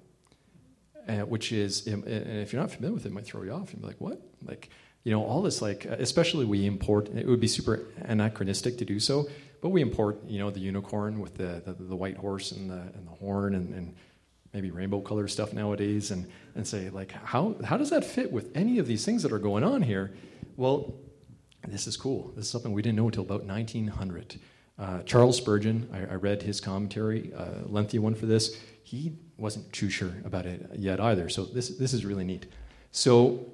uh, 1.08 1.20
which 1.20 1.52
is, 1.52 1.86
and 1.88 2.06
if 2.08 2.54
you're 2.54 2.62
not 2.62 2.72
familiar 2.72 2.94
with 2.94 3.06
it, 3.06 3.10
it 3.10 3.14
might 3.14 3.26
throw 3.26 3.44
you 3.44 3.52
off. 3.52 3.72
You'd 3.72 3.82
be 3.82 3.88
like, 3.88 4.00
"What?" 4.00 4.22
Like, 4.46 4.70
you 5.04 5.12
know, 5.12 5.24
all 5.24 5.42
this 5.42 5.62
like, 5.62 5.86
especially 5.86 6.46
we 6.46 6.66
import. 6.66 7.10
It 7.10 7.28
would 7.28 7.40
be 7.40 7.48
super 7.48 7.86
anachronistic 8.06 8.78
to 8.78 8.86
do 8.86 9.00
so 9.00 9.28
but 9.62 9.70
we 9.70 9.82
import, 9.82 10.20
you 10.28 10.40
know, 10.40 10.50
the 10.50 10.60
unicorn 10.60 11.20
with 11.20 11.36
the, 11.36 11.62
the, 11.66 11.74
the 11.74 11.96
white 11.96 12.18
horse 12.18 12.52
and 12.52 12.70
the, 12.70 12.80
and 12.80 13.06
the 13.06 13.12
horn 13.12 13.56
and, 13.56 13.74
and 13.74 13.96
maybe 14.54 14.72
rainbow 14.72 15.02
color 15.02 15.28
stuff 15.28 15.54
nowadays 15.54 16.12
and, 16.12 16.30
and 16.56 16.66
say, 16.66 16.90
like, 16.90 17.12
how, 17.12 17.56
how 17.64 17.78
does 17.78 17.90
that 17.90 18.06
fit 18.06 18.32
with 18.32 18.56
any 18.56 18.80
of 18.80 18.88
these 18.88 19.06
things 19.06 19.24
that 19.24 19.32
are 19.32 19.40
going 19.40 19.64
on 19.64 19.82
here? 19.82 20.14
Well, 20.56 20.94
this 21.68 21.88
is 21.88 21.98
cool. 21.98 22.32
This 22.36 22.46
is 22.46 22.52
something 22.52 22.72
we 22.72 22.82
didn't 22.82 22.98
know 22.98 23.08
until 23.08 23.24
about 23.24 23.44
1900. 23.44 24.40
Uh, 24.78 25.04
Charles 25.04 25.38
Spurgeon, 25.38 25.90
I, 25.92 26.14
I, 26.14 26.16
read 26.16 26.42
his 26.42 26.62
commentary, 26.62 27.32
a 27.36 27.42
uh, 27.42 27.62
lengthy 27.66 28.00
one 28.00 28.16
for 28.16 28.26
this. 28.26 28.58
He 28.84 29.14
wasn't 29.38 29.72
too 29.74 29.90
sure 29.90 30.14
about 30.24 30.46
it 30.46 30.70
yet 30.76 31.02
either. 31.02 31.28
So 31.28 31.44
this, 31.44 31.78
this 31.78 31.94
is 31.94 32.06
really 32.06 32.24
neat. 32.24 32.46
So 32.92 33.46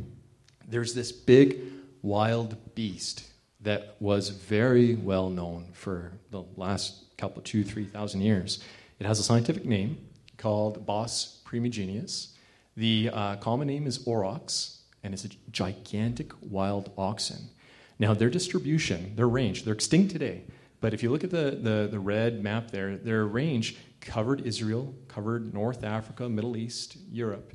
there's 0.68 0.92
this 0.92 1.10
big 1.10 1.62
wild 2.02 2.74
beast 2.74 3.24
that 3.60 3.96
was 3.98 4.28
very 4.28 4.94
well 4.94 5.30
known 5.30 5.68
for 5.72 6.12
the 6.30 6.42
last 6.56 7.16
couple, 7.16 7.42
two, 7.42 7.64
three 7.64 7.84
thousand 7.84 8.20
years. 8.20 8.62
It 9.00 9.06
has 9.06 9.18
a 9.18 9.22
scientific 9.22 9.64
name 9.64 9.98
called 10.36 10.86
Bos 10.86 11.42
primigenius. 11.44 12.34
The 12.76 13.10
uh, 13.12 13.36
common 13.36 13.66
name 13.66 13.86
is 13.86 14.06
aurochs, 14.06 14.77
and 15.08 15.14
it's 15.14 15.24
a 15.24 15.30
gigantic 15.50 16.32
wild 16.42 16.92
oxen. 16.98 17.48
Now, 17.98 18.12
their 18.12 18.28
distribution, 18.28 19.16
their 19.16 19.26
range, 19.26 19.64
they're 19.64 19.72
extinct 19.72 20.12
today, 20.12 20.42
but 20.82 20.92
if 20.92 21.02
you 21.02 21.10
look 21.10 21.24
at 21.24 21.30
the, 21.30 21.58
the, 21.58 21.88
the 21.90 21.98
red 21.98 22.42
map 22.44 22.70
there, 22.70 22.94
their 22.98 23.24
range 23.24 23.78
covered 24.02 24.42
Israel, 24.42 24.94
covered 25.08 25.54
North 25.54 25.82
Africa, 25.82 26.28
Middle 26.28 26.58
East, 26.58 26.98
Europe. 27.10 27.54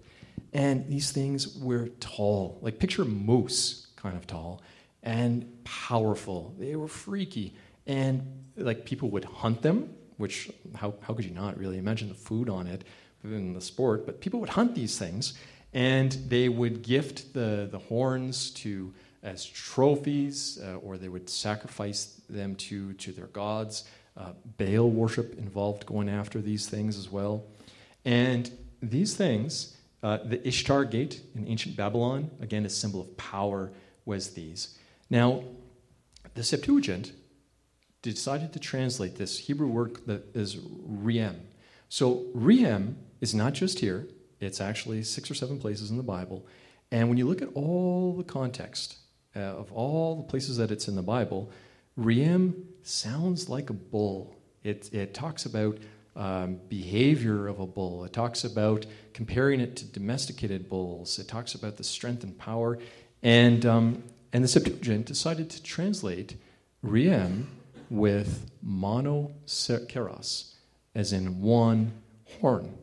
And 0.51 0.87
these 0.89 1.11
things 1.11 1.55
were 1.59 1.89
tall, 1.99 2.57
like 2.63 2.79
picture 2.79 3.05
moose 3.05 3.85
kind 3.97 4.17
of 4.17 4.25
tall 4.25 4.63
and 5.03 5.63
powerful. 5.63 6.55
They 6.57 6.75
were 6.75 6.87
freaky. 6.87 7.55
And 7.85 8.45
like 8.57 8.83
people 8.83 9.11
would 9.11 9.25
hunt 9.25 9.61
them, 9.61 9.93
which 10.17 10.49
how, 10.73 10.95
how 11.01 11.13
could 11.13 11.25
you 11.25 11.35
not 11.35 11.59
really 11.59 11.77
imagine 11.77 12.09
the 12.09 12.15
food 12.15 12.49
on 12.49 12.65
it 12.65 12.83
in 13.23 13.53
the 13.53 13.61
sport? 13.61 14.07
But 14.07 14.21
people 14.21 14.39
would 14.39 14.49
hunt 14.49 14.73
these 14.73 14.97
things 14.97 15.35
and 15.73 16.11
they 16.27 16.49
would 16.49 16.83
gift 16.83 17.33
the, 17.33 17.67
the 17.71 17.79
horns 17.79 18.51
to 18.51 18.93
as 19.23 19.45
trophies 19.45 20.59
uh, 20.63 20.75
or 20.75 20.97
they 20.97 21.07
would 21.07 21.29
sacrifice 21.29 22.21
them 22.29 22.55
to, 22.55 22.93
to 22.93 23.11
their 23.11 23.27
gods. 23.27 23.85
Uh, 24.15 24.33
Baal 24.57 24.89
worship 24.89 25.37
involved 25.37 25.85
going 25.85 26.09
after 26.09 26.41
these 26.41 26.67
things 26.67 26.97
as 26.97 27.09
well. 27.09 27.43
And 28.05 28.51
these 28.81 29.15
things, 29.15 29.77
uh, 30.03 30.19
the 30.23 30.45
Ishtar 30.45 30.85
gate 30.85 31.21
in 31.35 31.47
ancient 31.47 31.77
Babylon, 31.77 32.29
again, 32.41 32.65
a 32.65 32.69
symbol 32.69 33.01
of 33.01 33.15
power, 33.17 33.71
was 34.05 34.31
these. 34.31 34.77
Now, 35.09 35.43
the 36.35 36.43
Septuagint 36.43 37.13
decided 38.01 38.51
to 38.53 38.59
translate 38.59 39.15
this 39.15 39.39
Hebrew 39.39 39.67
word 39.67 40.05
that 40.05 40.35
is 40.35 40.57
riem. 40.57 41.39
So, 41.87 42.25
riem 42.33 42.97
is 43.21 43.33
not 43.33 43.53
just 43.53 43.79
here, 43.79 44.07
it's 44.43 44.61
actually 44.61 45.03
six 45.03 45.29
or 45.31 45.33
seven 45.33 45.59
places 45.59 45.89
in 45.89 45.97
the 45.97 46.03
Bible. 46.03 46.45
And 46.91 47.09
when 47.09 47.17
you 47.17 47.27
look 47.27 47.41
at 47.41 47.49
all 47.53 48.13
the 48.15 48.23
context 48.23 48.97
uh, 49.35 49.39
of 49.39 49.71
all 49.71 50.17
the 50.17 50.23
places 50.23 50.57
that 50.57 50.71
it's 50.71 50.87
in 50.87 50.95
the 50.95 51.01
Bible, 51.01 51.51
riem 51.97 52.67
sounds 52.83 53.49
like 53.49 53.69
a 53.69 53.73
bull. 53.73 54.35
It, 54.63 54.93
it 54.93 55.13
talks 55.13 55.45
about 55.45 55.77
um, 56.15 56.59
behavior 56.69 57.47
of 57.47 57.59
a 57.59 57.65
bull. 57.65 58.03
It 58.05 58.13
talks 58.13 58.43
about 58.43 58.85
comparing 59.13 59.59
it 59.59 59.75
to 59.77 59.85
domesticated 59.85 60.69
bulls. 60.69 61.17
It 61.17 61.27
talks 61.27 61.55
about 61.55 61.77
the 61.77 61.83
strength 61.83 62.23
and 62.23 62.37
power. 62.37 62.77
And 63.23 63.65
um, 63.65 64.03
and 64.31 64.43
the 64.43 64.47
Septuagint 64.47 65.05
decided 65.05 65.49
to 65.51 65.61
translate 65.63 66.35
riem 66.83 67.47
with 67.89 68.49
monokeros, 68.65 70.53
as 70.95 71.13
in 71.13 71.41
one 71.41 71.93
horn. 72.41 72.77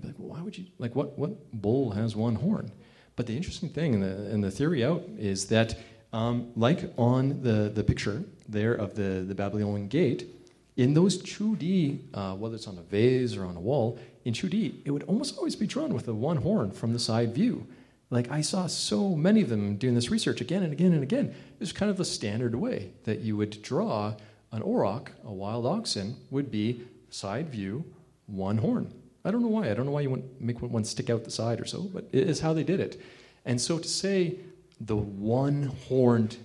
Be 0.00 0.08
like, 0.08 0.18
well, 0.18 0.36
why 0.36 0.42
would 0.42 0.56
you, 0.56 0.66
like, 0.78 0.94
what, 0.94 1.18
what 1.18 1.52
bull 1.52 1.90
has 1.92 2.14
one 2.14 2.34
horn? 2.34 2.70
But 3.16 3.26
the 3.26 3.36
interesting 3.36 3.68
thing, 3.68 3.94
and 3.94 4.02
the, 4.02 4.30
and 4.30 4.44
the 4.44 4.50
theory 4.50 4.84
out, 4.84 5.02
is 5.18 5.46
that, 5.46 5.78
um, 6.12 6.52
like 6.54 6.92
on 6.96 7.42
the, 7.42 7.70
the 7.74 7.82
picture 7.82 8.22
there 8.48 8.74
of 8.74 8.94
the, 8.94 9.24
the 9.26 9.34
Babylonian 9.34 9.88
gate, 9.88 10.28
in 10.76 10.92
those 10.92 11.22
2D, 11.22 12.00
uh, 12.12 12.34
whether 12.34 12.54
it's 12.54 12.68
on 12.68 12.76
a 12.76 12.82
vase 12.82 13.36
or 13.36 13.46
on 13.46 13.56
a 13.56 13.60
wall, 13.60 13.98
in 14.24 14.34
2D, 14.34 14.82
it 14.84 14.90
would 14.90 15.04
almost 15.04 15.38
always 15.38 15.56
be 15.56 15.66
drawn 15.66 15.94
with 15.94 16.06
a 16.08 16.14
one 16.14 16.36
horn 16.36 16.70
from 16.70 16.92
the 16.92 16.98
side 16.98 17.34
view. 17.34 17.66
Like 18.10 18.30
I 18.30 18.40
saw 18.40 18.66
so 18.66 19.16
many 19.16 19.40
of 19.40 19.48
them 19.48 19.76
doing 19.76 19.94
this 19.94 20.10
research 20.10 20.40
again 20.40 20.62
and 20.62 20.72
again 20.72 20.92
and 20.92 21.02
again. 21.02 21.26
It 21.26 21.60
was 21.60 21.72
kind 21.72 21.90
of 21.90 21.96
the 21.96 22.04
standard 22.04 22.54
way 22.54 22.90
that 23.04 23.20
you 23.20 23.36
would 23.36 23.62
draw 23.62 24.14
an 24.52 24.62
auroch, 24.62 25.08
a 25.24 25.32
wild 25.32 25.66
oxen, 25.66 26.16
would 26.30 26.50
be 26.50 26.82
side 27.10 27.48
view, 27.48 27.84
one 28.26 28.58
horn. 28.58 28.92
I 29.26 29.30
don't 29.32 29.42
know 29.42 29.48
why. 29.48 29.70
I 29.70 29.74
don't 29.74 29.86
know 29.86 29.92
why 29.92 30.02
you 30.02 30.10
want 30.10 30.40
make 30.40 30.62
one 30.62 30.84
stick 30.84 31.10
out 31.10 31.24
the 31.24 31.30
side 31.30 31.60
or 31.60 31.64
so, 31.64 31.82
but 31.82 32.08
it 32.12 32.28
is 32.28 32.40
how 32.40 32.52
they 32.52 32.62
did 32.62 32.80
it. 32.80 33.00
And 33.44 33.60
so 33.60 33.78
to 33.78 33.88
say 33.88 34.36
the 34.80 34.96
one 34.96 35.74
horned 35.88 36.36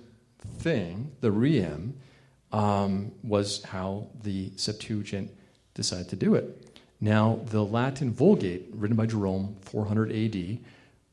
thing, 0.60 1.12
the 1.22 1.32
riem, 1.32 1.94
um, 2.52 3.12
was 3.24 3.64
how 3.64 4.08
the 4.24 4.52
Septuagint 4.56 5.32
decided 5.74 6.10
to 6.10 6.16
do 6.16 6.36
it. 6.36 6.80
Now, 7.00 7.40
the 7.46 7.64
Latin 7.64 8.12
Vulgate, 8.12 8.68
written 8.74 8.98
by 8.98 9.06
Jerome, 9.06 9.56
400 9.62 10.12
AD, 10.12 10.60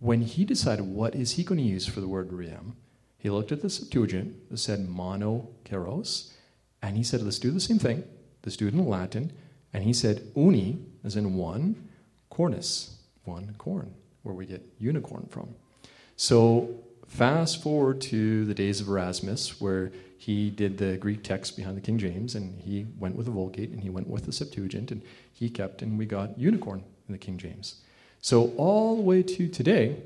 when 0.01 0.22
he 0.22 0.45
decided 0.45 0.84
what 0.84 1.14
is 1.14 1.32
he 1.32 1.45
going 1.45 1.59
to 1.59 1.64
use 1.64 1.86
for 1.86 2.01
the 2.01 2.09
word 2.09 2.32
riem, 2.32 2.76
he 3.18 3.30
looked 3.30 3.53
at 3.53 3.62
the 3.62 3.70
Septuagint 3.70 4.51
that 4.51 4.59
said 4.59 4.88
mono 4.88 5.49
keros, 5.64 6.32
and 6.82 6.97
he 6.97 7.03
said, 7.03 7.22
let's 7.22 7.38
do 7.38 7.51
the 7.51 7.61
same 7.61 7.78
thing. 7.78 8.05
Let's 8.45 8.57
do 8.57 8.68
it 8.68 8.74
in 8.74 8.86
Latin. 8.86 9.32
And 9.73 9.85
he 9.85 9.93
said, 9.93 10.23
uni, 10.35 10.79
as 11.05 11.16
in 11.16 11.35
one, 11.35 11.89
cornus, 12.31 12.97
one 13.25 13.55
corn, 13.59 13.95
where 14.23 14.35
we 14.35 14.47
get 14.47 14.64
unicorn 14.79 15.27
from. 15.31 15.55
So 16.16 16.75
fast 17.07 17.62
forward 17.62 18.01
to 18.03 18.45
the 18.45 18.55
days 18.55 18.81
of 18.81 18.89
Erasmus, 18.89 19.61
where 19.61 19.93
he 20.16 20.51
did 20.51 20.79
the 20.79 20.97
Greek 20.97 21.23
text 21.23 21.57
behind 21.57 21.77
the 21.77 21.81
King 21.81 21.99
James, 21.99 22.35
and 22.35 22.61
he 22.61 22.87
went 22.99 23.14
with 23.14 23.27
the 23.27 23.33
Vulgate, 23.33 23.71
and 23.71 23.81
he 23.81 23.91
went 23.91 24.09
with 24.09 24.27
the 24.27 24.33
Septuagint, 24.33 24.91
and 24.91 25.03
he 25.33 25.49
kept, 25.49 25.81
and 25.81 25.99
we 25.99 26.07
got 26.07 26.39
unicorn 26.39 26.83
in 27.07 27.12
the 27.12 27.19
King 27.19 27.39
James. 27.39 27.77
So, 28.21 28.53
all 28.57 28.97
the 28.97 29.03
way 29.03 29.23
to 29.23 29.49
today, 29.49 29.97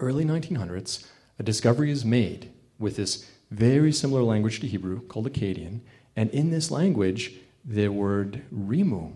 early 0.00 0.24
1900s, 0.24 1.06
a 1.38 1.42
discovery 1.42 1.90
is 1.90 2.04
made 2.04 2.50
with 2.78 2.96
this 2.96 3.30
very 3.50 3.92
similar 3.92 4.22
language 4.22 4.60
to 4.60 4.66
Hebrew 4.66 5.00
called 5.02 5.32
Akkadian. 5.32 5.80
And 6.16 6.30
in 6.30 6.50
this 6.50 6.70
language, 6.70 7.34
the 7.68 7.88
word 7.88 8.42
rimu 8.52 9.12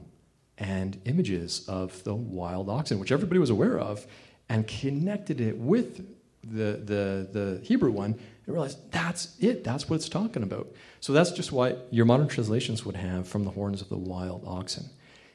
and 0.58 1.00
images 1.06 1.66
of 1.66 2.04
the 2.04 2.14
wild 2.14 2.68
oxen, 2.68 3.00
which 3.00 3.10
everybody 3.10 3.40
was 3.40 3.50
aware 3.50 3.78
of, 3.78 4.06
and 4.48 4.66
connected 4.68 5.40
it 5.40 5.56
with 5.56 6.06
the, 6.44 6.78
the, 6.84 7.28
the 7.32 7.60
Hebrew 7.64 7.90
one 7.90 8.12
and 8.46 8.54
realized 8.54 8.92
that's 8.92 9.36
it, 9.40 9.64
that's 9.64 9.88
what 9.88 9.96
it's 9.96 10.08
talking 10.08 10.42
about. 10.42 10.70
So 11.00 11.12
that's 11.12 11.30
just 11.30 11.50
why 11.50 11.76
your 11.90 12.04
modern 12.04 12.28
translations 12.28 12.84
would 12.84 12.96
have 12.96 13.26
from 13.26 13.44
the 13.44 13.50
horns 13.50 13.80
of 13.80 13.88
the 13.88 13.96
wild 13.96 14.44
oxen. 14.46 14.90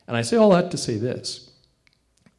And 0.07 0.15
I 0.15 0.21
say 0.21 0.37
all 0.37 0.51
that 0.51 0.71
to 0.71 0.77
say 0.77 0.97
this 0.97 1.51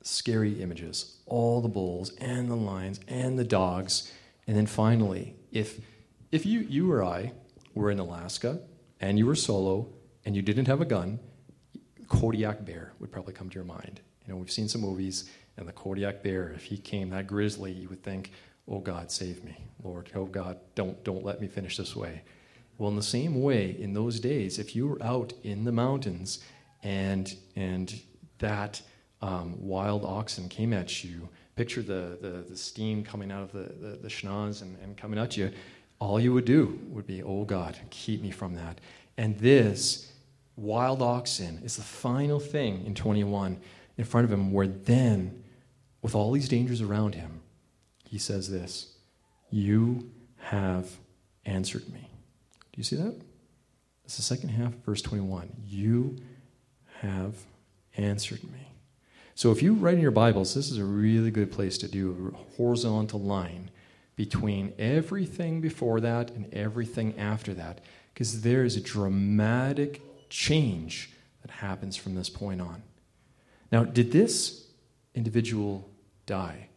scary 0.02 0.62
images, 0.62 1.16
all 1.26 1.60
the 1.60 1.68
bulls 1.68 2.14
and 2.18 2.50
the 2.50 2.56
lions 2.56 3.00
and 3.08 3.38
the 3.38 3.44
dogs. 3.44 4.12
And 4.46 4.56
then 4.56 4.66
finally, 4.66 5.34
if, 5.50 5.80
if 6.30 6.46
you, 6.46 6.60
you 6.60 6.90
or 6.92 7.02
I 7.02 7.32
were 7.74 7.90
in 7.90 7.98
Alaska 7.98 8.60
and 9.00 9.18
you 9.18 9.26
were 9.26 9.34
solo 9.34 9.88
and 10.28 10.36
you 10.36 10.42
didn't 10.42 10.66
have 10.66 10.82
a 10.82 10.84
gun, 10.84 11.18
Kodiak 12.06 12.66
bear 12.66 12.92
would 13.00 13.10
probably 13.10 13.32
come 13.32 13.48
to 13.48 13.54
your 13.54 13.64
mind. 13.64 14.02
You 14.26 14.34
know, 14.34 14.38
we've 14.38 14.50
seen 14.50 14.68
some 14.68 14.82
movies, 14.82 15.30
and 15.56 15.66
the 15.66 15.72
Kodiak 15.72 16.22
bear, 16.22 16.50
if 16.50 16.64
he 16.64 16.76
came 16.76 17.08
that 17.08 17.26
grizzly, 17.26 17.72
you 17.72 17.88
would 17.88 18.02
think, 18.02 18.32
oh 18.70 18.80
God, 18.80 19.10
save 19.10 19.42
me. 19.42 19.56
Lord, 19.82 20.10
oh 20.14 20.26
God, 20.26 20.58
don't, 20.74 21.02
don't 21.02 21.24
let 21.24 21.40
me 21.40 21.46
finish 21.46 21.78
this 21.78 21.96
way. 21.96 22.20
Well, 22.76 22.90
in 22.90 22.96
the 22.96 23.02
same 23.02 23.40
way, 23.40 23.74
in 23.78 23.94
those 23.94 24.20
days, 24.20 24.58
if 24.58 24.76
you 24.76 24.86
were 24.86 25.02
out 25.02 25.32
in 25.44 25.64
the 25.64 25.72
mountains 25.72 26.40
and, 26.82 27.34
and 27.56 27.98
that 28.38 28.82
um, 29.22 29.54
wild 29.58 30.04
oxen 30.04 30.50
came 30.50 30.74
at 30.74 31.02
you, 31.02 31.26
picture 31.56 31.80
the, 31.80 32.18
the, 32.20 32.44
the 32.50 32.56
steam 32.56 33.02
coming 33.02 33.32
out 33.32 33.44
of 33.44 33.52
the, 33.52 33.72
the, 33.80 33.96
the 33.96 34.08
schnoz 34.08 34.60
and, 34.60 34.76
and 34.82 34.94
coming 34.98 35.18
at 35.18 35.38
you, 35.38 35.50
all 36.00 36.20
you 36.20 36.34
would 36.34 36.44
do 36.44 36.78
would 36.90 37.06
be, 37.06 37.22
oh 37.22 37.46
God, 37.46 37.78
keep 37.88 38.20
me 38.20 38.30
from 38.30 38.54
that. 38.56 38.78
And 39.16 39.38
this 39.38 40.07
wild 40.58 41.00
oxen 41.00 41.60
is 41.64 41.76
the 41.76 41.82
final 41.82 42.40
thing 42.40 42.84
in 42.84 42.94
21 42.94 43.60
in 43.96 44.04
front 44.04 44.24
of 44.24 44.32
him, 44.32 44.52
where 44.52 44.66
then, 44.66 45.42
with 46.02 46.14
all 46.14 46.32
these 46.32 46.48
dangers 46.48 46.80
around 46.80 47.14
him, 47.14 47.40
he 48.04 48.18
says 48.18 48.50
this 48.50 48.94
You 49.50 50.10
have 50.38 50.98
answered 51.44 51.88
me. 51.92 52.10
Do 52.72 52.76
you 52.76 52.84
see 52.84 52.96
that? 52.96 53.14
It's 54.04 54.16
the 54.16 54.22
second 54.22 54.50
half, 54.50 54.72
verse 54.86 55.02
21. 55.02 55.52
You 55.66 56.16
have 57.00 57.34
answered 57.96 58.42
me. 58.44 58.72
So 59.34 59.52
if 59.52 59.62
you 59.62 59.74
write 59.74 59.94
in 59.94 60.00
your 60.00 60.10
Bibles, 60.10 60.54
this 60.54 60.70
is 60.70 60.78
a 60.78 60.84
really 60.84 61.30
good 61.30 61.52
place 61.52 61.78
to 61.78 61.88
do 61.88 62.34
a 62.34 62.56
horizontal 62.56 63.20
line 63.20 63.70
between 64.16 64.72
everything 64.78 65.60
before 65.60 66.00
that 66.00 66.30
and 66.32 66.52
everything 66.52 67.16
after 67.18 67.54
that, 67.54 67.80
because 68.12 68.40
there 68.40 68.64
is 68.64 68.76
a 68.76 68.80
dramatic 68.80 70.02
change 70.28 71.10
that 71.42 71.50
happens 71.50 71.96
from 71.96 72.14
this 72.14 72.30
point 72.30 72.60
on. 72.60 72.82
Now, 73.70 73.84
did 73.84 74.12
this 74.12 74.66
individual 75.14 75.90
die? 76.26 76.68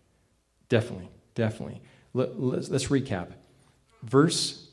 Definitely, 0.70 1.10
definitely. 1.36 1.82
Let, 2.14 2.30
us 2.30 2.70
let's 2.70 2.88
recap. 2.88 3.34
Verse 4.04 4.70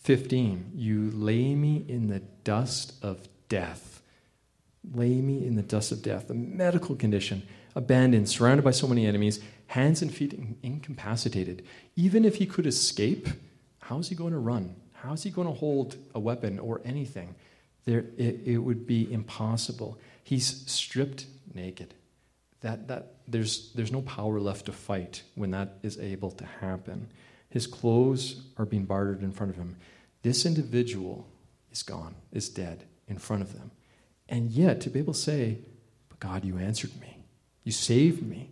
15 0.00 0.72
You 0.74 1.10
lay 1.12 1.54
me 1.54 1.84
in 1.88 2.08
the 2.08 2.20
dust 2.44 2.92
of 3.02 3.28
death. 3.48 4.02
Lay 4.94 5.20
me 5.20 5.44
in 5.44 5.56
the 5.56 5.62
dust 5.62 5.90
of 5.90 6.02
death. 6.02 6.30
A 6.30 6.34
medical 6.34 6.94
condition, 6.94 7.42
abandoned, 7.74 8.28
surrounded 8.28 8.62
by 8.62 8.70
so 8.70 8.86
many 8.86 9.04
enemies, 9.04 9.40
hands 9.68 10.02
and 10.02 10.14
feet 10.14 10.38
incapacitated. 10.62 11.64
Even 11.96 12.24
if 12.24 12.36
he 12.36 12.46
could 12.46 12.66
escape, 12.66 13.28
how 13.80 13.98
is 13.98 14.08
he 14.08 14.14
going 14.14 14.32
to 14.32 14.38
run? 14.38 14.76
How 14.92 15.12
is 15.12 15.24
he 15.24 15.30
going 15.30 15.48
to 15.48 15.54
hold 15.54 15.96
a 16.14 16.20
weapon 16.20 16.58
or 16.58 16.80
anything? 16.84 17.34
There, 17.86 18.04
it, 18.18 18.40
it 18.44 18.58
would 18.58 18.86
be 18.86 19.10
impossible. 19.10 19.98
He's 20.22 20.64
stripped 20.70 21.26
naked. 21.54 21.94
That, 22.60 22.88
that, 22.88 23.14
there's, 23.28 23.72
there's 23.74 23.92
no 23.92 24.02
power 24.02 24.40
left 24.40 24.66
to 24.66 24.72
fight 24.72 25.22
when 25.36 25.52
that 25.52 25.78
is 25.82 25.98
able 25.98 26.32
to 26.32 26.44
happen. 26.44 27.08
His 27.48 27.66
clothes 27.66 28.42
are 28.56 28.66
being 28.66 28.84
bartered 28.84 29.22
in 29.22 29.32
front 29.32 29.50
of 29.50 29.56
him. 29.56 29.76
This 30.22 30.44
individual 30.44 31.26
is 31.70 31.82
gone, 31.82 32.16
is 32.32 32.48
dead 32.48 32.84
in 33.06 33.18
front 33.18 33.42
of 33.42 33.52
them. 33.52 33.70
And 34.28 34.50
yet, 34.50 34.80
to 34.80 34.90
be 34.90 34.98
able 34.98 35.12
to 35.12 35.18
say, 35.18 35.58
But 36.08 36.18
God, 36.18 36.44
you 36.44 36.58
answered 36.58 37.00
me. 37.00 37.18
You 37.62 37.70
saved 37.70 38.22
me. 38.22 38.50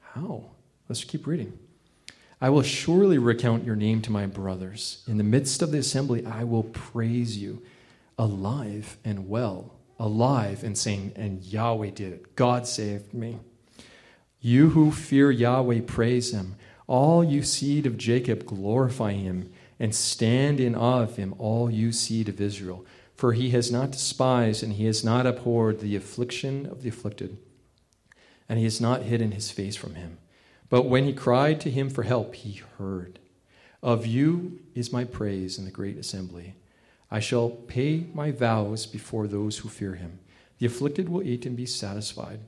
How? 0.00 0.44
Let's 0.88 1.04
keep 1.04 1.26
reading. 1.26 1.58
I 2.40 2.50
will 2.50 2.62
surely 2.62 3.16
recount 3.16 3.64
your 3.64 3.76
name 3.76 4.02
to 4.02 4.12
my 4.12 4.26
brothers. 4.26 5.02
In 5.08 5.16
the 5.16 5.24
midst 5.24 5.62
of 5.62 5.72
the 5.72 5.78
assembly, 5.78 6.26
I 6.26 6.44
will 6.44 6.64
praise 6.64 7.38
you 7.38 7.62
alive 8.18 8.98
and 9.04 9.28
well, 9.28 9.74
alive 9.98 10.64
and 10.64 10.76
saying, 10.76 11.12
and 11.16 11.42
Yahweh 11.42 11.90
did 11.90 12.12
it. 12.12 12.36
God 12.36 12.66
saved 12.66 13.14
me. 13.14 13.38
You 14.40 14.70
who 14.70 14.90
fear 14.90 15.30
Yahweh, 15.30 15.80
praise 15.86 16.32
him. 16.32 16.56
All 16.86 17.24
you 17.24 17.42
seed 17.42 17.86
of 17.86 17.96
Jacob, 17.96 18.44
glorify 18.44 19.12
him, 19.12 19.50
and 19.80 19.94
stand 19.94 20.60
in 20.60 20.74
awe 20.74 21.02
of 21.02 21.16
him, 21.16 21.34
all 21.38 21.70
you 21.70 21.92
seed 21.92 22.28
of 22.28 22.40
Israel. 22.40 22.84
For 23.16 23.32
he 23.32 23.50
has 23.50 23.70
not 23.70 23.92
despised 23.92 24.62
and 24.62 24.74
he 24.74 24.86
has 24.86 25.04
not 25.04 25.26
abhorred 25.26 25.80
the 25.80 25.96
affliction 25.96 26.66
of 26.66 26.82
the 26.82 26.88
afflicted, 26.88 27.38
and 28.48 28.58
he 28.58 28.64
has 28.64 28.80
not 28.80 29.02
hidden 29.02 29.32
his 29.32 29.50
face 29.50 29.76
from 29.76 29.94
him. 29.94 30.18
But 30.68 30.82
when 30.82 31.04
he 31.04 31.12
cried 31.12 31.60
to 31.60 31.70
him 31.70 31.88
for 31.88 32.02
help, 32.02 32.34
he 32.34 32.60
heard. 32.78 33.20
Of 33.82 34.06
you 34.06 34.60
is 34.74 34.92
my 34.92 35.04
praise 35.04 35.58
in 35.58 35.64
the 35.64 35.70
great 35.70 35.96
assembly. 35.96 36.54
I 37.14 37.20
shall 37.20 37.48
pay 37.48 38.06
my 38.12 38.32
vows 38.32 38.86
before 38.86 39.28
those 39.28 39.58
who 39.58 39.68
fear 39.68 39.94
him. 39.94 40.18
The 40.58 40.66
afflicted 40.66 41.08
will 41.08 41.22
eat 41.22 41.46
and 41.46 41.56
be 41.56 41.64
satisfied. 41.64 42.40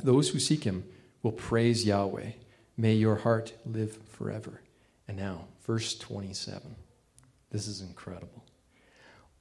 Those 0.00 0.28
who 0.28 0.38
seek 0.38 0.62
him 0.62 0.84
will 1.24 1.32
praise 1.32 1.84
Yahweh. 1.84 2.30
May 2.76 2.94
your 2.94 3.16
heart 3.16 3.52
live 3.66 3.98
forever. 4.08 4.60
And 5.08 5.16
now, 5.16 5.46
verse 5.66 5.98
27. 5.98 6.76
This 7.50 7.66
is 7.66 7.80
incredible. 7.80 8.44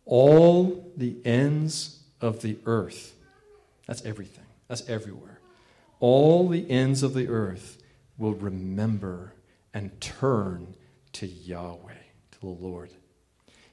All 0.05 0.91
the 0.97 1.17
ends 1.23 1.99
of 2.19 2.41
the 2.41 2.57
earth, 2.65 3.13
that's 3.85 4.03
everything, 4.03 4.47
that's 4.67 4.89
everywhere. 4.89 5.41
All 5.99 6.47
the 6.47 6.67
ends 6.71 7.03
of 7.03 7.13
the 7.13 7.27
earth 7.27 7.83
will 8.17 8.33
remember 8.33 9.35
and 9.75 10.01
turn 10.01 10.73
to 11.13 11.27
Yahweh, 11.27 11.93
to 12.31 12.39
the 12.39 12.47
Lord 12.47 12.89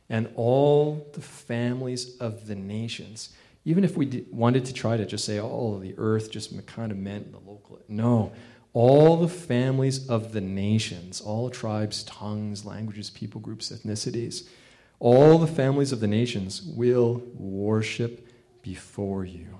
and 0.09 0.29
all 0.37 1.11
the 1.15 1.21
families 1.21 2.17
of 2.19 2.47
the 2.47 2.55
nations. 2.55 3.35
Even 3.65 3.83
if 3.83 3.97
we 3.97 4.25
wanted 4.31 4.65
to 4.67 4.73
try 4.73 4.97
to 4.97 5.05
just 5.05 5.25
say, 5.25 5.41
oh, 5.41 5.79
the 5.81 5.95
earth 5.99 6.31
just 6.31 6.67
kind 6.67 6.93
of 6.93 6.99
meant 6.99 7.33
the 7.33 7.39
local. 7.39 7.81
No. 7.89 8.33
All 8.73 9.17
the 9.17 9.29
families 9.29 10.09
of 10.09 10.33
the 10.33 10.41
nations, 10.41 11.21
all 11.21 11.51
tribes, 11.51 12.05
tongues, 12.05 12.65
languages, 12.65 13.11
people 13.11 13.41
groups, 13.41 13.73
ethnicities, 13.73 14.49
all 14.99 15.39
the 15.39 15.47
families 15.47 15.93
of 15.93 16.01
the 16.01 16.07
nations 16.07 16.63
will 16.63 17.23
worship 17.35 18.29
before 18.63 19.25
you. 19.25 19.59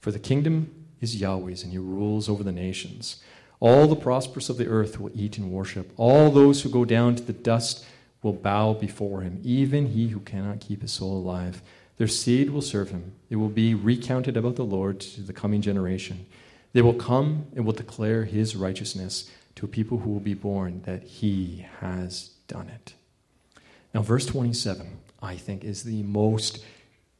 For 0.00 0.10
the 0.10 0.18
kingdom 0.18 0.86
is 1.00 1.20
Yahweh's, 1.20 1.62
and 1.62 1.72
he 1.72 1.78
rules 1.78 2.28
over 2.28 2.42
the 2.44 2.52
nations. 2.52 3.22
All 3.58 3.86
the 3.86 3.96
prosperous 3.96 4.48
of 4.48 4.56
the 4.56 4.66
earth 4.66 4.98
will 4.98 5.10
eat 5.14 5.38
and 5.38 5.50
worship. 5.50 5.92
All 5.96 6.30
those 6.30 6.62
who 6.62 6.70
go 6.70 6.84
down 6.84 7.16
to 7.16 7.22
the 7.22 7.32
dust 7.32 7.84
will 8.22 8.32
bow 8.32 8.74
before 8.74 9.22
him, 9.22 9.40
even 9.42 9.86
he 9.86 10.08
who 10.08 10.20
cannot 10.20 10.60
keep 10.60 10.82
his 10.82 10.92
soul 10.92 11.16
alive. 11.16 11.62
Their 11.96 12.08
seed 12.08 12.50
will 12.50 12.62
serve 12.62 12.90
him. 12.90 13.12
It 13.28 13.36
will 13.36 13.48
be 13.48 13.74
recounted 13.74 14.36
about 14.36 14.56
the 14.56 14.64
Lord 14.64 15.00
to 15.00 15.22
the 15.22 15.32
coming 15.32 15.62
generation. 15.62 16.26
They 16.72 16.82
will 16.82 16.94
come 16.94 17.46
and 17.54 17.64
will 17.64 17.72
declare 17.72 18.24
his 18.24 18.56
righteousness 18.56 19.30
to 19.56 19.66
a 19.66 19.68
people 19.68 19.98
who 19.98 20.10
will 20.10 20.20
be 20.20 20.34
born 20.34 20.82
that 20.86 21.02
he 21.02 21.66
has 21.80 22.30
done 22.46 22.68
it. 22.68 22.94
Now, 23.92 24.02
verse 24.02 24.26
27, 24.26 24.98
I 25.22 25.36
think, 25.36 25.64
is 25.64 25.82
the 25.82 26.02
most 26.04 26.64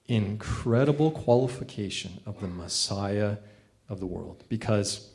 incredible 0.07 1.11
qualification 1.11 2.21
of 2.27 2.41
the 2.41 2.49
Messiah 2.49 3.37
of 3.89 4.01
the 4.01 4.07
world. 4.07 4.45
Because 4.49 5.11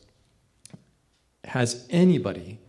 has 1.45 1.87
anybody 1.89 2.59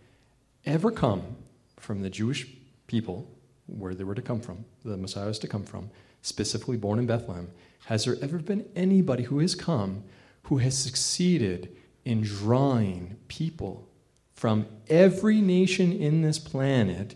ever 0.65 0.91
come 0.91 1.35
from 1.77 2.01
the 2.01 2.09
Jewish 2.09 2.47
people, 2.87 3.29
where 3.67 3.93
they 3.93 4.03
were 4.03 4.15
to 4.15 4.21
come 4.21 4.39
from, 4.39 4.65
the 4.83 4.97
Messiah 4.97 5.27
was 5.27 5.39
to 5.39 5.47
come 5.47 5.63
from, 5.63 5.89
specifically 6.21 6.77
born 6.77 6.99
in 6.99 7.05
Bethlehem, 7.05 7.51
has 7.85 8.05
there 8.05 8.17
ever 8.21 8.39
been 8.39 8.65
anybody 8.75 9.23
who 9.23 9.39
has 9.39 9.55
come 9.55 10.03
who 10.43 10.57
has 10.59 10.77
succeeded 10.77 11.75
in 12.05 12.21
drawing 12.21 13.17
people 13.27 13.87
from 14.33 14.65
every 14.89 15.41
nation 15.41 15.91
in 15.91 16.21
this 16.21 16.39
planet 16.39 17.15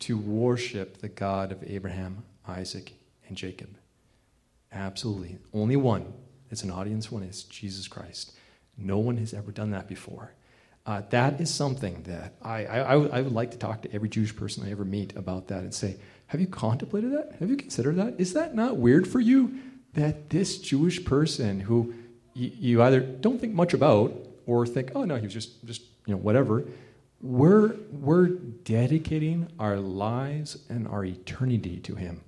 to 0.00 0.18
worship 0.18 0.98
the 0.98 1.08
God 1.08 1.52
of 1.52 1.62
Abraham, 1.64 2.24
Isaac, 2.48 2.94
and 3.28 3.36
Jacob? 3.36 3.76
Absolutely. 4.72 5.38
Only 5.52 5.76
one. 5.76 6.12
It's 6.50 6.64
an 6.64 6.70
audience 6.70 7.12
one 7.12 7.22
It's 7.22 7.44
Jesus 7.44 7.86
Christ. 7.86 8.32
No 8.76 8.98
one 8.98 9.18
has 9.18 9.32
ever 9.32 9.52
done 9.52 9.70
that 9.70 9.86
before. 9.86 10.34
Uh, 10.86 11.00
that 11.08 11.40
is 11.40 11.52
something 11.52 12.02
that 12.02 12.34
I, 12.42 12.66
I, 12.66 12.92
I 12.92 13.20
would 13.22 13.32
like 13.32 13.50
to 13.52 13.56
talk 13.56 13.82
to 13.82 13.92
every 13.94 14.08
Jewish 14.08 14.36
person 14.36 14.66
I 14.66 14.70
ever 14.70 14.84
meet 14.84 15.16
about 15.16 15.48
that 15.48 15.62
and 15.62 15.72
say, 15.72 15.96
Have 16.26 16.40
you 16.40 16.46
contemplated 16.46 17.12
that? 17.12 17.36
Have 17.40 17.48
you 17.48 17.56
considered 17.56 17.96
that? 17.96 18.16
Is 18.18 18.34
that 18.34 18.54
not 18.54 18.76
weird 18.76 19.08
for 19.08 19.18
you 19.18 19.58
that 19.94 20.28
this 20.28 20.58
Jewish 20.58 21.02
person 21.04 21.60
who 21.60 21.94
you, 22.34 22.50
you 22.54 22.82
either 22.82 23.00
don't 23.00 23.40
think 23.40 23.54
much 23.54 23.72
about 23.72 24.14
or 24.44 24.66
think, 24.66 24.92
Oh, 24.94 25.04
no, 25.04 25.16
he 25.16 25.22
was 25.22 25.32
just, 25.32 25.64
just 25.64 25.82
you 26.04 26.14
know, 26.14 26.20
whatever, 26.20 26.64
we're, 27.22 27.76
we're 27.90 28.28
dedicating 28.28 29.48
our 29.58 29.78
lives 29.78 30.58
and 30.68 30.86
our 30.86 31.06
eternity 31.06 31.78
to 31.78 31.94
him. 31.94 32.20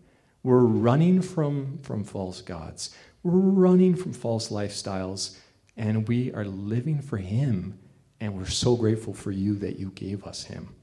We're 0.43 0.61
running 0.61 1.21
from, 1.21 1.81
from 1.83 2.05
false 2.05 2.41
gods. 2.41 2.97
We're 3.23 3.33
running 3.33 3.97
from 3.97 4.15
false 4.15 4.49
lifestyles, 4.49 5.37
and 5.77 6.09
we 6.09 6.33
are 6.33 6.47
living 6.47 7.03
for 7.03 7.19
him 7.19 7.79
and 8.21 8.37
we're 8.37 8.47
so 8.47 8.77
grateful 8.77 9.13
for 9.13 9.31
you 9.31 9.57
that 9.57 9.79
you 9.79 9.91
gave 9.91 10.25
us 10.25 10.45
him. 10.45 10.75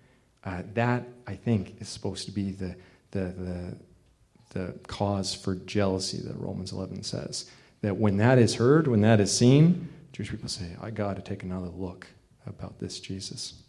Uh, 0.43 0.63
that, 0.73 1.07
I 1.25 1.35
think, 1.35 1.81
is 1.81 1.87
supposed 1.87 2.25
to 2.25 2.31
be 2.31 2.51
the, 2.51 2.75
the, 3.11 3.19
the, 3.19 3.77
the 4.49 4.79
cause 4.87 5.33
for 5.33 5.55
jealousy 5.55 6.19
that 6.27 6.37
Romans 6.37 6.71
11 6.71 7.03
says. 7.03 7.49
That 7.81 7.97
when 7.97 8.17
that 8.17 8.37
is 8.37 8.55
heard, 8.55 8.87
when 8.87 9.01
that 9.01 9.19
is 9.19 9.35
seen, 9.35 9.89
Jewish 10.11 10.29
people 10.29 10.49
say, 10.49 10.75
I 10.81 10.91
got 10.91 11.15
to 11.15 11.21
take 11.21 11.43
another 11.43 11.69
look 11.69 12.07
about 12.45 12.79
this 12.79 12.99
Jesus. 12.99 13.63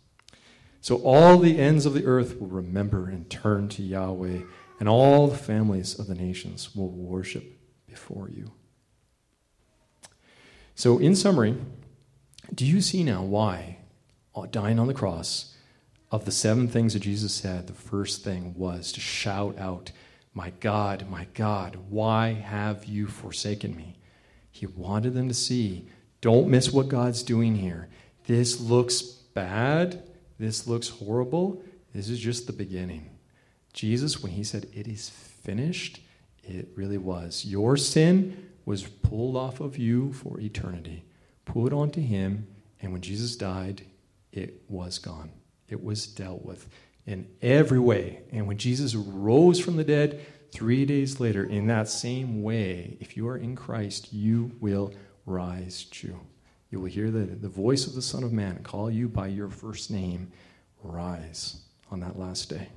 So 0.80 0.96
all 0.96 1.38
the 1.38 1.58
ends 1.58 1.86
of 1.86 1.94
the 1.94 2.04
earth 2.04 2.38
will 2.38 2.48
remember 2.48 3.08
and 3.08 3.28
turn 3.30 3.68
to 3.70 3.82
Yahweh, 3.82 4.42
and 4.80 4.88
all 4.88 5.28
the 5.28 5.36
families 5.36 5.98
of 5.98 6.08
the 6.08 6.14
nations 6.14 6.74
will 6.74 6.90
worship 6.90 7.44
before 7.86 8.28
you. 8.28 8.52
So, 10.74 10.98
in 10.98 11.14
summary, 11.14 11.56
do 12.52 12.66
you 12.66 12.80
see 12.80 13.04
now 13.04 13.22
why 13.22 13.78
uh, 14.34 14.46
dying 14.50 14.78
on 14.78 14.86
the 14.86 14.94
cross, 14.94 15.54
of 16.10 16.24
the 16.24 16.32
seven 16.32 16.68
things 16.68 16.92
that 16.92 17.00
Jesus 17.00 17.34
said, 17.34 17.66
the 17.66 17.72
first 17.72 18.22
thing 18.22 18.54
was 18.56 18.92
to 18.92 19.00
shout 19.00 19.58
out, 19.58 19.90
My 20.32 20.50
God, 20.60 21.08
my 21.10 21.26
God, 21.34 21.76
why 21.88 22.32
have 22.32 22.84
you 22.84 23.06
forsaken 23.06 23.76
me? 23.76 23.96
He 24.50 24.66
wanted 24.66 25.14
them 25.14 25.28
to 25.28 25.34
see, 25.34 25.88
don't 26.20 26.48
miss 26.48 26.72
what 26.72 26.88
God's 26.88 27.22
doing 27.22 27.56
here. 27.56 27.88
This 28.26 28.60
looks 28.60 29.02
bad. 29.02 30.04
This 30.38 30.66
looks 30.66 30.88
horrible. 30.88 31.62
This 31.92 32.08
is 32.08 32.20
just 32.20 32.46
the 32.46 32.52
beginning. 32.52 33.10
Jesus, 33.72 34.22
when 34.22 34.32
he 34.32 34.44
said, 34.44 34.68
It 34.72 34.86
is 34.86 35.10
finished, 35.10 36.00
it 36.44 36.68
really 36.76 36.98
was. 36.98 37.44
Your 37.44 37.76
sin 37.76 38.50
was 38.64 38.84
pulled 38.84 39.36
off 39.36 39.60
of 39.60 39.76
you 39.76 40.12
for 40.12 40.40
eternity 40.40 41.03
put 41.44 41.72
onto 41.72 42.00
him, 42.00 42.46
and 42.80 42.92
when 42.92 43.02
Jesus 43.02 43.36
died, 43.36 43.82
it 44.32 44.62
was 44.68 44.98
gone. 44.98 45.30
It 45.68 45.82
was 45.82 46.06
dealt 46.06 46.44
with 46.44 46.68
in 47.06 47.28
every 47.42 47.78
way. 47.78 48.22
And 48.32 48.46
when 48.46 48.58
Jesus 48.58 48.94
rose 48.94 49.58
from 49.58 49.76
the 49.76 49.84
dead 49.84 50.20
three 50.52 50.84
days 50.84 51.20
later, 51.20 51.44
in 51.44 51.66
that 51.68 51.88
same 51.88 52.42
way, 52.42 52.96
if 53.00 53.16
you 53.16 53.28
are 53.28 53.36
in 53.36 53.56
Christ, 53.56 54.12
you 54.12 54.52
will 54.60 54.92
rise 55.26 55.84
too. 55.84 56.18
You 56.70 56.80
will 56.80 56.88
hear 56.88 57.10
the, 57.10 57.24
the 57.24 57.48
voice 57.48 57.86
of 57.86 57.94
the 57.94 58.02
Son 58.02 58.24
of 58.24 58.32
Man 58.32 58.62
call 58.62 58.90
you 58.90 59.08
by 59.08 59.28
your 59.28 59.48
first 59.48 59.90
name, 59.90 60.32
rise 60.82 61.62
on 61.90 62.00
that 62.00 62.18
last 62.18 62.48
day. 62.50 62.68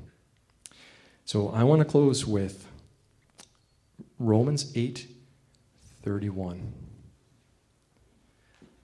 So 1.25 1.49
I 1.49 1.63
want 1.63 1.79
to 1.79 1.85
close 1.85 2.25
with 2.25 2.67
Romans 4.19 4.71
8 4.75 5.07
31 6.03 6.73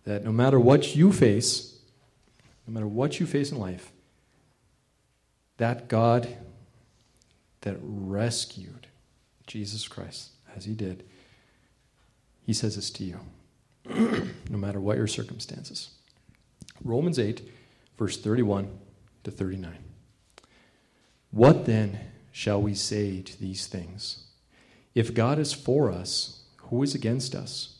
that 0.05 0.23
no 0.23 0.31
matter 0.31 0.59
what 0.59 0.95
you 0.95 1.11
face, 1.11 1.79
no 2.67 2.73
matter 2.73 2.87
what 2.87 3.19
you 3.19 3.25
face 3.25 3.51
in 3.51 3.59
life, 3.59 3.91
that 5.57 5.87
God 5.87 6.27
that 7.61 7.77
rescued 7.81 8.87
Jesus 9.47 9.87
Christ, 9.87 10.31
as 10.55 10.65
he 10.65 10.73
did, 10.73 11.03
he 12.45 12.53
says 12.53 12.75
this 12.75 12.89
to 12.91 13.03
you, 13.03 13.19
no 14.49 14.57
matter 14.57 14.79
what 14.79 14.97
your 14.97 15.07
circumstances. 15.07 15.91
Romans 16.83 17.17
8, 17.17 17.41
verse 17.97 18.17
31 18.17 18.69
to 19.23 19.31
39. 19.31 19.77
What 21.31 21.65
then 21.65 21.99
shall 22.31 22.61
we 22.61 22.73
say 22.73 23.21
to 23.21 23.39
these 23.39 23.67
things? 23.67 24.25
If 24.93 25.13
God 25.13 25.39
is 25.39 25.53
for 25.53 25.91
us, 25.91 26.43
who 26.69 26.83
is 26.83 26.93
against 26.93 27.33
us? 27.33 27.79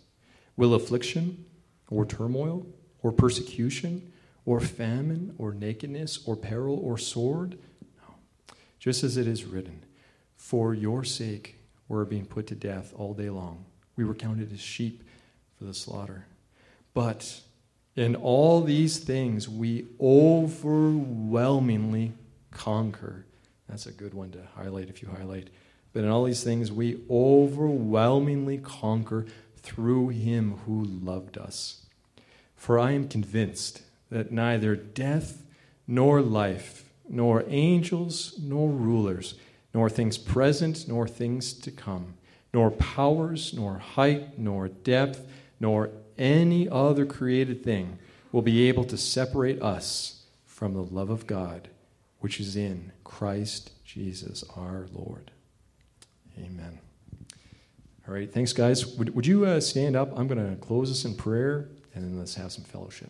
Will 0.57 0.73
affliction 0.73 1.45
or 1.89 2.05
turmoil 2.05 2.65
or 3.03 3.11
persecution 3.11 4.11
or 4.45 4.59
famine 4.59 5.35
or 5.37 5.53
nakedness 5.53 6.19
or 6.25 6.35
peril 6.35 6.79
or 6.83 6.97
sword? 6.97 7.59
No. 7.97 8.15
Just 8.79 9.03
as 9.03 9.17
it 9.17 9.27
is 9.27 9.45
written, 9.45 9.83
For 10.35 10.73
your 10.73 11.03
sake 11.03 11.57
we're 11.87 12.05
being 12.05 12.25
put 12.25 12.47
to 12.47 12.55
death 12.55 12.93
all 12.95 13.13
day 13.13 13.29
long. 13.29 13.65
We 13.97 14.05
were 14.05 14.15
counted 14.15 14.53
as 14.53 14.61
sheep 14.61 15.03
for 15.57 15.65
the 15.65 15.73
slaughter. 15.73 16.25
But 16.93 17.41
in 17.95 18.15
all 18.15 18.61
these 18.61 18.99
things 18.99 19.49
we 19.49 19.87
overwhelmingly 19.99 22.13
conquer. 22.51 23.25
That's 23.67 23.85
a 23.85 23.91
good 23.91 24.13
one 24.13 24.31
to 24.31 24.39
highlight 24.55 24.89
if 24.89 25.01
you 25.01 25.09
highlight. 25.09 25.49
But 25.93 26.03
in 26.03 26.09
all 26.09 26.23
these 26.23 26.43
things 26.43 26.71
we 26.71 27.01
overwhelmingly 27.09 28.59
conquer 28.59 29.25
through 29.63 30.09
him 30.09 30.57
who 30.65 30.83
loved 30.83 31.37
us. 31.37 31.85
For 32.55 32.77
I 32.77 32.91
am 32.91 33.07
convinced 33.07 33.81
that 34.09 34.31
neither 34.31 34.75
death 34.75 35.43
nor 35.87 36.21
life, 36.21 36.85
nor 37.09 37.43
angels 37.47 38.39
nor 38.41 38.69
rulers, 38.69 39.35
nor 39.73 39.89
things 39.89 40.17
present 40.17 40.87
nor 40.87 41.07
things 41.07 41.53
to 41.53 41.71
come, 41.71 42.15
nor 42.53 42.71
powers, 42.71 43.53
nor 43.53 43.77
height, 43.77 44.37
nor 44.37 44.67
depth, 44.67 45.25
nor 45.59 45.89
any 46.17 46.69
other 46.69 47.05
created 47.05 47.63
thing 47.63 47.97
will 48.31 48.41
be 48.41 48.67
able 48.67 48.83
to 48.85 48.97
separate 48.97 49.61
us 49.61 50.23
from 50.45 50.73
the 50.73 50.83
love 50.83 51.09
of 51.09 51.27
God, 51.27 51.69
which 52.19 52.39
is 52.39 52.55
in 52.55 52.91
Christ 53.03 53.71
Jesus 53.83 54.43
our 54.55 54.87
Lord. 54.93 55.31
Amen. 56.37 56.79
All 58.11 58.17
right, 58.17 58.29
thanks, 58.29 58.51
guys. 58.51 58.85
Would, 58.97 59.15
would 59.15 59.25
you 59.25 59.45
uh, 59.45 59.61
stand 59.61 59.95
up? 59.95 60.11
I'm 60.19 60.27
going 60.27 60.49
to 60.49 60.57
close 60.57 60.89
this 60.89 61.05
in 61.05 61.15
prayer, 61.15 61.69
and 61.95 62.03
then 62.03 62.19
let's 62.19 62.35
have 62.35 62.51
some 62.51 62.65
fellowship. 62.65 63.09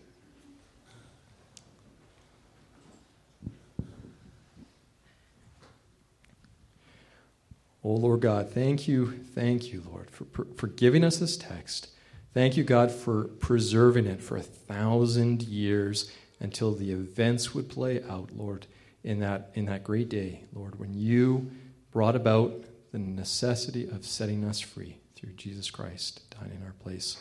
Oh, 7.84 7.94
Lord 7.94 8.20
God, 8.20 8.52
thank 8.52 8.88
you, 8.88 9.24
thank 9.34 9.74
you, 9.74 9.82
Lord, 9.92 10.12
for, 10.12 10.46
for 10.56 10.68
giving 10.68 11.04
us 11.04 11.18
this 11.18 11.36
text. 11.36 11.90
Thank 12.36 12.56
you, 12.56 12.64
God, 12.64 12.92
for 12.92 13.24
preserving 13.24 14.06
it 14.06 14.22
for 14.22 14.38
a 14.38 14.44
thousand 14.44 15.42
years 15.42 16.12
until 16.40 16.76
the 16.76 16.92
events 16.92 17.56
would 17.56 17.70
play 17.70 18.04
out, 18.04 18.34
Lord, 18.36 18.68
in 19.04 19.20
that, 19.22 19.50
in 19.56 19.66
that 19.66 19.84
great 19.84 20.10
day, 20.10 20.44
Lord, 20.54 20.78
when 20.78 20.94
you 20.94 21.50
brought 21.92 22.16
about 22.16 22.66
the 22.92 23.00
necessity 23.00 23.88
of 23.88 24.06
setting 24.06 24.44
us 24.44 24.60
free 24.60 24.98
through 25.16 25.34
Jesus 25.34 25.72
Christ 25.72 26.22
dying 26.32 26.52
in 26.60 26.66
our 26.66 26.74
place. 26.74 27.18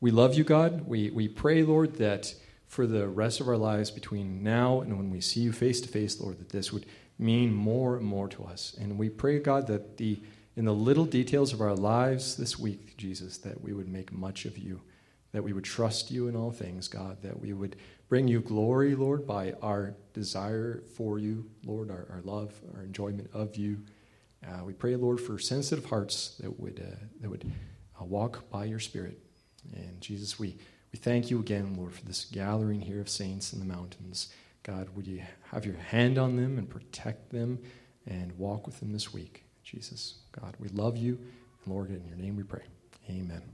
We 0.00 0.10
love 0.10 0.34
you, 0.34 0.44
God. 0.44 0.86
We, 0.86 1.10
we 1.10 1.28
pray, 1.28 1.62
Lord, 1.62 1.94
that 1.96 2.34
for 2.66 2.86
the 2.86 3.08
rest 3.08 3.40
of 3.40 3.48
our 3.48 3.56
lives 3.56 3.90
between 3.90 4.42
now 4.42 4.80
and 4.80 4.96
when 4.96 5.10
we 5.10 5.20
see 5.20 5.40
you 5.40 5.52
face 5.52 5.80
to 5.82 5.88
face, 5.88 6.20
Lord, 6.20 6.38
that 6.38 6.50
this 6.50 6.72
would 6.72 6.86
mean 7.18 7.52
more 7.52 7.96
and 7.96 8.04
more 8.04 8.28
to 8.28 8.44
us. 8.44 8.76
And 8.80 8.98
we 8.98 9.08
pray, 9.08 9.38
God, 9.38 9.66
that 9.68 9.96
the 9.96 10.20
in 10.56 10.64
the 10.64 10.74
little 10.74 11.04
details 11.04 11.52
of 11.52 11.60
our 11.60 11.74
lives 11.74 12.36
this 12.36 12.58
week, 12.58 12.96
Jesus, 12.96 13.38
that 13.38 13.60
we 13.60 13.72
would 13.72 13.88
make 13.88 14.12
much 14.12 14.44
of 14.44 14.56
you, 14.56 14.80
that 15.32 15.42
we 15.42 15.52
would 15.52 15.64
trust 15.64 16.12
you 16.12 16.28
in 16.28 16.36
all 16.36 16.52
things, 16.52 16.86
God, 16.86 17.22
that 17.22 17.40
we 17.40 17.52
would 17.52 17.76
bring 18.08 18.28
you 18.28 18.40
glory, 18.40 18.94
Lord, 18.94 19.26
by 19.26 19.54
our 19.62 19.94
desire 20.12 20.82
for 20.96 21.18
you, 21.18 21.50
Lord, 21.64 21.90
our, 21.90 22.06
our 22.10 22.20
love, 22.22 22.54
our 22.76 22.82
enjoyment 22.82 23.30
of 23.32 23.56
you. 23.56 23.78
Uh, 24.46 24.64
we 24.64 24.72
pray, 24.72 24.96
Lord, 24.96 25.20
for 25.20 25.38
sensitive 25.38 25.86
hearts 25.86 26.36
that 26.40 26.58
would, 26.60 26.80
uh, 26.80 26.96
that 27.20 27.30
would 27.30 27.50
uh, 28.00 28.04
walk 28.04 28.50
by 28.50 28.64
your 28.64 28.80
Spirit. 28.80 29.18
And 29.74 30.00
Jesus, 30.00 30.38
we, 30.38 30.56
We 30.94 30.98
thank 30.98 31.28
you 31.28 31.40
again, 31.40 31.74
Lord, 31.76 31.92
for 31.92 32.04
this 32.04 32.24
gathering 32.24 32.80
here 32.80 33.00
of 33.00 33.08
saints 33.08 33.52
in 33.52 33.58
the 33.58 33.64
mountains. 33.64 34.28
God, 34.62 34.88
would 34.94 35.08
you 35.08 35.22
have 35.50 35.66
your 35.66 35.74
hand 35.74 36.18
on 36.18 36.36
them 36.36 36.56
and 36.56 36.70
protect 36.70 37.30
them 37.30 37.58
and 38.06 38.30
walk 38.38 38.64
with 38.64 38.78
them 38.78 38.92
this 38.92 39.12
week? 39.12 39.44
Jesus, 39.64 40.18
God, 40.40 40.54
we 40.60 40.68
love 40.68 40.96
you. 40.96 41.18
And 41.64 41.74
Lord, 41.74 41.90
in 41.90 42.06
your 42.06 42.16
name 42.16 42.36
we 42.36 42.44
pray. 42.44 42.62
Amen. 43.10 43.53